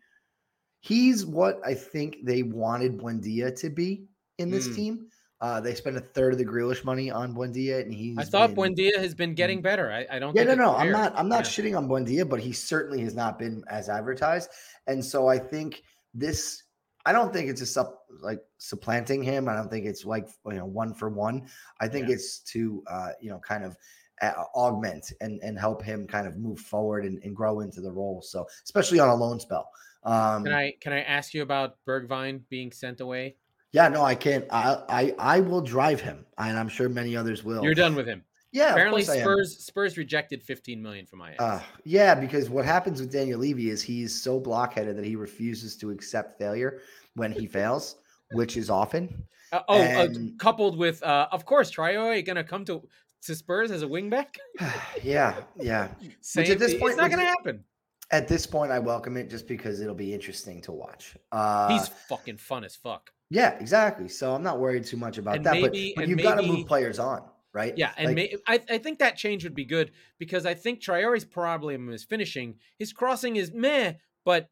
he's 0.87 1.25
what 1.25 1.59
I 1.65 1.73
think 1.73 2.17
they 2.23 2.43
wanted 2.43 2.97
Buendia 2.97 3.55
to 3.59 3.69
be 3.69 4.07
in 4.37 4.49
this 4.49 4.67
Mm. 4.67 4.75
team. 4.75 5.07
Uh, 5.39 5.61
they 5.61 5.75
spent 5.75 5.95
a 5.95 5.99
third 6.01 6.33
of 6.33 6.39
the 6.39 6.45
Grealish 6.45 6.83
money 6.83 7.11
on 7.11 7.35
Buendia, 7.35 7.81
and 7.83 7.93
he's 7.93 8.17
I 8.17 8.23
thought 8.23 8.55
been- 8.55 8.73
Buendia 8.75 8.97
has 8.97 9.13
been 9.13 9.35
getting 9.35 9.61
better. 9.61 9.91
I, 9.91 10.07
I 10.09 10.17
don't. 10.19 10.35
yeah, 10.35 10.43
no, 10.43 10.55
no, 10.55 10.75
I'm 10.75 10.91
not. 10.91 11.13
I'm 11.15 11.29
not 11.29 11.45
Yeah. 11.45 11.51
shitting 11.51 11.77
on 11.77 11.87
Buendia, 11.87 12.27
but 12.27 12.39
he 12.39 12.51
certainly 12.53 13.01
has 13.01 13.13
not 13.13 13.37
been 13.37 13.63
as 13.69 13.87
advertised, 13.89 14.49
and 14.87 15.03
so 15.03 15.27
I 15.27 15.37
think 15.37 15.83
this. 16.13 16.63
I 17.05 17.13
don't 17.13 17.31
think 17.31 17.49
it's 17.49 17.61
a 17.61 17.65
sup, 17.65 18.03
like 18.21 18.41
supplanting 18.57 19.23
him. 19.23 19.47
I 19.47 19.55
don't 19.55 19.69
think 19.69 19.85
it's 19.85 20.03
like 20.05 20.27
you 20.47 20.53
know 20.55 20.65
one 20.65 20.93
for 20.93 21.07
one. 21.09 21.47
I 21.79 21.87
think 21.87 22.07
Yeah. 22.07 22.15
it's 22.15 22.39
to 22.51 22.83
uh, 22.87 23.09
you 23.21 23.29
know 23.29 23.39
kind 23.39 23.63
of 23.63 23.77
uh, 24.23 24.33
augment 24.55 25.13
and 25.21 25.39
and 25.43 25.57
help 25.57 25.83
him 25.83 26.07
kind 26.07 26.25
of 26.27 26.35
move 26.37 26.59
forward 26.59 27.05
and, 27.05 27.21
and 27.23 27.35
grow 27.35 27.59
into 27.61 27.79
the 27.79 27.91
role. 27.91 28.21
So 28.23 28.47
especially 28.65 28.99
on 28.99 29.09
a 29.09 29.15
loan 29.15 29.39
spell. 29.39 29.69
Um, 30.03 30.43
Can 30.43 30.53
I 30.53 30.73
can 30.79 30.93
I 30.93 31.01
ask 31.01 31.33
you 31.33 31.41
about 31.41 31.77
Bergwijn 31.87 32.41
being 32.49 32.71
sent 32.71 33.01
away? 33.01 33.35
yeah, 33.73 33.87
no, 33.89 34.03
I 34.03 34.15
can't. 34.15 34.45
I, 34.49 34.83
I 34.89 35.15
I 35.17 35.39
will 35.39 35.61
drive 35.61 36.01
him, 36.01 36.25
and 36.37 36.57
I'm 36.57 36.69
sure 36.69 36.89
many 36.89 37.15
others 37.15 37.43
will. 37.43 37.63
You're 37.63 37.75
done 37.75 37.95
with 37.95 38.07
him. 38.07 38.23
Yeah, 38.51 38.71
Apparently. 38.71 39.03
Spurs 39.03 39.57
Spurs 39.59 39.97
rejected 39.97 40.41
15 40.41 40.81
million 40.81 41.05
from 41.05 41.21
Ajax. 41.21 41.41
Uh, 41.41 41.61
yeah, 41.83 42.15
because 42.15 42.49
what 42.49 42.65
happens 42.65 42.99
with 43.01 43.11
Daniel 43.11 43.39
Levy 43.39 43.69
is 43.69 43.81
he's 43.81 44.19
so 44.19 44.39
blockheaded 44.39 44.95
that 44.97 45.05
he 45.05 45.15
refuses 45.15 45.75
to 45.77 45.91
accept 45.91 46.39
failure 46.39 46.81
when 47.15 47.31
he 47.31 47.45
fails, 47.45 47.97
which 48.31 48.57
is 48.57 48.69
often. 48.69 49.23
Uh, 49.51 49.61
oh, 49.67 49.81
uh, 49.81 50.07
coupled 50.39 50.77
with, 50.77 51.01
uh, 51.03 51.27
of 51.31 51.45
course, 51.45 51.71
Traore 51.71 52.25
going 52.25 52.35
to 52.35 52.43
come 52.43 52.65
to 52.65 52.87
to 53.23 53.35
Spurs 53.35 53.71
as 53.71 53.83
a 53.83 53.87
wingback. 53.87 54.37
yeah, 55.03 55.35
yeah. 55.59 55.89
Same, 56.21 56.51
at 56.51 56.59
this 56.59 56.73
point, 56.73 56.91
it's 56.91 56.97
not 56.97 57.11
going 57.11 57.19
to 57.19 57.25
happen. 57.25 57.63
At 58.11 58.27
this 58.27 58.45
point, 58.45 58.71
I 58.71 58.79
welcome 58.79 59.17
it 59.17 59.29
just 59.29 59.47
because 59.47 59.81
it'll 59.81 59.93
be 59.93 60.13
interesting 60.13 60.61
to 60.61 60.71
watch. 60.71 61.17
Uh, 61.31 61.67
He's 61.69 61.87
fucking 62.07 62.37
fun 62.37 62.63
as 62.63 62.75
fuck. 62.75 63.11
yeah, 63.29 63.57
exactly. 63.59 64.07
So 64.07 64.33
I'm 64.33 64.43
not 64.43 64.59
worried 64.59 64.85
too 64.85 64.95
much 64.97 65.17
about 65.17 65.35
And 65.35 65.45
that. 65.45 65.53
maybe- 65.61 65.93
but 65.95 66.01
but 66.03 66.07
you've 66.09 66.21
got 66.23 66.35
to 66.35 66.43
move 66.43 66.65
players 66.67 66.99
on, 66.99 67.23
right? 67.53 67.77
Yeah, 67.77 67.93
and 67.97 68.07
Like, 68.07 68.15
may, 68.15 68.35
I 68.47 68.61
I 68.75 68.77
think 68.77 68.99
that 68.99 69.17
change 69.17 69.43
would 69.43 69.55
be 69.55 69.65
good 69.65 69.91
because 70.19 70.45
I 70.45 70.53
think 70.53 70.79
Traore's 70.81 71.25
problem 71.25 71.89
is 71.91 72.05
finishing. 72.05 72.59
His 72.79 72.93
crossing 72.93 73.35
is 73.35 73.51
meh, 73.51 73.93
but 74.23 74.49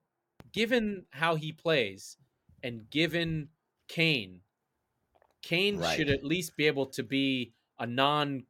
given 0.51 1.05
how 1.11 1.35
he 1.35 1.53
plays 1.53 2.17
and 2.61 2.89
given 2.89 3.49
Kane, 3.87 4.41
Kane 5.41 5.81
should 5.95 6.09
at 6.09 6.25
least 6.25 6.57
be 6.57 6.67
able 6.67 6.87
to 6.87 7.03
be 7.03 7.53
a 7.79 7.87
non 7.87 8.43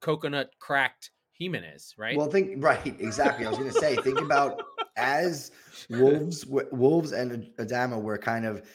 coconut 0.00 0.52
cracked 0.58 1.10
Jimenez, 1.38 1.94
right? 1.96 2.16
Well, 2.16 2.28
think 2.30 2.62
right, 2.62 2.86
exactly. 3.00 3.46
I 3.46 3.48
was 3.48 3.58
going 3.58 3.70
to 3.70 3.78
say, 3.78 3.96
think 3.96 4.20
about 4.20 4.60
as 4.96 5.52
Wolves, 5.90 6.44
Wolves 6.46 7.12
and 7.12 7.50
Adama 7.58 8.00
were 8.00 8.18
kind 8.18 8.44
of 8.44 8.68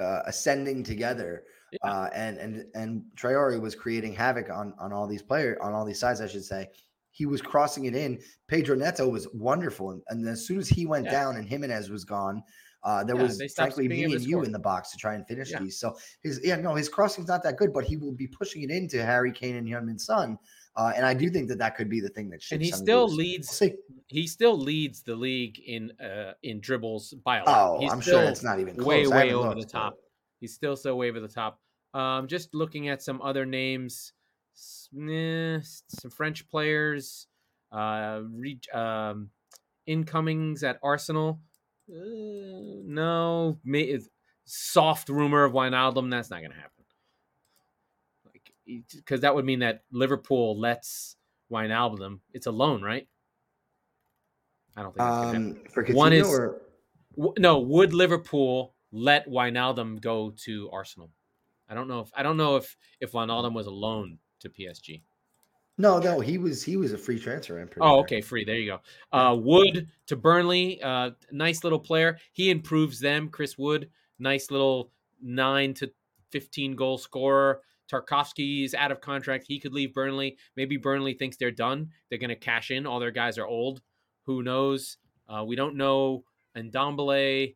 uh, 0.00 0.20
ascending 0.26 0.82
together, 0.84 1.44
Yeah. 1.72 1.78
uh, 1.90 2.10
and 2.14 2.38
and 2.38 2.66
and 2.74 3.02
Traore 3.16 3.60
was 3.60 3.74
creating 3.74 4.14
havoc 4.14 4.50
on 4.50 4.74
on 4.78 4.92
all 4.92 5.06
these 5.06 5.22
players 5.22 5.58
on 5.60 5.72
all 5.72 5.84
these 5.84 5.98
sides. 6.00 6.20
I 6.20 6.26
should 6.28 6.44
say, 6.44 6.68
he 7.10 7.26
was 7.26 7.42
crossing 7.42 7.86
it 7.86 7.94
in. 7.94 8.20
Pedro 8.48 8.76
Neto 8.76 9.08
was 9.08 9.28
wonderful, 9.34 9.90
and, 9.90 10.02
and 10.08 10.28
as 10.28 10.46
soon 10.46 10.58
as 10.58 10.68
he 10.68 10.86
went 10.86 11.06
Yeah. 11.06 11.12
down 11.12 11.36
and 11.36 11.48
Jimenez 11.48 11.90
was 11.90 12.04
gone. 12.04 12.42
Uh, 12.84 13.02
there 13.02 13.16
Yeah, 13.16 13.22
was 13.22 13.42
frankly 13.56 13.88
me 13.88 14.04
and 14.04 14.20
you 14.22 14.42
in 14.44 14.52
the 14.52 14.58
box 14.58 14.90
to 14.90 14.98
try 14.98 15.14
and 15.14 15.26
finish 15.26 15.50
these. 15.58 15.80
So 15.80 15.96
his 16.22 16.38
yeah 16.44 16.56
no 16.56 16.74
his 16.74 16.90
crossing's 16.90 17.28
not 17.28 17.42
that 17.44 17.56
good, 17.56 17.72
but 17.72 17.84
he 17.84 17.96
will 17.96 18.12
be 18.12 18.26
pushing 18.26 18.62
it 18.62 18.70
into 18.70 19.02
Harry 19.02 19.32
Kane 19.32 19.56
and 19.56 19.66
Heung-min 19.66 19.98
Son, 19.98 20.36
uh, 20.76 20.92
and 20.96 21.06
I 21.06 21.14
do 21.14 21.30
think 21.30 21.48
that 21.48 21.58
that 21.58 21.76
could 21.76 21.88
be 21.88 22.00
the 22.00 22.08
thing 22.08 22.28
that 22.30 22.42
and 22.50 22.60
he 22.60 22.72
still 22.72 23.08
leads. 23.08 23.60
We'll. 23.60 23.70
He 24.08 24.26
still 24.26 24.58
leads 24.58 25.02
the 25.02 25.14
league 25.14 25.58
in 25.64 25.92
uh 26.00 26.32
in 26.42 26.60
dribbles 26.60 27.14
by 27.24 27.38
a 27.38 27.44
lot. 27.44 27.68
Oh, 27.68 27.80
He's 27.80 27.92
I'm 27.92 28.02
still 28.02 28.20
sure 28.20 28.28
it's 28.28 28.42
not 28.42 28.60
even 28.60 28.74
close. 28.74 28.86
way 28.86 29.06
way 29.06 29.32
over 29.32 29.54
the 29.54 29.64
top. 29.64 29.94
He's 30.40 30.54
still 30.54 30.76
so 30.76 30.94
way 30.96 31.08
over 31.10 31.20
the 31.20 31.28
top. 31.28 31.60
Um, 31.94 32.26
just 32.26 32.54
looking 32.54 32.88
at 32.88 33.02
some 33.02 33.22
other 33.22 33.46
names, 33.46 34.12
eh, 35.08 35.60
some 35.62 36.10
French 36.10 36.48
players, 36.48 37.28
uh, 37.70 38.22
re- 38.30 38.60
um, 38.72 39.30
incomings 39.86 40.64
at 40.64 40.78
Arsenal. 40.82 41.40
Uh, 41.88 42.82
no, 42.84 43.58
may, 43.64 43.98
soft 44.44 45.08
rumor 45.08 45.44
of 45.44 45.52
Wijnaldum. 45.52 46.10
That's 46.10 46.30
not 46.30 46.40
going 46.40 46.50
to 46.50 46.56
happen. 46.56 46.73
Because 48.66 49.20
that 49.20 49.34
would 49.34 49.44
mean 49.44 49.58
that 49.60 49.82
Liverpool 49.90 50.58
lets 50.58 51.16
Wijnaldum. 51.50 52.20
It's 52.32 52.46
a 52.46 52.50
loan, 52.52 52.82
right? 52.82 53.06
I 54.76 54.82
don't 54.82 54.94
think. 54.94 54.98
That's 54.98 55.16
gonna 55.16 55.26
happen. 55.26 55.50
Um, 55.64 55.64
for 55.72 55.84
Coutinho 55.84 55.94
One 55.94 56.12
is- 56.12 56.26
or 56.28 56.60
W- 57.16 57.34
no, 57.38 57.60
would 57.60 57.92
Liverpool 57.92 58.74
let 58.90 59.28
Wijnaldum 59.28 60.00
go 60.00 60.30
to 60.44 60.68
Arsenal? 60.72 61.10
I 61.68 61.74
don't 61.74 61.88
know 61.88 62.00
if 62.00 62.10
I 62.14 62.22
don't 62.22 62.36
know 62.36 62.56
if 62.56 62.76
if 63.00 63.12
Wijnaldum 63.12 63.54
was 63.54 63.66
a 63.66 63.70
loan 63.70 64.18
to 64.40 64.48
PSG. 64.50 65.02
no, 65.78 65.98
no, 65.98 66.20
he 66.20 66.38
was 66.38 66.62
he 66.62 66.76
was 66.76 66.92
a 66.92 66.98
free 66.98 67.18
transfer. 67.18 67.60
I'm 67.60 67.68
pretty 67.68 67.82
Oh, 67.82 67.96
sure. 67.96 68.00
okay, 68.00 68.20
free. 68.20 68.44
There 68.44 68.56
you 68.56 68.66
go. 68.66 68.80
Uh, 69.12 69.36
Wood 69.36 69.88
to 70.06 70.16
Burnley, 70.16 70.80
uh, 70.82 71.12
nice 71.30 71.62
little 71.64 71.78
player. 71.80 72.18
He 72.32 72.50
improves 72.50 72.98
them. 73.00 73.28
Chris 73.28 73.56
Wood, 73.58 73.90
nice 74.18 74.50
little 74.50 74.92
nine 75.22 75.74
to 75.74 75.92
fifteen 76.30 76.74
goal 76.74 76.98
scorer. 76.98 77.62
Tarkowski's 78.02 78.74
out 78.74 78.90
of 78.90 79.00
contract. 79.00 79.44
He 79.46 79.60
could 79.60 79.72
leave 79.72 79.94
Burnley. 79.94 80.36
Maybe 80.56 80.76
Burnley 80.76 81.14
thinks 81.14 81.36
they're 81.36 81.50
done. 81.50 81.90
They're 82.08 82.18
going 82.18 82.28
to 82.30 82.36
cash 82.36 82.70
in. 82.70 82.86
All 82.86 83.00
their 83.00 83.10
guys 83.10 83.38
are 83.38 83.46
old. 83.46 83.82
Who 84.24 84.42
knows? 84.42 84.96
Uh, 85.28 85.44
we 85.46 85.56
don't 85.56 85.76
know. 85.76 86.24
Ndombele, 86.56 87.54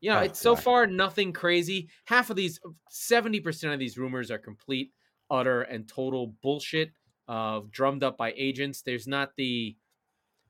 you 0.00 0.10
know, 0.10 0.18
Oh, 0.18 0.22
it's 0.22 0.38
so 0.40 0.54
God. 0.54 0.64
far 0.64 0.86
nothing 0.86 1.32
crazy. 1.32 1.88
Half 2.04 2.30
of 2.30 2.36
these, 2.36 2.60
seventy 2.90 3.40
percent 3.40 3.72
of 3.72 3.78
these 3.78 3.98
rumors 3.98 4.30
are 4.30 4.38
complete, 4.38 4.92
utter, 5.30 5.62
and 5.62 5.88
total 5.88 6.34
bullshit. 6.42 6.92
Uh, 7.26 7.60
drummed 7.70 8.02
up 8.02 8.16
by 8.16 8.32
agents. 8.36 8.80
There's 8.82 9.06
not 9.06 9.32
the, 9.36 9.76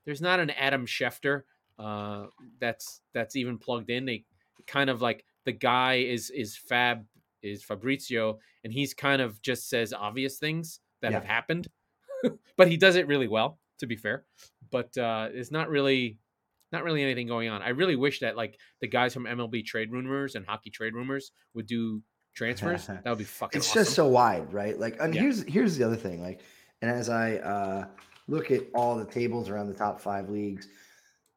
there's 0.05 0.21
not 0.21 0.39
an 0.39 0.49
Adam 0.51 0.85
Schefter 0.85 1.41
uh, 1.77 2.27
that's 2.59 3.01
that's 3.13 3.35
even 3.35 3.57
plugged 3.57 3.89
in. 3.89 4.05
They 4.05 4.23
kind 4.67 4.89
of 4.89 5.01
like 5.01 5.25
the 5.45 5.51
guy 5.51 5.95
is 5.95 6.29
is 6.29 6.55
Fab 6.55 7.05
is 7.43 7.63
Fabrizio, 7.63 8.39
and 8.63 8.71
he's 8.73 8.93
kind 8.93 9.21
of 9.21 9.41
just 9.41 9.69
says 9.69 9.93
obvious 9.93 10.37
things 10.39 10.79
that 11.01 11.11
Yeah. 11.11 11.19
have 11.19 11.25
happened, 11.27 11.67
but 12.57 12.67
he 12.67 12.77
does 12.77 12.95
it 12.95 13.07
really 13.07 13.27
well. 13.27 13.59
To 13.79 13.87
be 13.87 13.95
fair, 13.95 14.25
but 14.71 14.97
uh, 14.97 15.29
it's 15.31 15.51
not 15.51 15.69
really 15.69 16.17
not 16.73 16.83
really 16.83 17.01
anything 17.01 17.27
going 17.27 17.47
on. 17.49 17.61
I 17.61 17.69
really 17.69 17.95
wish 17.95 18.19
that 18.19 18.35
like 18.35 18.59
the 18.81 18.87
guys 18.87 19.13
from 19.13 19.23
MLB 19.23 19.65
Trade 19.65 19.89
Rumors 19.89 20.35
and 20.35 20.45
Hockey 20.45 20.69
Trade 20.69 20.93
Rumors 20.93 21.31
would 21.53 21.65
do 21.65 22.01
transfers. 22.35 22.87
that 22.87 23.05
would 23.05 23.17
be 23.17 23.23
fucking. 23.23 23.57
It's 23.57 23.69
awesome. 23.69 23.83
just 23.83 23.93
so 23.95 24.07
wide, 24.07 24.51
right? 24.53 24.77
Like, 24.77 24.97
and 24.99 25.15
Yeah. 25.15 25.21
here's 25.21 25.43
here's 25.43 25.77
the 25.77 25.85
other 25.85 25.95
thing. 25.95 26.21
Like, 26.21 26.41
And 26.81 26.91
as 26.91 27.07
I 27.09 27.37
uh, 27.37 27.85
look 28.27 28.51
at 28.51 28.63
all 28.75 28.97
the 28.97 29.05
tables 29.05 29.49
around 29.49 29.67
the 29.67 29.73
top 29.73 30.01
five 30.01 30.29
leagues, 30.29 30.67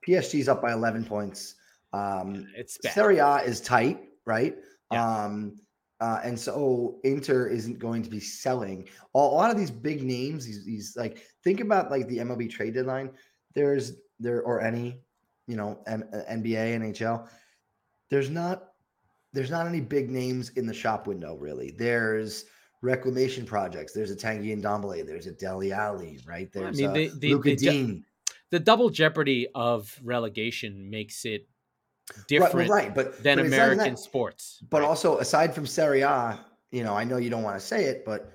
PSG's 0.07 0.49
up 0.49 0.61
by 0.61 0.73
11 0.73 1.05
points. 1.05 1.55
Um, 1.93 2.49
It's 2.57 2.79
bad. 2.79 2.93
Serie 2.95 3.19
A 3.19 3.37
is 3.37 3.61
tight, 3.61 4.01
right? 4.27 4.57
Yeah. 4.91 5.25
Um, 5.25 5.61
uh, 6.03 6.19
and 6.25 6.37
so 6.37 6.99
Inter 7.05 7.47
isn't 7.47 7.79
going 7.79 8.03
to 8.03 8.11
be 8.11 8.19
selling 8.19 8.88
a, 9.15 9.19
lot 9.19 9.53
of 9.53 9.57
these 9.57 9.71
big 9.71 10.03
names. 10.03 10.45
These, 10.45 10.65
these 10.67 10.97
like 10.97 11.23
think 11.45 11.61
about 11.61 11.93
like 11.93 12.09
the 12.09 12.19
MLB 12.19 12.51
trade 12.51 12.75
deadline. 12.75 13.11
There's 13.55 13.93
there 14.19 14.43
or 14.43 14.61
any, 14.61 15.01
you 15.47 15.57
know, 15.57 15.79
M- 15.87 16.03
uh, 16.12 16.23
NBA, 16.29 16.81
NHL. 16.81 17.29
There's 18.11 18.31
not 18.31 18.71
there's 19.33 19.51
not 19.51 19.69
any 19.69 19.81
big 19.81 20.11
names 20.11 20.51
in 20.57 20.67
the 20.67 20.75
shop 20.75 21.07
window 21.07 21.37
really. 21.37 21.71
There's 21.79 22.47
reclamation 22.83 23.47
projects. 23.47 23.93
There's 23.93 24.11
a 24.11 24.17
Tanguy 24.17 24.61
Ndombele. 24.61 25.07
There's 25.07 25.29
a 25.29 25.33
Dele 25.33 25.71
Alli, 25.73 26.19
right? 26.27 26.51
Well, 26.53 26.65
I 26.65 26.67
There's 26.67 26.79
mean, 26.79 26.91
a 26.91 26.93
the- 26.95 27.19
the- 27.21 27.35
Lucas 27.35 27.62
Digne. 27.62 28.03
the 28.51 28.59
double 28.59 28.91
jeopardy 28.91 29.47
of 29.55 29.97
relegation 30.03 30.91
makes 30.91 31.25
it 31.25 31.47
different 32.29 32.69
right, 32.71 32.95
but 32.95 33.23
than 33.23 33.37
but 33.38 33.47
even 33.47 33.51
that. 33.51 33.71
American 33.73 33.97
sports. 33.97 34.62
But 34.71 34.81
right? 34.83 34.88
also, 34.88 35.19
aside 35.19 35.55
from 35.55 35.67
Serie 35.67 36.03
A, 36.03 36.38
you 36.71 36.83
know, 36.85 36.95
I 36.95 37.05
know 37.05 37.17
you 37.19 37.31
don't 37.31 37.43
want 37.43 37.59
to 37.59 37.65
say 37.65 37.85
it, 37.85 38.05
but 38.05 38.33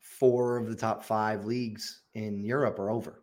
four 0.00 0.56
of 0.56 0.68
the 0.68 0.74
top 0.74 1.04
five 1.04 1.44
leagues 1.44 2.02
in 2.14 2.42
Europe 2.44 2.78
are 2.78 2.90
over, 2.90 3.22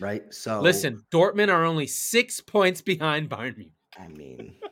right? 0.00 0.22
So 0.34 0.60
listen, 0.60 1.02
Dortmund 1.10 1.48
are 1.52 1.64
only 1.64 1.86
six 1.86 2.40
points 2.40 2.80
behind 2.80 3.28
Bayern 3.30 3.56
Munich. 3.56 3.72
I 3.98 4.08
mean, 4.08 4.54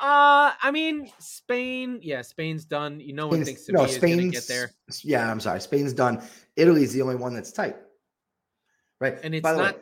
Uh, 0.00 0.52
I 0.62 0.70
mean, 0.70 1.10
Spain. 1.18 1.98
Yeah, 2.02 2.22
Spain's 2.22 2.64
done. 2.64 3.00
You 3.00 3.14
know 3.14 3.26
one 3.26 3.42
Spain's- 3.44 3.46
thinks 3.66 3.68
no, 3.68 3.80
Sevilla's 3.86 3.98
going 3.98 4.10
to 4.12 4.16
Spain's 4.22 4.34
get 4.34 4.46
there, 4.46 4.70
Yeah, 5.02 5.28
I'm 5.28 5.40
sorry, 5.40 5.60
Spain's 5.60 5.92
done. 5.92 6.22
Italy's 6.54 6.92
the 6.92 7.02
only 7.02 7.16
one 7.16 7.34
that's 7.34 7.50
tight, 7.50 7.74
right? 9.00 9.18
and 9.24 9.34
it's 9.34 9.42
By 9.42 9.54
the 9.54 9.58
not. 9.58 9.74
way, 9.74 9.80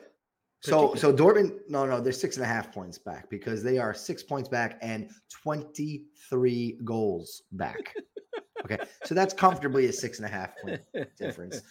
so 0.60 0.94
so 0.94 1.12
Dortmund, 1.12 1.58
no, 1.68 1.86
no, 1.86 2.00
they're 2.00 2.12
six 2.12 2.36
and 2.36 2.44
a 2.44 2.48
half 2.48 2.72
points 2.72 2.98
back 2.98 3.28
because 3.30 3.62
they 3.62 3.78
are 3.78 3.94
six 3.94 4.22
points 4.22 4.48
back 4.48 4.78
and 4.82 5.10
23 5.42 6.78
goals 6.84 7.42
back. 7.52 7.94
okay, 8.64 8.78
so 9.04 9.14
that's 9.14 9.34
comfortably 9.34 9.86
a 9.86 9.92
six 9.92 10.18
and 10.18 10.26
a 10.26 10.30
half 10.30 10.56
point 10.60 10.80
difference. 11.18 11.62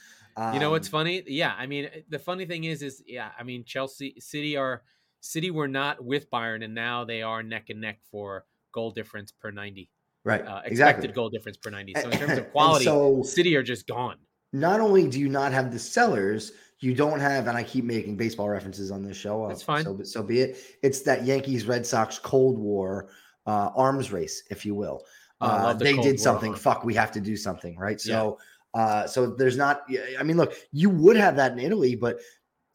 You 0.54 0.60
know 0.60 0.70
what's 0.72 0.88
Um, 0.90 0.92
funny? 0.92 1.24
Yeah, 1.28 1.54
I 1.58 1.66
mean, 1.66 1.90
the 2.10 2.20
funny 2.20 2.46
thing 2.46 2.66
is, 2.66 2.82
is 2.82 3.02
yeah, 3.08 3.30
I 3.40 3.44
mean, 3.44 3.64
Chelsea 3.66 4.16
City 4.20 4.58
are 4.58 4.84
City 5.22 5.50
were 5.50 5.68
not 5.68 6.04
with 6.04 6.30
Bayern, 6.30 6.64
and 6.64 6.76
now 6.76 7.06
they 7.06 7.22
are 7.22 7.42
neck 7.42 7.70
and 7.70 7.82
neck 7.82 8.00
for 8.12 8.46
goal 8.74 8.92
difference 8.92 9.32
per 9.32 9.52
ninety, 9.52 9.90
right? 10.26 10.42
uh, 10.42 10.62
expected 10.66 10.72
exactly. 10.72 11.08
goal 11.14 11.30
difference 11.30 11.58
per 11.58 11.70
ninety. 11.70 11.94
So 11.96 12.10
in 12.10 12.18
terms 12.18 12.38
of 12.38 12.52
quality, 12.52 12.86
so 12.86 13.24
City 13.24 13.56
are 13.56 13.64
just 13.64 13.88
gone. 13.88 14.18
not 14.54 14.80
only 14.82 15.08
do 15.08 15.20
you 15.20 15.30
not 15.30 15.52
have 15.54 15.72
the 15.72 15.80
sellers, 15.80 16.52
you 16.80 16.94
don't 16.94 17.20
have, 17.20 17.48
and 17.48 17.58
I 17.58 17.64
keep 17.64 17.86
making 17.86 18.18
baseball 18.18 18.50
references 18.50 18.92
on 18.92 19.04
this 19.04 19.18
show. 19.18 19.46
uh, 19.46 19.48
That's 19.50 19.64
fine. 19.64 19.84
So, 19.84 20.02
so 20.04 20.22
be 20.24 20.42
it. 20.42 20.58
It's 20.84 21.02
that 21.02 21.24
Yankees 21.26 21.66
Red 21.66 21.86
Sox 21.86 22.20
Cold 22.20 22.58
War 22.58 23.10
uh, 23.48 23.70
arms 23.76 24.12
race, 24.12 24.44
if 24.50 24.66
you 24.66 24.76
will. 24.76 25.04
Oh, 25.42 25.48
Uh, 25.48 25.74
the 25.74 25.84
they 25.86 25.94
did 25.98 26.20
something. 26.20 26.54
Fuck, 26.54 26.84
we 26.84 26.94
have 26.96 27.12
to 27.14 27.22
do 27.22 27.36
something, 27.38 27.78
right? 27.78 28.00
So, 28.02 28.40
uh, 28.74 29.08
so 29.08 29.28
there's 29.28 29.58
not. 29.58 29.84
I 30.20 30.24
mean, 30.24 30.38
look, 30.38 30.54
you 30.72 30.90
would 30.90 31.16
have 31.18 31.36
that 31.38 31.54
in 31.54 31.60
Italy, 31.60 31.96
but 31.96 32.20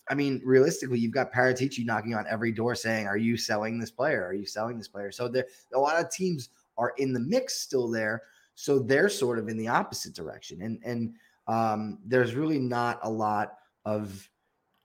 I 0.09 0.15
mean, 0.15 0.41
realistically, 0.45 0.99
you've 0.99 1.13
got 1.13 1.33
Paratici 1.33 1.85
knocking 1.85 2.15
on 2.15 2.27
every 2.29 2.53
door 2.53 2.75
saying, 2.75 3.07
"Are 3.07 3.17
you 3.19 3.37
selling 3.37 3.79
this 3.79 3.91
player? 3.91 4.25
Are 4.27 4.33
you 4.33 4.47
selling 4.47 4.77
this 4.79 4.89
player?" 4.89 5.13
So 5.13 5.29
there, 5.29 5.47
a 5.75 5.79
lot 5.79 6.03
of 6.03 6.11
teams 6.11 6.49
are 6.79 6.95
in 6.99 7.13
the 7.13 7.21
mix 7.21 7.59
still 7.61 7.89
there. 7.89 8.23
So 8.55 8.79
they're 8.79 9.09
sort 9.09 9.39
of 9.39 9.49
in 9.49 9.57
the 9.57 9.69
opposite 9.69 10.15
direction, 10.15 10.63
and 10.63 10.81
and 10.85 11.15
um, 11.47 11.99
there's 12.05 12.35
really 12.35 12.59
not 12.59 12.99
a 13.03 13.11
lot 13.11 13.59
of 13.85 14.29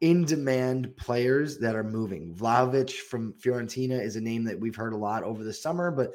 in 0.02 0.26
demand 0.26 0.96
players 0.98 1.58
that 1.60 1.76
are 1.76 1.84
moving. 1.84 2.36
Vlahovic 2.36 2.92
from 2.92 3.34
Fiorentina 3.34 4.00
is 4.00 4.16
a 4.16 4.22
name 4.22 4.44
that 4.44 4.60
we've 4.60 4.76
heard 4.76 4.94
a 4.94 4.98
lot 4.98 5.24
over 5.24 5.44
the 5.44 5.54
summer, 5.54 5.92
but 5.92 6.12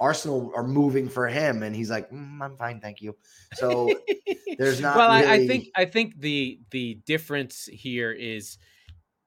Arsenal 0.00 0.52
are 0.54 0.66
moving 0.66 1.08
for 1.08 1.26
him, 1.28 1.62
and 1.62 1.74
he's 1.74 1.90
like, 1.90 2.10
"Mm, 2.10 2.42
"I'm 2.42 2.56
fine, 2.56 2.80
thank 2.80 3.00
you." 3.00 3.16
So 3.54 3.90
there's 4.58 4.80
not 4.80 4.96
well, 4.96 5.10
I, 5.10 5.24
I 5.34 5.46
think 5.46 5.68
I 5.76 5.84
think 5.84 6.20
the 6.20 6.60
the 6.70 6.94
difference 7.06 7.66
here 7.66 8.12
is 8.12 8.58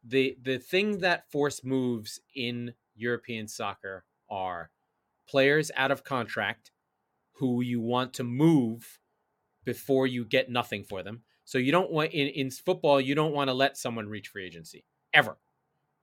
the 0.03 0.37
the 0.41 0.57
thing 0.57 0.99
that 0.99 1.29
force 1.31 1.63
moves 1.63 2.19
in 2.35 2.73
European 2.95 3.47
soccer 3.47 4.05
are 4.29 4.71
players 5.27 5.71
out 5.75 5.91
of 5.91 6.03
contract 6.03 6.71
who 7.33 7.61
you 7.61 7.79
want 7.79 8.13
to 8.15 8.23
move 8.23 8.99
before 9.63 10.07
you 10.07 10.25
get 10.25 10.49
nothing 10.49 10.83
for 10.83 11.03
them. 11.03 11.23
So 11.47 11.57
you 11.57 11.71
don't 11.71 11.89
want 11.89 12.11
in, 12.11 12.27
in 12.27 12.51
football, 12.51 12.99
you 12.99 13.15
don't 13.15 13.31
want 13.33 13.47
to 13.47 13.53
let 13.53 13.77
someone 13.77 14.09
reach 14.09 14.27
free 14.27 14.45
agency 14.45 14.83
ever. 15.13 15.37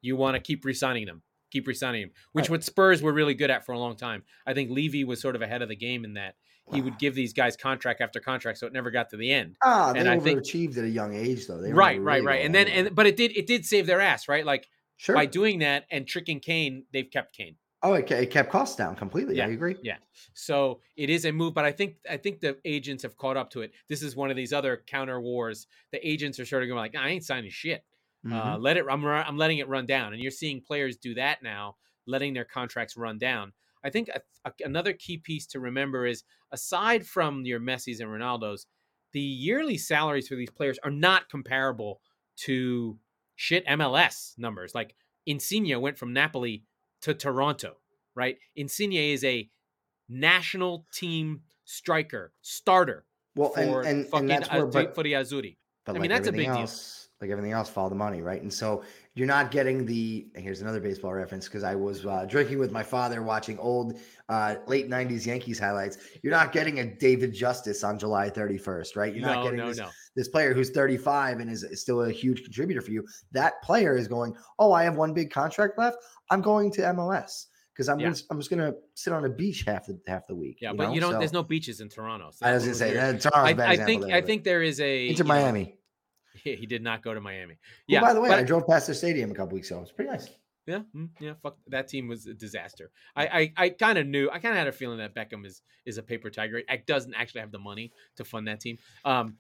You 0.01 0.17
want 0.17 0.37
to 0.37 0.41
keep 0.41 0.65
resigning 0.65 1.05
them, 1.05 1.21
keep 1.51 1.67
resigning 1.67 2.01
them, 2.01 2.11
which 2.33 2.45
Right. 2.45 2.53
what 2.53 2.65
Spurs 2.65 3.03
were 3.03 3.13
really 3.13 3.35
good 3.35 3.51
at 3.51 3.67
for 3.67 3.73
a 3.73 3.79
long 3.79 3.95
time. 3.95 4.23
I 4.47 4.55
think 4.55 4.71
Levy 4.71 5.05
was 5.05 5.21
sort 5.21 5.37
of 5.37 5.43
ahead 5.43 5.61
of 5.61 5.69
the 5.69 5.77
game 5.77 6.03
in 6.07 6.15
that 6.15 6.37
he 6.73 6.81
would 6.81 6.99
give 6.99 7.15
these 7.15 7.35
guys 7.35 7.59
contract 7.59 8.01
after 8.01 8.21
contract, 8.21 8.57
so 8.57 8.67
it 8.67 8.73
never 8.73 8.91
got 8.91 9.11
to 9.11 9.19
the 9.19 9.31
end. 9.31 9.57
ah, 9.63 9.93
they 9.93 10.01
and 10.01 10.09
I 10.09 10.19
think- 10.19 10.41
overachieved 10.41 10.79
at 10.79 10.85
a 10.85 10.89
young 10.89 11.15
age, 11.15 11.47
though. 11.47 11.61
They 11.61 11.75
right, 11.75 11.97
really 12.01 12.07
right, 12.07 12.25
right. 12.25 12.45
And 12.47 12.55
then 12.55 12.67
and 12.69 12.95
but 12.95 13.07
it 13.07 13.19
did 13.19 13.37
it 13.37 13.47
did 13.47 13.67
save 13.67 13.87
their 13.87 14.01
ass, 14.01 14.29
right? 14.29 14.47
Like 14.47 14.67
sure, 14.97 15.15
by 15.15 15.27
doing 15.27 15.59
that 15.59 15.85
and 15.91 16.07
tricking 16.09 16.41
Kane, 16.41 16.87
they've 16.91 17.11
kept 17.11 17.37
Kane. 17.37 17.57
Oh, 17.85 17.93
it, 17.95 18.11
it 18.11 18.31
kept 18.31 18.51
costs 18.51 18.77
down 18.77 18.97
completely. 18.97 19.37
Yeah. 19.37 19.47
I 19.47 19.51
agree. 19.51 19.77
yeah. 19.83 19.99
So 20.33 20.81
it 20.97 21.11
is 21.11 21.25
a 21.27 21.33
move, 21.33 21.55
but 21.55 21.65
I 21.65 21.71
think 21.73 21.97
I 22.11 22.17
think 22.17 22.41
the 22.41 22.57
agents 22.65 23.03
have 23.03 23.17
caught 23.17 23.37
up 23.37 23.51
to 23.51 23.61
it. 23.61 23.73
This 23.89 24.03
is 24.03 24.17
one 24.17 24.31
of 24.31 24.37
these 24.37 24.53
other 24.53 24.83
counter 24.87 25.21
wars. 25.21 25.67
The 25.93 26.05
agents 26.07 26.41
are 26.41 26.47
sort 26.47 26.63
of 26.63 26.69
going 26.69 26.79
like, 26.79 26.97
I 26.97 27.11
ain't 27.11 27.25
signing 27.25 27.51
shit. 27.51 27.85
Uh, 28.27 28.57
Mhm. 28.57 28.63
let 28.63 28.77
it. 28.79 28.87
I'm 28.91 29.05
I'm 29.05 29.37
letting 29.37 29.59
it 29.59 29.69
run 29.69 29.85
down, 29.87 30.15
and 30.15 30.23
you're 30.23 30.31
seeing 30.31 30.63
players 30.63 30.97
do 30.97 31.15
that 31.15 31.43
now, 31.43 31.77
letting 32.07 32.33
their 32.33 32.47
contracts 32.47 32.97
run 32.97 33.19
down. 33.19 33.53
I 33.85 33.91
think 33.91 34.09
a, 34.09 34.21
a- 34.47 34.65
another 34.65 34.95
key 34.95 35.19
piece 35.19 35.47
to 35.49 35.61
remember 35.61 36.07
is 36.07 36.25
aside 36.51 37.07
from 37.07 37.45
your 37.45 37.61
Messi's 37.61 38.01
and 38.01 38.09
Ronaldo's, 38.11 38.67
the 39.13 39.21
yearly 39.21 39.77
salaries 39.77 40.27
for 40.29 40.37
these 40.37 40.49
players 40.51 40.79
are 40.83 40.91
not 40.91 41.29
comparable 41.29 42.01
to 42.37 42.99
shit 43.37 43.67
MLS 43.67 44.39
numbers. 44.39 44.75
Like 44.75 44.95
Insigne 45.27 45.79
went 45.81 45.99
from 45.99 46.15
Napoli 46.15 46.65
to 47.05 47.15
Toronto, 47.15 47.77
right? 48.15 48.39
Insigne 48.57 49.13
is 49.13 49.23
a 49.25 49.49
national 50.09 50.87
team 50.93 51.43
striker, 51.65 52.33
starter 52.41 53.05
well, 53.37 53.51
for 53.51 53.83
and, 53.83 54.07
fucking 54.07 54.31
and 54.31 54.43
that's 54.43 54.51
where, 54.51 54.67
but, 54.67 54.95
for 54.95 55.03
the 55.03 55.13
Azzurri. 55.13 55.57
but 55.85 55.93
I 55.93 55.93
like 55.93 56.03
mean, 56.03 56.11
that's 56.11 56.29
a 56.29 56.33
big 56.33 56.47
deal. 56.47 56.57
else, 56.61 57.09
Like 57.21 57.31
everything 57.31 57.53
else, 57.53 57.69
follow 57.69 57.91
the 57.91 57.95
money, 57.95 58.23
right? 58.23 58.41
And 58.41 58.53
so 58.53 58.83
you're 59.15 59.29
not 59.29 59.53
getting 59.53 59.87
the. 59.87 60.27
Here's 60.35 60.61
another 60.61 60.81
baseball 60.81 61.13
reference 61.13 61.47
because 61.47 61.63
I 61.63 61.77
was 61.77 62.05
uh, 62.05 62.27
drinking 62.29 62.59
with 62.59 62.73
my 62.73 62.83
father 62.83 63.23
watching 63.23 63.57
old 63.61 63.99
uh, 64.29 64.57
late 64.67 64.91
'90s 64.91 65.25
Yankees 65.25 65.59
highlights. 65.59 65.99
You're 66.23 66.33
not 66.33 66.51
getting 66.51 66.81
a 66.81 66.85
David 66.85 67.33
Justice 67.33 67.85
on 67.85 67.97
July 67.97 68.29
31st, 68.29 68.97
right? 68.97 69.15
You're 69.15 69.25
not 69.25 69.45
getting 69.45 69.59
no, 69.59 69.69
this 69.69 69.79
no. 69.79 69.89
this 70.17 70.29
player 70.29 70.53
who's 70.53 70.71
35 70.71 71.39
and 71.39 71.49
is, 71.49 71.65
still 71.75 72.03
a 72.03 72.11
huge 72.11 72.43
contributor 72.43 72.81
for 72.81 72.91
you, 72.91 73.07
that 73.31 73.63
player 73.63 73.97
is 73.97 74.09
going, 74.09 74.35
Oh, 74.59 74.73
I 74.73 74.83
have 74.83 74.97
one 74.97 75.15
big 75.15 75.31
contract 75.31 75.79
left. 75.79 75.99
I'm 76.31 76.41
going 76.41 76.73
to 76.73 76.81
MLS 76.83 77.47
because 77.73 77.89
I'm 77.89 78.01
Yeah. 78.01 78.11
just, 78.11 78.27
I'm 78.31 78.39
just 78.39 78.51
gonna 78.51 78.73
sit 78.95 79.13
on 79.13 79.25
a 79.27 79.29
beach 79.29 79.63
half 79.65 79.87
the 79.87 79.99
half 80.09 80.27
the 80.27 80.35
week. 80.35 80.59
Yeah, 80.61 80.73
you 80.73 80.77
but 80.77 80.93
you 80.93 81.01
don't. 81.01 81.13
So, 81.13 81.19
there's 81.21 81.33
no 81.33 81.45
beaches 81.45 81.81
in 81.81 81.89
Toronto. 81.89 82.31
so 82.33 82.47
I 82.47 82.53
was 82.53 82.65
gonna 82.65 82.75
say 82.75 82.91
weird. 82.93 83.21
that 83.21 83.21
Toronto's 83.21 83.49
I, 83.49 83.51
a 83.51 83.55
bad 83.55 83.69
I 83.69 83.73
example 83.75 83.87
think 83.87 84.07
there, 84.07 84.17
I 84.17 84.21
think 84.23 84.45
there 84.45 84.63
is 84.63 84.81
a 84.81 85.09
into 85.09 85.23
you 85.23 85.29
know, 85.29 85.35
Miami. 85.35 85.79
He, 86.43 86.57
he 86.61 86.67
did 86.67 86.83
not 86.83 87.03
go 87.03 87.15
to 87.15 87.21
Miami. 87.21 87.59
Yeah, 87.87 87.99
Yeah, 87.99 88.01
by 88.01 88.13
the 88.15 88.21
way, 88.21 88.29
but- 88.29 88.39
I 88.39 88.43
drove 88.43 88.67
past 88.67 88.87
the 88.87 88.95
stadium 88.95 89.31
a 89.31 89.35
couple 89.35 89.55
weeks 89.55 89.71
ago. 89.71 89.81
It's 89.83 89.93
pretty 89.93 90.11
nice. 90.11 90.29
Yeah, 90.67 90.81
mm, 90.97 91.11
yeah. 91.21 91.35
Fuck 91.43 91.59
that 91.67 91.89
team 91.89 92.09
was 92.09 92.27
a 92.27 92.33
disaster. 92.33 92.91
I 93.15 93.27
I, 93.27 93.53
I 93.65 93.69
kind 93.69 93.99
of 93.99 94.07
knew. 94.07 94.31
I 94.31 94.39
kind 94.39 94.55
of 94.55 94.59
had 94.59 94.67
a 94.67 94.73
feeling 94.73 94.97
that 94.97 95.15
Beckham 95.15 95.45
is 95.45 95.61
is 95.85 95.99
a 95.99 96.03
paper 96.03 96.31
tiger. 96.31 96.63
It 96.67 96.87
doesn't 96.87 97.13
actually 97.13 97.43
have 97.43 97.53
the 97.53 97.59
money 97.59 97.93
to 98.17 98.25
fund 98.25 98.49
that 98.49 98.61
team. 98.61 98.79
Um, 99.05 99.37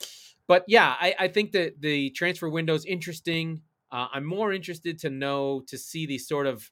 but 0.46 0.64
yeah, 0.68 0.94
I 1.00 1.14
I 1.18 1.28
think 1.28 1.52
that 1.52 1.80
the 1.80 2.10
transfer 2.10 2.50
window 2.50 2.74
is 2.74 2.84
interesting. 2.84 3.62
Uh, 3.90 4.08
I'm 4.12 4.24
more 4.26 4.52
interested 4.52 4.98
to 4.98 5.08
know 5.08 5.62
to 5.68 5.78
see 5.78 6.04
the 6.04 6.18
sort 6.18 6.46
of 6.46 6.70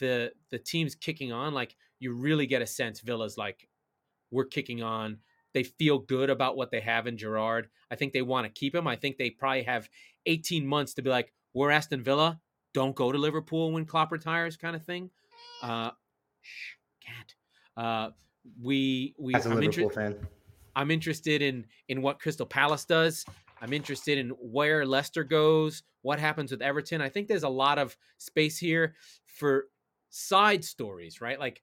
the 0.00 0.32
the 0.50 0.58
teams 0.58 0.96
kicking 0.96 1.30
on. 1.30 1.54
Like 1.54 1.76
you 2.00 2.14
really 2.14 2.46
get 2.46 2.62
a 2.62 2.66
sense 2.66 2.98
Villa's 2.98 3.38
like 3.38 3.68
we're 4.32 4.46
kicking 4.46 4.82
on. 4.82 5.18
They 5.54 5.62
feel 5.62 5.98
good 5.98 6.30
about 6.30 6.56
what 6.56 6.70
they 6.70 6.80
have 6.80 7.06
in 7.06 7.16
Gerrard. 7.16 7.68
I 7.90 7.96
think 7.96 8.12
they 8.12 8.22
want 8.22 8.46
to 8.46 8.52
keep 8.52 8.74
him. 8.74 8.86
I 8.86 8.96
think 8.96 9.16
they 9.16 9.30
probably 9.30 9.62
have 9.62 9.88
18 10.26 10.66
months 10.66 10.94
to 10.94 11.02
be 11.02 11.10
like, 11.10 11.32
we're 11.54 11.70
Aston 11.70 12.02
Villa. 12.02 12.40
Don't 12.74 12.94
go 12.96 13.12
to 13.12 13.18
Liverpool 13.18 13.72
when 13.72 13.86
Klopp 13.86 14.10
retires, 14.10 14.56
kind 14.56 14.74
of 14.74 14.84
thing. 14.84 15.10
Uh, 15.62 15.90
shh, 16.42 16.74
cat. 17.00 17.34
Uh, 17.76 18.10
we 18.60 19.14
we. 19.18 19.34
As 19.34 19.46
a 19.46 19.50
I'm, 19.50 19.60
Liverpool 19.60 19.84
inter- 19.84 19.94
fan, 19.94 20.26
I'm 20.74 20.90
interested 20.90 21.40
in 21.40 21.66
in 21.88 22.02
what 22.02 22.18
Crystal 22.18 22.46
Palace 22.46 22.84
does. 22.84 23.24
I'm 23.62 23.72
interested 23.72 24.18
in 24.18 24.30
where 24.30 24.84
Leicester 24.84 25.24
goes. 25.24 25.84
What 26.02 26.18
happens 26.18 26.50
with 26.50 26.60
Everton? 26.60 27.00
I 27.00 27.08
think 27.08 27.28
there's 27.28 27.44
a 27.44 27.48
lot 27.48 27.78
of 27.78 27.96
space 28.18 28.58
here 28.58 28.96
for 29.24 29.68
side 30.10 30.64
stories, 30.64 31.20
right? 31.20 31.38
Like, 31.38 31.62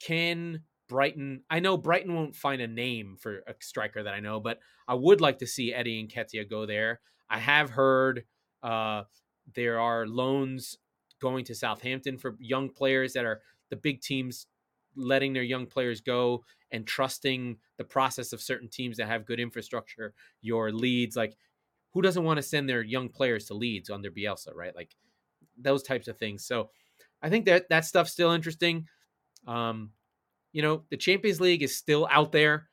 can 0.00 0.62
Brighton. 0.88 1.42
I 1.50 1.60
know 1.60 1.76
Brighton 1.76 2.14
won't 2.14 2.36
find 2.36 2.60
a 2.62 2.68
name 2.68 3.16
for 3.18 3.38
a 3.46 3.54
striker 3.60 4.02
that 4.02 4.14
I 4.14 4.20
know, 4.20 4.40
but 4.40 4.58
I 4.86 4.94
would 4.94 5.20
like 5.20 5.38
to 5.38 5.46
see 5.46 5.74
Eddie 5.74 6.06
Nketiah 6.06 6.48
go 6.48 6.66
there. 6.66 7.00
I 7.28 7.38
have 7.38 7.70
heard 7.70 8.24
uh, 8.62 9.02
there 9.54 9.80
are 9.80 10.06
loans 10.06 10.78
going 11.20 11.44
to 11.46 11.54
Southampton 11.54 12.18
for 12.18 12.36
young 12.38 12.68
players 12.70 13.14
that 13.14 13.24
are 13.24 13.40
the 13.70 13.76
big 13.76 14.00
teams 14.00 14.46
letting 14.94 15.32
their 15.32 15.42
young 15.42 15.66
players 15.66 16.00
go 16.00 16.44
and 16.70 16.86
trusting 16.86 17.56
the 17.78 17.84
process 17.84 18.32
of 18.32 18.40
certain 18.40 18.68
teams 18.68 18.96
that 18.96 19.08
have 19.08 19.26
good 19.26 19.40
infrastructure. 19.40 20.14
Your 20.40 20.72
Leeds, 20.72 21.16
like 21.16 21.36
who 21.92 22.02
doesn't 22.02 22.24
want 22.24 22.36
to 22.38 22.42
send 22.42 22.68
their 22.68 22.82
young 22.82 23.08
players 23.08 23.46
to 23.46 23.54
Leeds 23.54 23.90
under 23.90 24.10
Bielsa, 24.10 24.54
right? 24.54 24.74
Like 24.74 24.94
those 25.56 25.82
types 25.82 26.08
of 26.08 26.18
things. 26.18 26.44
So 26.44 26.70
I 27.22 27.30
think 27.30 27.46
that 27.46 27.68
that 27.70 27.84
stuff's 27.84 28.12
still 28.12 28.32
interesting. 28.32 28.86
Um, 29.46 29.90
you 30.56 30.62
know, 30.62 30.84
the 30.90 30.96
Champions 30.96 31.38
League 31.38 31.62
is 31.62 31.76
still 31.76 32.08
out 32.10 32.32
there 32.32 32.70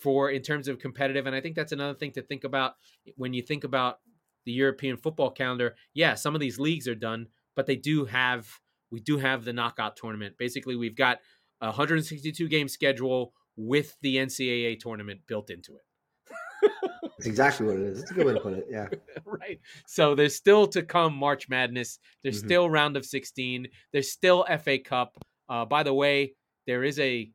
for 0.00 0.30
in 0.30 0.42
terms 0.42 0.68
of 0.68 0.78
competitive, 0.78 1.26
and 1.26 1.34
I 1.34 1.40
think 1.40 1.56
that's 1.56 1.72
another 1.72 1.98
thing 1.98 2.12
to 2.12 2.22
think 2.22 2.44
about 2.44 2.74
when 3.16 3.34
you 3.34 3.42
think 3.42 3.64
about 3.64 3.98
the 4.44 4.52
European 4.52 4.96
football 4.96 5.32
calendar. 5.32 5.74
Yeah, 5.92 6.14
some 6.14 6.36
of 6.36 6.40
these 6.40 6.60
leagues 6.60 6.86
are 6.86 6.94
done, 6.94 7.26
but 7.56 7.66
they 7.66 7.74
do 7.74 8.04
have 8.04 8.48
we 8.92 9.00
do 9.00 9.18
have 9.18 9.44
the 9.44 9.52
knockout 9.52 9.96
tournament. 9.96 10.36
Basically, 10.38 10.76
we've 10.76 10.94
got 10.94 11.18
a 11.60 11.66
162 11.66 12.46
game 12.48 12.68
schedule 12.68 13.32
with 13.56 13.96
the 14.02 14.18
NCAA 14.18 14.78
tournament 14.78 15.22
built 15.26 15.50
into 15.50 15.74
it. 15.74 16.70
That's 17.02 17.26
exactly 17.26 17.66
what 17.66 17.76
it 17.76 17.82
is. 17.82 18.02
It's 18.02 18.10
a 18.12 18.14
good 18.14 18.26
way 18.26 18.34
to 18.34 18.40
put 18.40 18.52
it. 18.52 18.66
Yeah. 18.70 18.86
right. 19.24 19.58
So 19.88 20.14
there's 20.14 20.36
still 20.36 20.68
to 20.68 20.82
come 20.84 21.12
March 21.16 21.48
Madness. 21.48 21.98
There's 22.22 22.40
Mhm. 22.40 22.46
still 22.46 22.70
round 22.70 22.96
of 22.96 23.04
16. 23.04 23.66
There's 23.92 24.12
still 24.12 24.44
FA 24.62 24.78
Cup. 24.78 25.16
Uh, 25.48 25.64
by 25.64 25.82
the 25.82 25.94
way, 25.94 26.34
there 26.66 26.84
is 26.84 26.98
a 26.98 27.30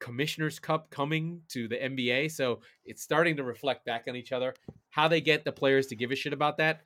Commissioner's 0.00 0.58
Cup 0.58 0.90
coming 0.90 1.40
to 1.48 1.66
the 1.68 1.76
NBA. 1.76 2.30
So 2.30 2.60
it's 2.84 3.02
starting 3.02 3.36
to 3.36 3.42
reflect 3.42 3.84
back 3.84 4.04
on 4.08 4.16
each 4.16 4.32
other. 4.32 4.54
How 4.90 5.08
they 5.08 5.20
get 5.20 5.44
the 5.44 5.52
players 5.52 5.86
to 5.88 5.96
give 5.96 6.12
a 6.12 6.16
shit 6.16 6.32
about 6.32 6.56
that, 6.58 6.82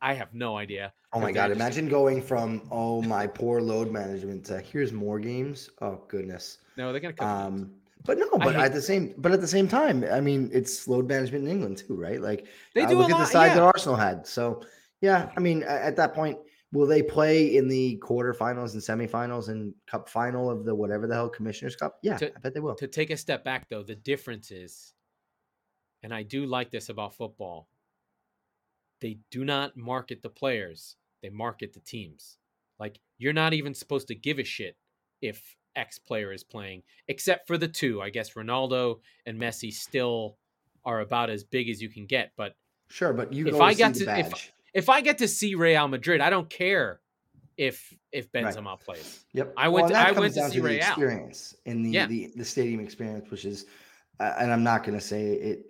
I 0.00 0.14
have 0.14 0.32
no 0.32 0.56
idea. 0.56 0.92
Oh 1.12 1.20
my 1.20 1.32
god! 1.32 1.50
they're 1.50 1.56
just- 1.56 1.60
Imagine 1.60 1.88
going 1.88 2.22
from 2.22 2.62
oh 2.70 3.02
my 3.02 3.26
poor 3.26 3.60
load 3.60 3.90
management 3.90 4.44
to 4.46 4.60
here's 4.60 4.92
more 4.92 5.18
games. 5.18 5.70
Oh 5.80 6.00
goodness. 6.08 6.58
No, 6.76 6.92
they're 6.92 7.00
going 7.00 7.14
to 7.14 7.18
come. 7.18 7.28
Um, 7.46 7.70
but 8.04 8.16
no, 8.18 8.28
but 8.38 8.54
hate- 8.54 8.64
at 8.64 8.72
the 8.72 8.80
same, 8.82 9.12
but 9.18 9.32
at 9.32 9.40
the 9.40 9.46
same 9.48 9.66
time, 9.66 10.04
I 10.10 10.20
mean, 10.20 10.48
it's 10.52 10.86
load 10.86 11.08
management 11.08 11.44
in 11.44 11.50
England 11.50 11.78
too, 11.78 11.96
right? 11.96 12.20
Like 12.20 12.46
they 12.74 12.82
uh, 12.82 12.88
do 12.88 12.98
look 12.98 13.10
a 13.10 13.14
at 13.14 13.18
the 13.18 13.26
side 13.26 13.50
that. 13.52 13.62
Arsenal 13.62 13.96
had. 13.96 14.26
So 14.26 14.62
yeah, 15.00 15.30
I 15.36 15.40
mean, 15.40 15.64
at 15.64 15.96
that 15.96 16.14
point, 16.14 16.38
will 16.72 16.86
they 16.86 17.02
play 17.02 17.56
in 17.56 17.66
the 17.68 17.98
quarterfinals 18.02 18.74
and 18.74 18.82
semifinals 18.82 19.48
and 19.48 19.72
cup 19.90 20.08
final 20.08 20.50
of 20.50 20.64
the 20.64 20.74
whatever 20.74 21.06
the 21.06 21.14
hell 21.14 21.28
Commissioner's 21.28 21.76
Cup? 21.76 21.98
Yeah, 22.02 22.16
To- 22.18 22.34
I 22.36 22.40
bet 22.40 22.54
they 22.54 22.60
will. 22.60 22.74
to 22.76 22.86
take 22.86 23.10
a 23.10 23.16
step 23.16 23.42
back 23.44 23.68
though 23.68 23.82
the 23.82 23.94
difference 23.94 24.50
is 24.50 24.92
and 26.02 26.12
i 26.14 26.22
do 26.22 26.46
like 26.46 26.70
this 26.70 26.88
about 26.90 27.14
football 27.14 27.68
they 29.00 29.18
do 29.30 29.44
not 29.44 29.76
market 29.76 30.22
the 30.22 30.28
players 30.28 30.96
they 31.22 31.30
market 31.30 31.72
the 31.72 31.80
teams 31.80 32.38
like 32.78 32.98
you're 33.18 33.32
not 33.32 33.52
even 33.54 33.74
supposed 33.74 34.08
to 34.08 34.14
give 34.14 34.38
a 34.38 34.44
shit 34.44 34.76
if 35.22 35.56
x 35.76 35.98
player 35.98 36.32
is 36.32 36.44
playing 36.44 36.82
except 37.08 37.46
for 37.46 37.56
the 37.58 37.68
two 37.68 38.00
i 38.02 38.10
guess 38.10 38.34
ronaldo 38.34 38.98
and 39.26 39.40
messi 39.40 39.72
still 39.72 40.36
are 40.84 41.00
about 41.00 41.30
as 41.30 41.44
big 41.44 41.68
as 41.68 41.80
you 41.82 41.88
can 41.88 42.06
get 42.06 42.32
but 42.36 42.54
Sure, 42.90 43.12
but 43.12 43.32
you 43.34 43.46
if 43.48 43.60
I 43.60 43.74
got 43.74 43.94
to- 43.96 44.06
badge. 44.06 44.32
if 44.32 44.52
i 44.88 45.00
get 45.00 45.18
to 45.18 45.28
see 45.28 45.54
real 45.54 45.88
madrid 45.88 46.20
i 46.20 46.30
don't 46.30 46.48
care 46.50 47.00
if 47.56 47.92
if 48.12 48.28
Right. 48.32 48.44
benzema 48.44 48.78
plays 48.80 49.24
Yep. 49.34 49.52
I 49.56 49.68
went 49.68 49.86
and 49.86 49.94
to- 49.94 50.00
I 50.00 50.12
went 50.12 50.34
to 50.34 50.48
see 50.50 50.58
the 50.58 50.64
Real. 50.64 50.76
experience 50.76 51.54
in 51.66 51.82
the, 51.82 51.90
Yeah. 51.90 52.06
the 52.06 52.32
the 52.36 52.44
stadium 52.44 52.80
experience, 52.80 53.30
which 53.30 53.44
is, 53.44 53.66
uh, 54.20 54.34
and 54.38 54.50
I'm 54.52 54.62
not 54.64 54.84
going 54.84 54.98
to 54.98 55.04
say 55.04 55.32
it. 55.34 55.66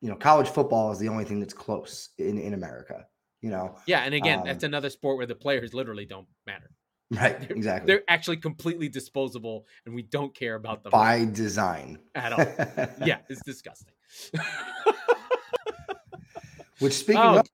You 0.00 0.08
know, 0.10 0.16
college 0.16 0.48
football 0.48 0.90
is 0.92 0.98
the 0.98 1.08
only 1.08 1.24
thing 1.24 1.38
that's 1.40 1.54
close 1.54 2.10
in 2.18 2.38
in 2.38 2.54
America. 2.54 3.06
You 3.42 3.50
know, 3.50 3.76
yeah 3.86 4.00
and 4.00 4.14
again 4.14 4.40
Um, 4.40 4.46
that's 4.46 4.64
another 4.64 4.90
sport 4.90 5.18
where 5.18 5.26
the 5.26 5.34
players 5.36 5.72
literally 5.74 6.04
don't 6.06 6.26
matter 6.46 6.70
right? 7.12 7.38
They're- 7.40 7.56
Exactly. 7.56 7.86
they're 7.86 8.02
actually 8.08 8.38
completely 8.38 8.88
disposable 8.88 9.66
and 9.84 9.94
we 9.94 10.02
don't 10.02 10.34
care 10.34 10.54
about 10.56 10.82
them 10.82 10.90
By 10.90 11.26
design. 11.26 11.98
at 12.16 12.32
all. 12.32 12.38
yeah, 13.06 13.18
it's 13.28 13.42
disgusting. 13.44 13.94
Which 16.80 16.92
speaking 16.94 17.22
Oh, 17.22 17.38
of, 17.38 17.46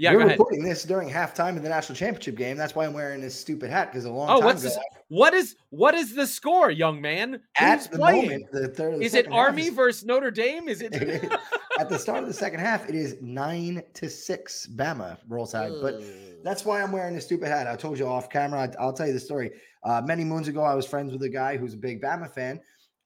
yeah, 0.00 0.14
we're 0.14 0.26
recording 0.26 0.62
this 0.64 0.82
during 0.84 1.08
halftime 1.10 1.56
in 1.56 1.62
the 1.62 1.68
national 1.68 1.94
championship 1.96 2.36
game. 2.36 2.56
That's 2.56 2.74
why 2.74 2.86
I'm 2.86 2.92
wearing 2.94 3.20
this 3.20 3.38
stupid 3.38 3.70
hat 3.70 3.90
because 3.92 4.06
a 4.06 4.10
long 4.10 4.30
Oh, 4.30 4.36
time 4.38 4.44
what's 4.46 4.62
ago, 4.64 4.70
this? 4.74 4.78
What 5.08 5.34
is 5.34 5.56
what 5.68 5.94
is 5.94 6.14
the 6.14 6.26
score, 6.26 6.70
young 6.70 7.00
man? 7.00 7.40
at 7.58 7.78
Who's 7.78 7.88
the 7.88 7.98
playing? 7.98 8.22
moment, 8.24 8.44
the 8.52 8.68
third, 8.68 9.00
the 9.00 9.04
is 9.04 9.14
it 9.14 9.26
Army 9.30 9.64
is- 9.66 9.74
versus 9.74 10.04
Notre 10.06 10.30
Dame? 10.30 10.68
Is 10.68 10.80
it? 10.80 10.94
It 11.00 11.02
is. 11.24 11.30
at 11.78 11.88
the 11.88 11.98
start 11.98 12.22
of 12.22 12.28
the 12.28 12.34
second 12.34 12.60
half, 12.60 12.88
it 12.88 12.94
is 12.94 13.16
nine 13.20 13.82
to 13.94 14.08
six. 14.08 14.66
Bama 14.74 15.18
roll 15.28 15.46
tide, 15.46 15.72
but 15.82 16.02
That's 16.42 16.64
why 16.64 16.82
I'm 16.82 16.92
wearing 16.92 17.14
this 17.14 17.26
stupid 17.26 17.48
hat. 17.48 17.66
I 17.66 17.76
told 17.76 17.98
you 17.98 18.06
off 18.06 18.30
camera. 18.30 18.70
I, 18.78 18.84
will 18.84 18.92
tell 18.94 19.06
you 19.06 19.12
the 19.12 19.20
story. 19.20 19.50
Uh, 19.84 20.00
many 20.04 20.24
moons 20.24 20.48
ago, 20.48 20.62
I 20.62 20.74
was 20.74 20.86
friends 20.86 21.12
with 21.12 21.22
a 21.22 21.28
guy 21.28 21.56
who's 21.58 21.74
a 21.74 21.78
big 21.78 22.00
Bama 22.02 22.30
fan, 22.32 22.60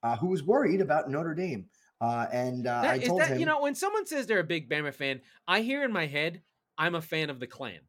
uh, 0.04 0.16
who 0.16 0.28
was 0.28 0.42
worried 0.44 0.80
about 0.80 1.08
Notre 1.10 1.34
Dame, 1.34 1.66
uh, 2.00 2.26
and 2.32 2.66
uh, 2.66 2.82
That- 2.82 2.90
I 2.90 2.96
is 2.98 3.08
told 3.08 3.20
that 3.22 3.28
him, 3.30 3.40
you 3.40 3.46
know 3.46 3.60
when 3.60 3.74
someone 3.74 4.06
says 4.06 4.26
they're 4.26 4.38
a 4.40 4.44
big 4.44 4.68
Bama 4.68 4.94
fan, 4.94 5.20
I 5.48 5.60
hear 5.62 5.82
in 5.84 5.92
my 5.92 6.06
head 6.06 6.40
I'm 6.78 6.94
a 6.94 7.02
fan 7.02 7.30
of 7.30 7.40
the 7.40 7.46
clan. 7.46 7.80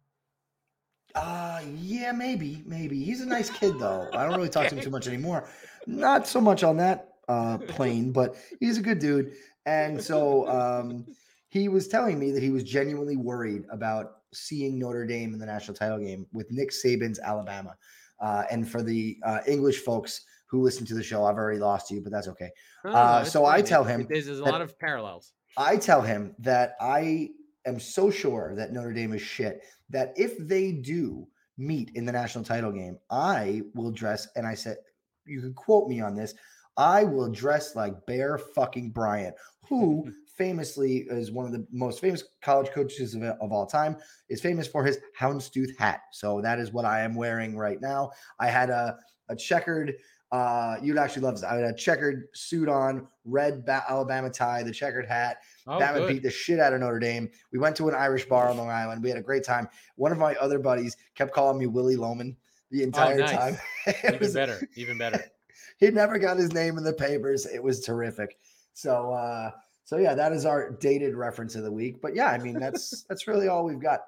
uh, 1.16 1.62
yeah, 1.78 2.12
maybe, 2.12 2.62
maybe 2.66 3.02
he's 3.04 3.22
a 3.22 3.26
nice 3.26 3.50
kid 3.50 3.80
though. 3.80 4.10
I 4.14 4.24
don't 4.26 4.36
really 4.36 4.50
talk 4.50 4.68
to 4.68 4.76
him 4.76 4.82
too 4.82 4.90
much 4.90 5.08
anymore. 5.08 5.48
Not 5.88 6.28
so 6.28 6.42
much 6.42 6.64
on 6.64 6.78
that 6.78 7.10
uh, 7.30 7.58
plane, 7.58 8.12
but 8.12 8.36
he's 8.60 8.78
a 8.78 8.82
good 8.82 9.00
dude. 9.00 9.34
And 9.66 10.02
so 10.02 10.48
um, 10.50 11.06
he 11.50 11.70
was 11.70 11.88
telling 11.88 12.20
me 12.20 12.32
that 12.32 12.44
he 12.44 12.50
was 12.52 12.64
genuinely 12.64 13.16
worried 13.18 13.64
about 13.72 14.18
seeing 14.34 14.78
Notre 14.78 15.06
Dame 15.06 15.34
in 15.34 15.40
the 15.40 15.46
national 15.46 15.76
title 15.76 16.00
game 16.00 16.28
with 16.34 16.52
Nick 16.52 16.72
Saban's 16.72 17.20
Alabama. 17.20 17.76
Uh, 18.20 18.44
and 18.52 18.70
for 18.70 18.84
the 18.84 19.18
uh, 19.26 19.40
English 19.48 19.80
folks 19.80 20.22
who 20.48 20.62
listen 20.62 20.86
to 20.88 20.94
the 20.94 21.04
show, 21.04 21.24
I've 21.26 21.36
already 21.38 21.60
lost 21.60 21.90
you, 21.92 22.02
but 22.02 22.12
that's 22.12 22.28
okay. 22.28 22.50
Oh, 22.84 22.94
Uh, 22.94 23.20
it's 23.24 23.32
so 23.32 23.46
I 23.46 23.62
tell 23.62 23.84
him 23.84 24.06
there's, 24.10 24.26
there's 24.26 24.40
a 24.40 24.44
lot 24.44 24.62
of 24.62 24.78
parallels. 24.78 25.34
I 25.58 25.78
tell 25.78 26.02
him 26.02 26.36
that 26.40 26.76
I 26.82 27.30
am 27.66 27.80
so 27.80 28.10
sure 28.10 28.54
that 28.56 28.72
Notre 28.72 28.94
Dame 28.94 29.14
is 29.14 29.22
shit 29.22 29.62
that 29.90 30.14
if 30.16 30.38
they 30.38 30.72
do 30.72 31.28
meet 31.58 31.92
in 31.96 32.06
the 32.06 32.12
national 32.12 32.44
title 32.44 32.72
game, 32.72 32.98
I 33.10 33.62
will 33.74 33.92
dress. 33.92 34.28
And 34.36 34.46
I 34.46 34.56
said, 34.56 34.78
you 35.26 35.42
can 35.42 35.54
quote 35.54 35.88
me 35.88 36.02
on 36.02 36.16
this. 36.16 36.34
I 36.78 37.04
will 37.06 37.32
dress 37.32 37.76
like 37.76 38.06
Bear 38.06 38.38
fucking 38.38 38.92
Bryant, 38.92 39.36
who 39.68 40.12
famously 40.38 41.06
is 41.10 41.32
one 41.32 41.46
of 41.46 41.54
the 41.54 41.66
most 41.72 42.02
famous 42.02 42.24
college 42.44 42.70
coaches 42.72 43.16
of, 43.16 43.24
of 43.24 43.52
all 43.52 43.66
time, 43.66 43.96
is 44.30 44.42
famous 44.42 44.68
for 44.68 44.84
his 44.84 45.00
houndstooth 45.18 45.72
hat. 45.78 46.02
So 46.12 46.42
that 46.42 46.60
is 46.60 46.74
what 46.74 46.86
I 46.86 47.02
am 47.02 47.16
wearing 47.16 47.56
right 47.56 47.80
now. 47.80 48.12
I 48.40 48.48
had 48.48 48.70
a, 48.70 48.98
a 49.30 49.36
checkered, 49.36 49.94
uh, 50.36 50.78
you'd 50.82 50.98
actually 50.98 51.22
love 51.22 51.36
this. 51.36 51.44
I 51.44 51.56
had 51.56 51.64
a 51.64 51.74
checkered 51.74 52.28
suit 52.34 52.68
on, 52.68 53.08
red 53.24 53.66
ba- 53.66 53.84
Alabama 53.88 54.30
tie, 54.30 54.64
the 54.64 54.72
checkered 54.72 55.06
hat. 55.06 55.38
Oh, 55.66 55.80
Bama 55.80 56.00
good. 56.00 56.08
beat 56.10 56.24
the 56.24 56.30
shit 56.30 56.60
out 56.60 56.74
of 56.74 56.82
Notre 56.82 57.00
Dame. 57.00 57.30
We 57.52 57.60
went 57.60 57.76
to 57.78 57.88
an 57.88 57.96
Irish 57.96 58.26
bar 58.26 58.50
on 58.50 58.58
Long 58.58 58.70
Island. 58.70 59.02
We 59.02 59.10
had 59.10 59.18
a 59.18 59.22
great 59.22 59.44
time. 59.44 59.68
One 59.96 60.12
of 60.12 60.18
my 60.18 60.36
other 60.36 60.60
buddies 60.60 60.98
kept 61.16 61.34
calling 61.34 61.58
me 61.58 61.68
Willy 61.68 61.96
Loman 61.96 62.36
the 62.70 62.84
entire 62.84 63.18
nice. 63.20 63.32
time. 63.32 63.58
It 63.88 64.04
even 64.06 64.20
was- 64.20 64.34
better, 64.34 64.60
even 64.76 64.98
better. 64.98 65.24
he 65.80 65.90
never 65.92 66.18
got 66.20 66.38
his 66.38 66.54
name 66.54 66.78
in 66.78 66.84
the 66.84 66.94
papers. 66.94 67.46
It 67.46 67.64
was 67.64 67.82
terrific. 67.82 68.38
So 68.74 69.12
uh 69.14 69.52
so 69.86 69.98
yeah, 69.98 70.16
that 70.16 70.32
is 70.34 70.46
our 70.46 70.72
dated 70.72 71.16
reference 71.16 71.56
of 71.56 71.64
the 71.64 71.72
week. 71.72 72.02
But 72.02 72.16
yeah, 72.16 72.28
I 72.28 72.40
mean 72.40 72.60
that's 72.60 73.04
that's 73.10 73.28
really 73.28 73.48
all 73.48 73.64
we've 73.64 73.80
got. 73.80 74.02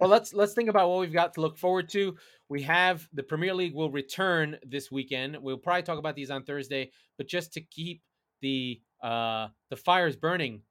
Well 0.00 0.10
let's 0.10 0.32
let's 0.34 0.52
think 0.54 0.68
about 0.68 0.88
what 0.88 1.00
we've 1.00 1.12
got 1.12 1.34
to 1.34 1.40
look 1.40 1.56
forward 1.58 1.88
to 1.88 2.16
we 2.48 2.62
have 2.62 3.06
the 3.12 3.22
premier 3.22 3.54
league 3.54 3.74
will 3.74 3.90
return 3.90 4.56
this 4.66 4.90
weekend 4.90 5.36
we'll 5.40 5.56
probably 5.58 5.82
talk 5.82 5.98
about 5.98 6.14
these 6.14 6.30
on 6.30 6.42
thursday 6.44 6.90
but 7.18 7.26
just 7.26 7.52
to 7.52 7.60
keep 7.60 8.02
the 8.42 8.80
uh 9.02 9.48
the 9.70 9.76
fires 9.76 10.16
burning 10.16 10.62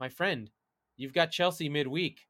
my 0.00 0.08
friend 0.08 0.50
you've 0.96 1.14
got 1.14 1.30
chelsea 1.30 1.68
midweek 1.68 2.20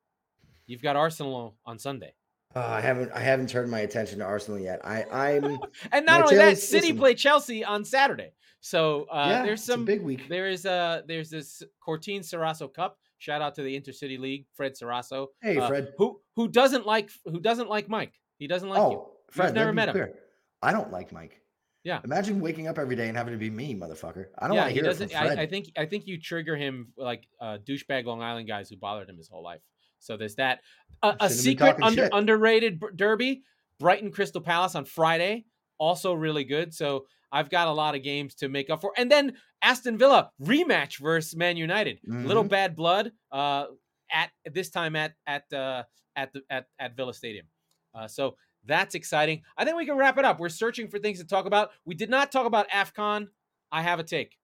you've 0.66 0.82
got 0.82 0.96
arsenal 0.96 1.56
on 1.66 1.78
sunday 1.78 2.12
Uh, 2.54 2.60
I 2.60 2.80
haven't 2.82 3.10
I 3.12 3.20
haven't 3.20 3.48
turned 3.48 3.70
my 3.70 3.80
attention 3.80 4.18
to 4.18 4.26
Arsenal 4.26 4.60
yet. 4.60 4.80
I 4.84 5.04
I'm 5.10 5.58
and 5.92 6.04
not 6.04 6.22
only 6.24 6.36
that 6.36 6.58
city 6.58 6.88
listen. 6.88 6.98
play 6.98 7.14
chelsea 7.14 7.64
on 7.64 7.82
saturday 7.84 8.32
so 8.60 9.06
uh 9.10 9.26
yeah, 9.30 9.42
there's 9.42 9.62
a 9.62 9.72
some 9.72 9.84
big 9.86 10.02
week. 10.02 10.28
there 10.28 10.48
is 10.50 10.66
uh 10.66 11.00
there's 11.08 11.30
this 11.30 11.62
cortine 11.86 12.20
sarasso 12.20 12.68
cup 12.72 12.98
shout 13.22 13.40
out 13.40 13.54
to 13.54 13.62
the 13.62 13.78
intercity 13.78 14.18
league 14.18 14.46
fred 14.54 14.72
sarasso 14.80 15.28
Hey 15.40 15.58
uh, 15.58 15.68
Fred. 15.68 15.92
who 15.98 16.20
who 16.36 16.48
doesn't 16.48 16.86
like 16.86 17.10
who 17.24 17.40
doesn't 17.40 17.68
like 17.68 17.88
mike 17.88 18.14
he 18.38 18.46
doesn't 18.46 18.68
like 18.68 18.78
you 18.78 18.98
oh, 18.98 19.12
Fred, 19.32 19.54
never 19.54 19.66
let 19.66 19.72
me 19.72 19.76
met 19.76 19.88
him. 19.88 19.92
clear. 19.94 20.14
I 20.62 20.72
don't 20.72 20.92
like 20.92 21.10
Mike. 21.12 21.40
Yeah. 21.84 22.00
Imagine 22.04 22.40
waking 22.40 22.68
up 22.68 22.78
every 22.78 22.94
day 22.94 23.08
and 23.08 23.16
having 23.16 23.32
to 23.32 23.38
be 23.38 23.50
me, 23.50 23.74
motherfucker. 23.74 24.26
I 24.38 24.46
don't 24.46 24.54
yeah, 24.54 24.62
want 24.62 24.68
to 24.68 24.74
he 24.74 24.80
hear 24.80 24.90
it 24.90 24.96
from. 24.96 25.08
Fred. 25.08 25.38
I, 25.38 25.42
I 25.42 25.46
think 25.46 25.72
I 25.76 25.86
think 25.86 26.06
you 26.06 26.20
trigger 26.20 26.54
him 26.54 26.92
like 26.96 27.26
uh, 27.40 27.58
douchebag 27.66 28.04
Long 28.04 28.22
Island 28.22 28.46
guys 28.46 28.68
who 28.68 28.76
bothered 28.76 29.08
him 29.08 29.16
his 29.16 29.28
whole 29.28 29.42
life. 29.42 29.62
So 29.98 30.16
there's 30.16 30.36
that. 30.36 30.60
A, 31.02 31.16
a 31.18 31.30
secret 31.30 31.76
under, 31.82 32.08
underrated 32.12 32.80
derby, 32.94 33.42
Brighton 33.80 34.12
Crystal 34.12 34.40
Palace 34.40 34.76
on 34.76 34.84
Friday, 34.84 35.46
also 35.78 36.12
really 36.12 36.44
good. 36.44 36.72
So 36.72 37.06
I've 37.32 37.48
got 37.50 37.66
a 37.66 37.72
lot 37.72 37.94
of 37.96 38.02
games 38.02 38.34
to 38.36 38.48
make 38.48 38.68
up 38.70 38.80
for. 38.82 38.92
And 38.96 39.10
then 39.10 39.36
Aston 39.62 39.96
Villa 39.98 40.30
rematch 40.40 40.98
versus 41.00 41.34
Man 41.34 41.56
United. 41.56 41.98
Little 42.06 42.44
Mhm. 42.44 42.48
bad 42.50 42.76
blood. 42.76 43.12
Uh, 43.30 43.66
at 44.12 44.30
this 44.52 44.68
time 44.68 44.94
at 44.94 45.14
at 45.26 45.50
uh, 45.54 45.84
at 46.16 46.32
the 46.34 46.42
at 46.50 46.66
at 46.78 46.94
Villa 46.94 47.14
Stadium. 47.14 47.46
Uh, 47.94 48.06
so 48.06 48.36
that's 48.66 48.94
exciting. 48.94 49.42
I 49.56 49.64
think 49.64 49.76
we 49.78 49.86
can 49.86 49.96
wrap 49.96 50.18
it 50.18 50.24
up. 50.26 50.38
We're 50.38 50.50
searching 50.50 50.88
for 50.88 50.98
things 50.98 51.18
to 51.18 51.24
talk 51.24 51.46
about. 51.46 51.70
We 51.86 51.94
did 51.94 52.10
not 52.10 52.30
talk 52.30 52.44
about 52.46 52.68
AFCON. 52.68 53.28
I 53.72 53.80
have 53.80 53.98
a 53.98 54.04
take. 54.04 54.36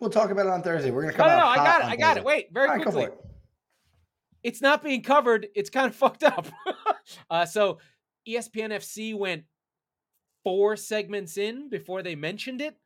We'll 0.00 0.08
talk 0.08 0.30
about 0.30 0.46
it 0.46 0.52
on 0.52 0.62
Thursday. 0.62 0.90
We're 0.90 1.02
gonna 1.02 1.12
come 1.12 1.26
no, 1.26 1.34
out. 1.34 1.56
no. 1.56 1.62
I 1.62 1.66
got 1.66 1.80
it. 1.82 1.84
I 1.88 1.96
got 1.96 2.16
it. 2.16 2.24
Wait, 2.24 2.48
very 2.52 2.68
right, 2.68 2.82
quickly. 2.82 3.04
it. 3.04 3.18
It's 4.42 4.62
not 4.62 4.82
being 4.82 5.02
covered. 5.02 5.48
It's 5.54 5.68
kind 5.68 5.86
of 5.88 5.94
fucked 5.96 6.22
up. 6.24 6.46
uh, 7.30 7.44
so 7.44 7.78
ESPN 8.26 8.70
FC 8.72 9.14
went 9.16 9.44
four 10.44 10.76
segments 10.76 11.36
in 11.36 11.68
before 11.68 12.02
they 12.02 12.14
mentioned 12.14 12.60
it. 12.60 12.76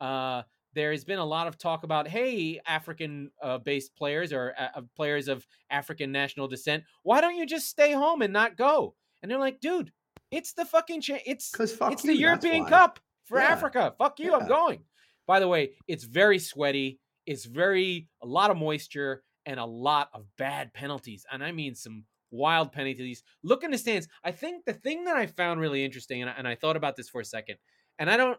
Uh, 0.00 0.42
there 0.74 0.92
has 0.92 1.04
been 1.04 1.18
a 1.18 1.24
lot 1.24 1.46
of 1.46 1.58
talk 1.58 1.82
about, 1.82 2.06
hey, 2.06 2.60
African 2.66 3.30
uh, 3.42 3.58
based 3.58 3.96
players 3.96 4.32
or 4.32 4.54
uh, 4.58 4.68
uh, 4.76 4.82
players 4.94 5.26
of 5.28 5.46
African 5.70 6.12
national 6.12 6.46
descent, 6.46 6.84
why 7.02 7.20
don't 7.20 7.36
you 7.36 7.46
just 7.46 7.68
stay 7.68 7.92
home 7.92 8.22
and 8.22 8.32
not 8.32 8.56
go? 8.56 8.94
And 9.22 9.30
they're 9.30 9.38
like, 9.38 9.60
dude, 9.60 9.90
it's 10.30 10.52
the 10.52 10.64
fucking 10.64 11.00
cha- 11.00 11.18
it's 11.26 11.50
fuck 11.74 11.92
it's 11.92 12.04
you, 12.04 12.12
the 12.12 12.18
European. 12.18 12.66
Cup 12.66 13.00
for 13.24 13.38
Yeah. 13.38 13.46
Africa. 13.48 13.94
Fuck 13.98 14.20
you, 14.20 14.34
I'm 14.34 14.46
going. 14.46 14.80
By 15.26 15.40
the 15.40 15.48
way, 15.48 15.72
it's 15.88 16.04
very 16.04 16.38
sweaty. 16.38 17.00
It's 17.26 17.44
very 17.44 18.08
a 18.22 18.26
lot 18.26 18.50
of 18.50 18.56
moisture 18.56 19.22
and 19.46 19.58
a 19.58 19.64
lot 19.64 20.10
of 20.12 20.26
bad 20.36 20.72
penalties, 20.74 21.24
and 21.32 21.42
I 21.42 21.52
mean 21.52 21.74
some 21.74 22.04
wild 22.30 22.72
penalties. 22.72 23.22
Look 23.42 23.64
in 23.64 23.70
the 23.70 23.78
stands. 23.78 24.08
I 24.24 24.32
think 24.32 24.64
the 24.64 24.72
thing 24.72 25.04
that 25.04 25.16
I 25.16 25.26
found 25.26 25.60
really 25.60 25.84
interesting, 25.84 26.22
and 26.22 26.30
I, 26.30 26.34
and 26.36 26.48
I 26.48 26.54
thought 26.54 26.76
about 26.76 26.96
this 26.96 27.08
for 27.08 27.20
a 27.20 27.24
second, 27.24 27.56
and 27.98 28.10
I 28.10 28.16
don't, 28.16 28.38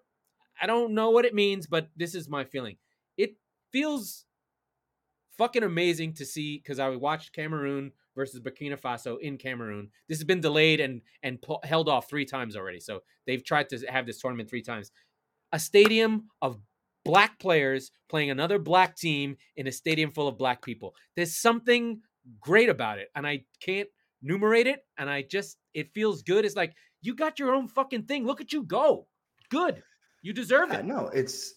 I 0.62 0.68
don't 0.68 0.94
know 0.94 1.10
what 1.10 1.26
it 1.26 1.34
means, 1.34 1.68
but 1.68 1.90
this 1.96 2.16
is 2.16 2.30
my 2.30 2.44
feeling. 2.44 2.78
It 3.18 3.36
feels 3.72 4.26
fucking 5.38 5.64
amazing 5.64 6.14
to 6.14 6.26
see 6.26 6.58
because 6.58 6.80
I 6.80 6.90
watched 6.90 7.34
Cameroon 7.34 7.94
versus 8.16 8.42
Burkina 8.42 8.80
Faso 8.80 9.18
in 9.20 9.38
Cameroon. 9.38 9.90
This 10.10 10.18
has 10.18 10.26
been 10.26 10.42
delayed 10.42 10.82
and 10.82 11.02
and 11.24 11.42
pu- 11.42 11.60
held 11.64 11.88
off 11.88 12.10
three 12.10 12.26
times 12.26 12.56
already. 12.56 12.80
So 12.82 13.02
they've 13.26 13.44
tried 13.44 13.70
to 13.70 13.80
have 13.88 14.06
this 14.06 14.20
tournament 14.20 14.50
three 14.50 14.62
times. 14.62 14.92
A 15.54 15.60
stadium 15.60 16.26
of 16.42 16.60
black 17.06 17.40
players 17.40 17.92
playing 18.10 18.30
another 18.30 18.60
black 18.60 18.98
team 18.98 19.38
in 19.56 19.66
a 19.66 19.72
stadium 19.72 20.12
full 20.12 20.28
of 20.28 20.38
black 20.38 20.62
people. 20.62 20.94
There's 21.16 21.36
something 21.36 22.02
great 22.40 22.70
about 22.70 23.00
it, 23.00 23.10
and 23.16 23.26
I 23.26 23.46
can't 23.62 23.90
numerate 24.24 24.66
it. 24.66 24.82
And 24.98 25.10
I 25.10 25.22
just 25.24 25.58
it 25.74 25.94
feels 25.94 26.22
good. 26.22 26.46
It's 26.46 26.56
like 26.56 26.74
you 27.02 27.16
got 27.16 27.40
your 27.40 27.54
own 27.54 27.68
fucking 27.68 28.04
thing. 28.04 28.26
Look 28.26 28.42
at 28.42 28.52
you 28.54 28.64
go. 28.64 29.08
Good. 29.50 29.82
You 30.22 30.34
deserve 30.34 30.70
Yeah, 30.72 30.80
it. 30.80 30.86
no, 30.86 31.08
it's 31.08 31.54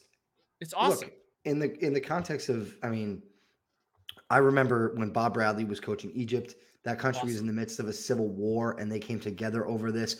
It's 0.61 0.73
awesome. 0.75 1.09
Look, 1.09 1.17
in 1.45 1.59
the 1.59 1.85
in 1.85 1.93
the 1.93 2.01
context 2.01 2.49
of, 2.49 2.77
I 2.83 2.89
mean, 2.89 3.23
I 4.31 4.39
remember 4.39 4.95
when 4.97 5.11
Bob 5.11 5.35
Bradley 5.35 5.65
was 5.65 5.81
coaching 5.81 6.13
Egypt. 6.15 6.55
That 6.85 6.99
country 6.99 7.25
was 7.29 7.39
in 7.39 7.47
the 7.47 7.53
midst 7.53 7.79
of 7.79 7.87
a 7.89 7.93
civil 7.93 8.29
war, 8.29 8.77
and 8.81 8.91
they 8.91 8.99
came 8.99 9.21
together 9.21 9.67
over 9.69 9.93
this. 9.93 10.17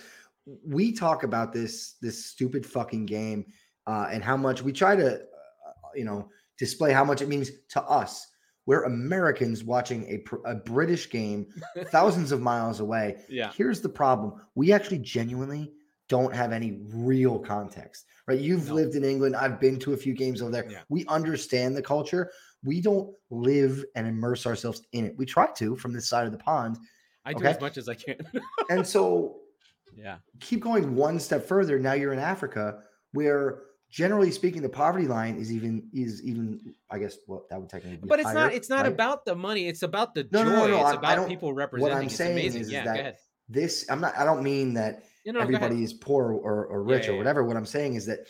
We 0.65 0.93
talk 0.93 1.23
about 1.23 1.53
this 1.53 1.95
this 2.03 2.27
stupid 2.27 2.67
fucking 2.67 3.07
game, 3.07 3.47
uh, 3.87 4.09
and 4.11 4.23
how 4.23 4.37
much 4.37 4.63
we 4.63 4.73
try 4.73 4.95
to, 4.97 5.15
uh, 5.15 5.91
you 5.95 6.05
know, 6.05 6.29
display 6.59 6.93
how 6.93 7.05
much 7.05 7.23
it 7.23 7.29
means 7.29 7.51
to 7.71 7.83
us. 7.83 8.29
We're 8.67 8.85
Americans 8.85 9.65
watching 9.65 10.05
a, 10.05 10.51
a 10.51 10.55
British 10.55 11.11
game 11.11 11.47
thousands 11.87 12.33
of 12.33 12.41
miles 12.41 12.81
away. 12.81 13.25
yeah. 13.29 13.51
Here's 13.57 13.81
the 13.81 13.89
problem. 13.89 14.35
We 14.55 14.73
actually 14.73 14.99
genuinely 14.99 15.73
don't 16.09 16.35
have 16.35 16.53
any 16.53 16.81
real 16.93 17.39
context, 17.39 18.05
right? 18.27 18.39
You've 18.39 18.69
No. 18.69 18.75
lived 18.75 18.95
in 18.95 19.05
England. 19.05 19.35
I've 19.35 19.59
been 19.59 19.79
to 19.81 19.95
a 19.95 19.97
few 19.97 20.15
games 20.15 20.43
over 20.43 20.51
there. 20.51 20.67
Yeah. 20.71 20.81
We 20.89 21.07
understand 21.07 21.77
the 21.77 21.83
culture. 21.83 22.31
We 22.65 22.81
don't 22.81 23.11
live 23.31 23.85
and 23.97 24.07
immerse 24.07 24.47
ourselves 24.47 24.83
in 24.93 25.05
it. 25.07 25.15
We 25.17 25.27
try 25.27 25.47
to 25.57 25.75
from 25.77 25.93
this 25.93 26.09
side 26.09 26.27
of 26.27 26.33
the 26.33 26.39
pond. 26.39 26.79
I 27.25 27.33
do 27.33 27.45
as 27.45 27.61
much 27.61 27.77
as 27.79 27.89
I 27.89 27.95
can. 27.95 28.17
And 28.69 28.87
so 28.87 29.37
yeah. 29.97 30.17
keep 30.41 30.61
going 30.61 30.95
one 30.95 31.19
step 31.19 31.47
further. 31.47 31.79
Now 31.79 31.95
you're 31.95 32.13
in 32.13 32.19
Africa 32.19 32.83
where 33.13 33.63
generally 33.93 34.31
speaking, 34.31 34.63
the 34.63 34.69
poverty 34.69 35.07
line 35.07 35.37
is 35.37 35.53
even 35.53 35.89
is 35.93 36.23
even, 36.25 36.75
I 36.91 36.99
guess 36.99 37.19
well, 37.29 37.45
that 37.51 37.61
would 37.61 37.69
technically 37.69 37.99
be 37.99 38.09
But 38.09 38.19
it's 38.19 38.29
higher, 38.29 38.47
not 38.47 38.55
it's 38.55 38.69
not 38.71 38.85
right? 38.85 38.93
about 38.93 39.25
the 39.25 39.37
money. 39.37 39.69
It's 39.69 39.83
about 39.83 40.15
the 40.15 40.27
No, 40.33 40.43
joy. 40.43 40.51
no, 40.51 40.67
no, 40.67 40.67
no, 40.69 40.87
It's 40.89 40.97
about 40.97 41.29
people 41.29 41.55
what. 41.55 41.93
I'm 41.93 42.05
it's 42.05 42.17
saying 42.17 42.33
amazing. 42.33 42.63
is, 42.63 42.73
yeah, 42.73 42.85
that 42.85 43.19
this 43.49 43.87
I'm 43.91 44.01
not 44.01 44.17
I 44.17 44.25
don't 44.25 44.43
mean 44.43 44.75
that 44.75 45.05
You 45.25 45.33
know, 45.33 45.41
everybody 45.41 45.85
is 45.85 45.93
poor 45.93 46.33
or, 46.33 46.67
or 46.67 46.83
rich 46.83 47.07
yeah, 47.07 47.13
or 47.13 47.17
whatever. 47.19 47.45
What 47.45 47.57
I'm 47.57 47.67
saying 47.67 47.95
is 47.95 48.07
that 48.07 48.21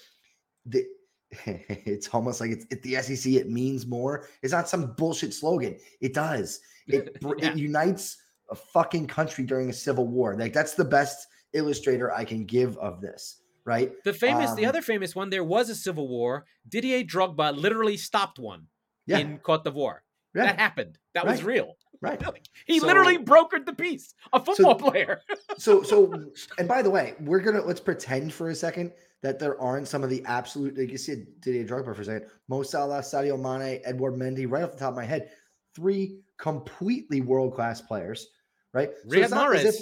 the 0.67 0.85
it's 1.47 2.09
almost 2.09 2.41
like 2.41 2.51
it's 2.51 2.67
at 2.73 2.83
the 2.83 2.97
SEC. 2.97 3.33
It 3.33 3.49
means 3.49 3.87
more. 3.87 4.27
It's 4.43 4.53
not 4.53 4.69
some 4.69 4.95
bullshit 4.95 5.33
slogan. 5.33 5.79
It 6.01 6.13
does. 6.13 6.61
It 6.89 7.17
it 7.39 7.57
unites 7.57 8.19
a 8.51 8.57
fucking 8.57 9.07
country 9.07 9.45
during 9.45 9.71
a 9.71 9.73
civil 9.73 10.09
war. 10.09 10.37
Like 10.37 10.53
that's 10.53 10.75
the 10.75 10.85
best 10.85 11.29
illustrator 11.53 12.13
I 12.13 12.25
can 12.25 12.45
give 12.45 12.77
of 12.79 13.01
this. 13.01 13.42
Right? 13.65 13.93
The 14.05 14.13
famous, 14.13 14.53
the 14.55 14.65
Um, 14.65 14.71
other 14.71 14.83
famous 14.83 15.15
one, 15.15 15.31
there 15.31 15.45
was 15.45 15.71
a 15.71 15.75
civil 15.75 16.09
war. 16.09 16.45
Didier 16.69 17.05
Drogba 17.05 17.57
literally 17.57 17.97
stopped 17.97 18.39
one 18.39 18.67
Yeah. 19.07 19.19
in 19.19 19.39
Cote 19.39 19.65
d'Ivoire. 19.65 20.01
yeah. 20.35 20.47
That 20.47 20.59
happened. 20.59 20.99
That 21.15 21.27
was 21.27 21.43
real. 21.45 21.77
right. 22.01 22.21
He 22.67 22.81
So- 22.81 22.87
literally 22.87 23.19
brokered 23.19 23.65
the 23.67 23.73
peace. 23.75 24.15
A 24.33 24.45
football 24.45 24.75
player. 24.75 25.21
So 25.59 25.83
so 25.83 26.13
and 26.59 26.67
by 26.67 26.83
the 26.83 26.91
way, 26.91 27.15
we're 27.21 27.39
gonna 27.41 27.61
let's 27.63 27.79
pretend 27.81 28.33
for 28.33 28.49
a 28.51 28.55
second 28.55 28.93
that 29.23 29.39
there 29.39 29.61
aren't 29.61 29.87
some 29.87 30.03
of 30.03 30.11
the 30.11 30.25
absolute 30.25 30.77
like 30.77 30.91
you 30.91 30.99
said 30.99 31.27
Didier 31.41 31.65
Drogba 31.65 31.95
for 31.95 32.01
a 32.01 32.05
second, 32.05 32.29
Mo 32.49 32.63
Salah, 32.65 32.99
Sadio 33.01 33.39
Mane, 33.39 33.81
Edward 33.85 34.15
Mendy, 34.15 34.51
right 34.51 34.65
off 34.65 34.73
the 34.73 34.79
top 34.79 34.91
of 34.91 34.97
my 34.97 35.05
head, 35.05 35.31
three 35.77 36.19
completely 36.39 37.21
world 37.21 37.55
class 37.55 37.81
players, 37.81 38.27
right? 38.75 38.91
So 39.05 39.09
Riyad 39.17 39.23
it's 39.23 39.31
not 39.31 39.55
as 39.55 39.65
if 39.65 39.75
Mahrez, 39.77 39.81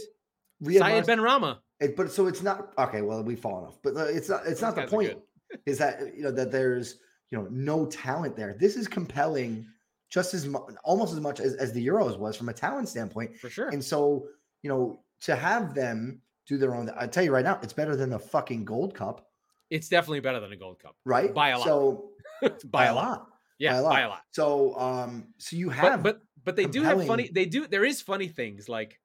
Riyad 0.68 0.78
Syed 0.80 1.02
Mahrez- 1.02 1.06
Ben 1.06 1.20
Rama. 1.22 1.62
It- 1.80 1.96
but 1.96 2.10
so 2.12 2.26
it's 2.26 2.42
not 2.42 2.72
okay. 2.78 3.02
Well, 3.02 3.22
we've 3.22 3.38
fallen 3.40 3.64
off, 3.66 3.78
but 3.82 3.96
uh, 3.96 4.04
it's 4.04 4.28
not. 4.28 4.40
It's 4.46 4.60
Those 4.60 4.62
not 4.62 4.76
the 4.76 4.86
point. 4.86 5.18
Is 5.66 5.78
that 5.78 6.14
you 6.16 6.22
know 6.22 6.30
that 6.30 6.52
there's 6.52 6.98
you 7.30 7.38
know 7.38 7.48
no 7.50 7.86
talent 7.86 8.36
there. 8.36 8.56
This 8.58 8.76
is 8.76 8.86
compelling, 8.86 9.66
just 10.08 10.32
as 10.34 10.46
mu- 10.46 10.60
almost 10.84 11.12
as 11.12 11.20
much 11.20 11.40
as, 11.40 11.54
as 11.54 11.72
the 11.72 11.84
Euros 11.84 12.18
was 12.18 12.36
from 12.36 12.48
a 12.48 12.52
talent 12.52 12.88
standpoint. 12.88 13.36
For 13.36 13.50
sure. 13.50 13.68
And 13.68 13.84
so, 13.84 14.26
you 14.62 14.70
know, 14.70 15.02
to 15.22 15.34
have 15.34 15.74
them 15.74 16.22
do 16.46 16.56
their 16.56 16.74
own, 16.76 16.90
I 16.96 17.06
tell 17.08 17.24
you 17.24 17.32
right 17.32 17.44
now, 17.44 17.58
it's 17.62 17.72
better 17.72 17.96
than 17.96 18.10
the 18.10 18.18
fucking 18.18 18.64
Gold 18.64 18.94
Cup, 18.94 19.26
It's 19.70 19.88
definitely 19.88 20.20
better 20.20 20.38
than 20.40 20.52
a 20.52 20.56
Gold 20.56 20.78
Cup. 20.80 20.94
right? 21.04 21.32
By 21.34 21.48
a 21.50 21.58
lot. 21.58 21.66
So 21.66 22.10
by, 22.64 22.86
a 22.86 22.94
lot. 22.94 23.26
Yeah, 23.58 23.72
by 23.72 23.78
a 23.78 23.82
lot. 23.82 23.90
by 23.90 24.00
a 24.02 24.08
lot. 24.08 24.22
So, 24.30 24.78
um, 24.78 25.34
so 25.38 25.56
you 25.56 25.68
have, 25.70 26.02
but 26.04 26.20
but 26.44 26.54
they 26.56 26.64
do 26.66 26.82
have 26.82 27.04
funny. 27.06 27.28
They 27.32 27.44
do. 27.46 27.66
There 27.66 27.84
is 27.84 28.00
funny 28.00 28.28
things 28.28 28.68
like 28.68 28.98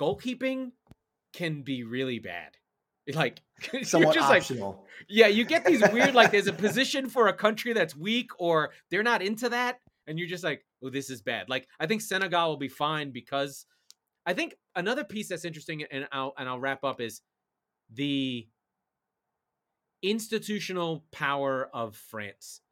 goalkeeping 0.00 0.70
can 1.34 1.62
be 1.62 1.84
really 1.84 2.18
bad. 2.18 2.56
Like 3.14 3.42
you're 3.74 3.84
somewhat 3.84 4.14
just 4.14 4.30
like 4.30 4.40
optional. 4.40 4.86
Yeah, 5.10 5.26
you 5.26 5.44
get 5.44 5.66
these 5.66 5.82
weird 5.92 6.14
like 6.14 6.30
there's 6.30 6.46
a 6.46 6.52
position 6.66 7.10
for 7.10 7.28
a 7.28 7.34
country 7.34 7.74
that's 7.74 7.94
weak 7.94 8.30
or 8.38 8.70
they're 8.90 9.02
not 9.02 9.20
into 9.20 9.50
that, 9.50 9.80
and 10.06 10.18
you're 10.18 10.26
just 10.26 10.42
like, 10.42 10.64
oh, 10.82 10.88
this 10.88 11.10
is 11.10 11.20
bad. 11.20 11.50
Like 11.50 11.68
I 11.78 11.84
think 11.86 12.00
Senegal 12.00 12.48
will 12.48 12.56
be 12.56 12.68
fine 12.68 13.10
because 13.10 13.66
I 14.24 14.32
think 14.32 14.54
another 14.74 15.04
piece 15.04 15.28
that's 15.28 15.44
interesting, 15.44 15.84
and 15.90 16.08
I'll 16.12 16.32
and 16.38 16.48
I'll 16.48 16.58
wrap 16.58 16.82
up 16.82 16.98
is 16.98 17.20
the 17.92 18.48
institutional 20.02 21.04
power 21.12 21.68
of 21.74 21.96
France. 21.96 22.62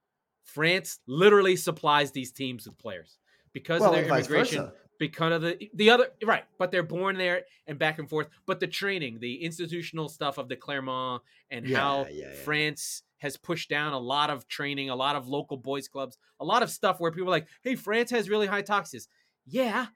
France 0.44 1.00
literally 1.06 1.56
supplies 1.56 2.10
these 2.12 2.32
teams 2.32 2.66
with 2.66 2.78
players 2.78 3.18
because 3.52 3.82
well, 3.82 3.90
of 3.90 3.96
their 3.96 4.06
immigration 4.06 4.62
versa. 4.62 4.72
Because 5.10 5.32
of 5.34 5.42
the 5.42 5.70
the 5.74 5.90
other 5.90 6.06
right 6.24 6.44
but 6.58 6.70
they're 6.70 6.84
born 6.84 7.18
there 7.18 7.42
and 7.66 7.76
back 7.78 7.98
and 7.98 8.08
forth 8.08 8.28
but 8.46 8.60
the 8.60 8.66
training 8.68 9.18
the 9.20 9.42
institutional 9.42 10.08
stuff 10.08 10.38
of 10.38 10.48
the 10.48 10.54
clermont 10.56 11.20
and 11.50 11.66
how 11.68 12.02
Yeah, 12.04 12.08
yeah, 12.10 12.24
yeah. 12.28 12.42
france 12.44 13.02
has 13.18 13.36
pushed 13.36 13.68
down 13.68 13.92
a 13.92 13.98
lot 13.98 14.30
of 14.30 14.46
training 14.46 14.90
a 14.90 14.94
lot 14.96 15.16
of 15.16 15.26
local 15.26 15.56
boys 15.56 15.88
clubs 15.88 16.16
a 16.38 16.44
lot 16.44 16.62
of 16.62 16.70
stuff 16.70 17.00
where 17.00 17.10
people 17.10 17.26
are 17.28 17.30
like 17.38 17.48
hey 17.62 17.74
france 17.74 18.10
has 18.12 18.30
really 18.30 18.46
high 18.46 18.62
taxes 18.62 19.08
yeah 19.44 19.86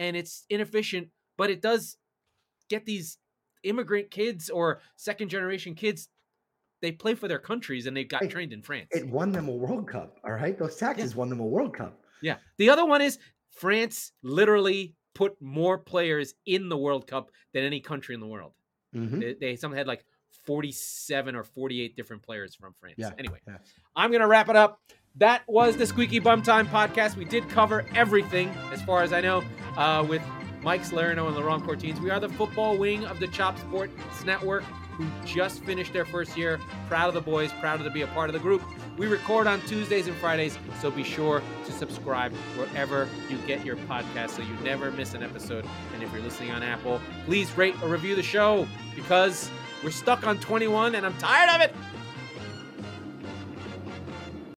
and 0.00 0.16
it's 0.16 0.44
inefficient 0.50 1.08
but 1.36 1.50
it 1.50 1.62
does 1.62 1.96
get 2.68 2.84
these 2.84 3.18
immigrant 3.62 4.10
kids 4.10 4.50
or 4.50 4.80
second 4.96 5.28
generation 5.28 5.74
kids 5.76 6.08
they 6.82 6.90
play 6.92 7.14
for 7.14 7.28
their 7.28 7.38
countries 7.38 7.86
and 7.86 7.96
they've 7.96 8.08
got 8.08 8.22
Hey, 8.22 8.28
trained 8.28 8.52
in 8.52 8.62
france 8.62 8.88
It 8.90 9.06
won 9.08 9.30
them 9.32 9.48
a 9.48 9.52
World 9.52 9.86
Cup. 9.88 10.18
All 10.24 10.32
right, 10.32 10.58
those 10.58 10.76
taxes 10.76 11.14
won 11.16 11.28
them 11.28 11.40
a 11.40 11.46
World 11.46 11.74
Cup. 11.76 12.00
yeah. 12.22 12.36
The 12.56 12.70
other 12.70 12.84
one 12.86 13.00
is 13.02 13.18
France 13.58 14.12
literally 14.22 14.94
put 15.14 15.40
more 15.40 15.78
players 15.78 16.34
in 16.46 16.68
the 16.68 16.76
World 16.76 17.06
Cup 17.06 17.30
than 17.52 17.64
any 17.64 17.80
country 17.80 18.14
in 18.14 18.20
the 18.20 18.26
world. 18.26 18.52
Mhm. 18.94 19.20
They, 19.20 19.34
they 19.34 19.56
some 19.56 19.72
had 19.72 19.86
like 19.86 20.04
47 20.46 21.34
or 21.36 21.44
48 21.44 21.96
different 21.96 22.22
players 22.22 22.54
from 22.54 22.74
France. 22.80 22.94
Yeah, 22.98 23.10
Anyway, 23.18 23.40
yeah. 23.46 23.58
I'm 23.96 24.10
going 24.10 24.20
to 24.22 24.26
wrap 24.26 24.48
it 24.48 24.56
up. 24.56 24.80
That 25.16 25.42
was 25.48 25.76
the 25.76 25.84
Squeaky 25.86 26.20
Bum 26.20 26.42
Time 26.42 26.66
podcast. 26.68 27.16
We 27.16 27.24
did 27.24 27.48
cover 27.48 27.84
everything, 27.94 28.48
as 28.72 28.80
far 28.82 29.02
as 29.02 29.12
I 29.12 29.20
know, 29.20 29.42
uh, 29.76 30.06
with 30.08 30.22
Mike 30.62 30.84
Salerno 30.84 31.26
and 31.26 31.36
Laurent 31.36 31.64
Cortines. 31.64 31.98
We 32.00 32.10
are 32.10 32.20
the 32.20 32.28
football 32.28 32.76
wing 32.78 33.04
of 33.04 33.18
the 33.18 33.26
Chop 33.28 33.58
Sports 33.58 33.92
Network. 34.24 34.62
Who 34.98 35.06
just 35.24 35.62
finished 35.62 35.92
their 35.92 36.04
first 36.04 36.36
year. 36.36 36.60
Proud 36.88 37.08
of 37.08 37.14
the 37.14 37.20
boys, 37.20 37.52
proud 37.60 37.82
to 37.82 37.90
be 37.90 38.02
a 38.02 38.06
part 38.08 38.28
of 38.28 38.34
the 38.34 38.40
group. 38.40 38.62
We 38.98 39.06
record 39.06 39.46
on 39.46 39.60
Tuesdays 39.62 40.08
and 40.08 40.16
Fridays, 40.16 40.58
so 40.80 40.90
be 40.90 41.04
sure 41.04 41.40
to 41.64 41.72
subscribe 41.72 42.32
wherever 42.56 43.08
you 43.30 43.38
get 43.46 43.64
your 43.64 43.76
podcast 43.76 44.30
so 44.30 44.42
you 44.42 44.54
never 44.64 44.90
miss 44.90 45.14
an 45.14 45.22
episode. 45.22 45.64
And 45.94 46.02
if 46.02 46.12
you're 46.12 46.22
listening 46.22 46.50
on 46.50 46.64
Apple, 46.64 47.00
please 47.24 47.56
rate 47.56 47.80
or 47.80 47.88
review 47.88 48.16
the 48.16 48.22
show 48.22 48.66
because 48.96 49.50
we're 49.84 49.90
stuck 49.90 50.26
on 50.26 50.38
21 50.40 50.96
and 50.96 51.06
I'm 51.06 51.16
tired 51.18 51.50
of 51.54 51.60
it. 51.60 51.74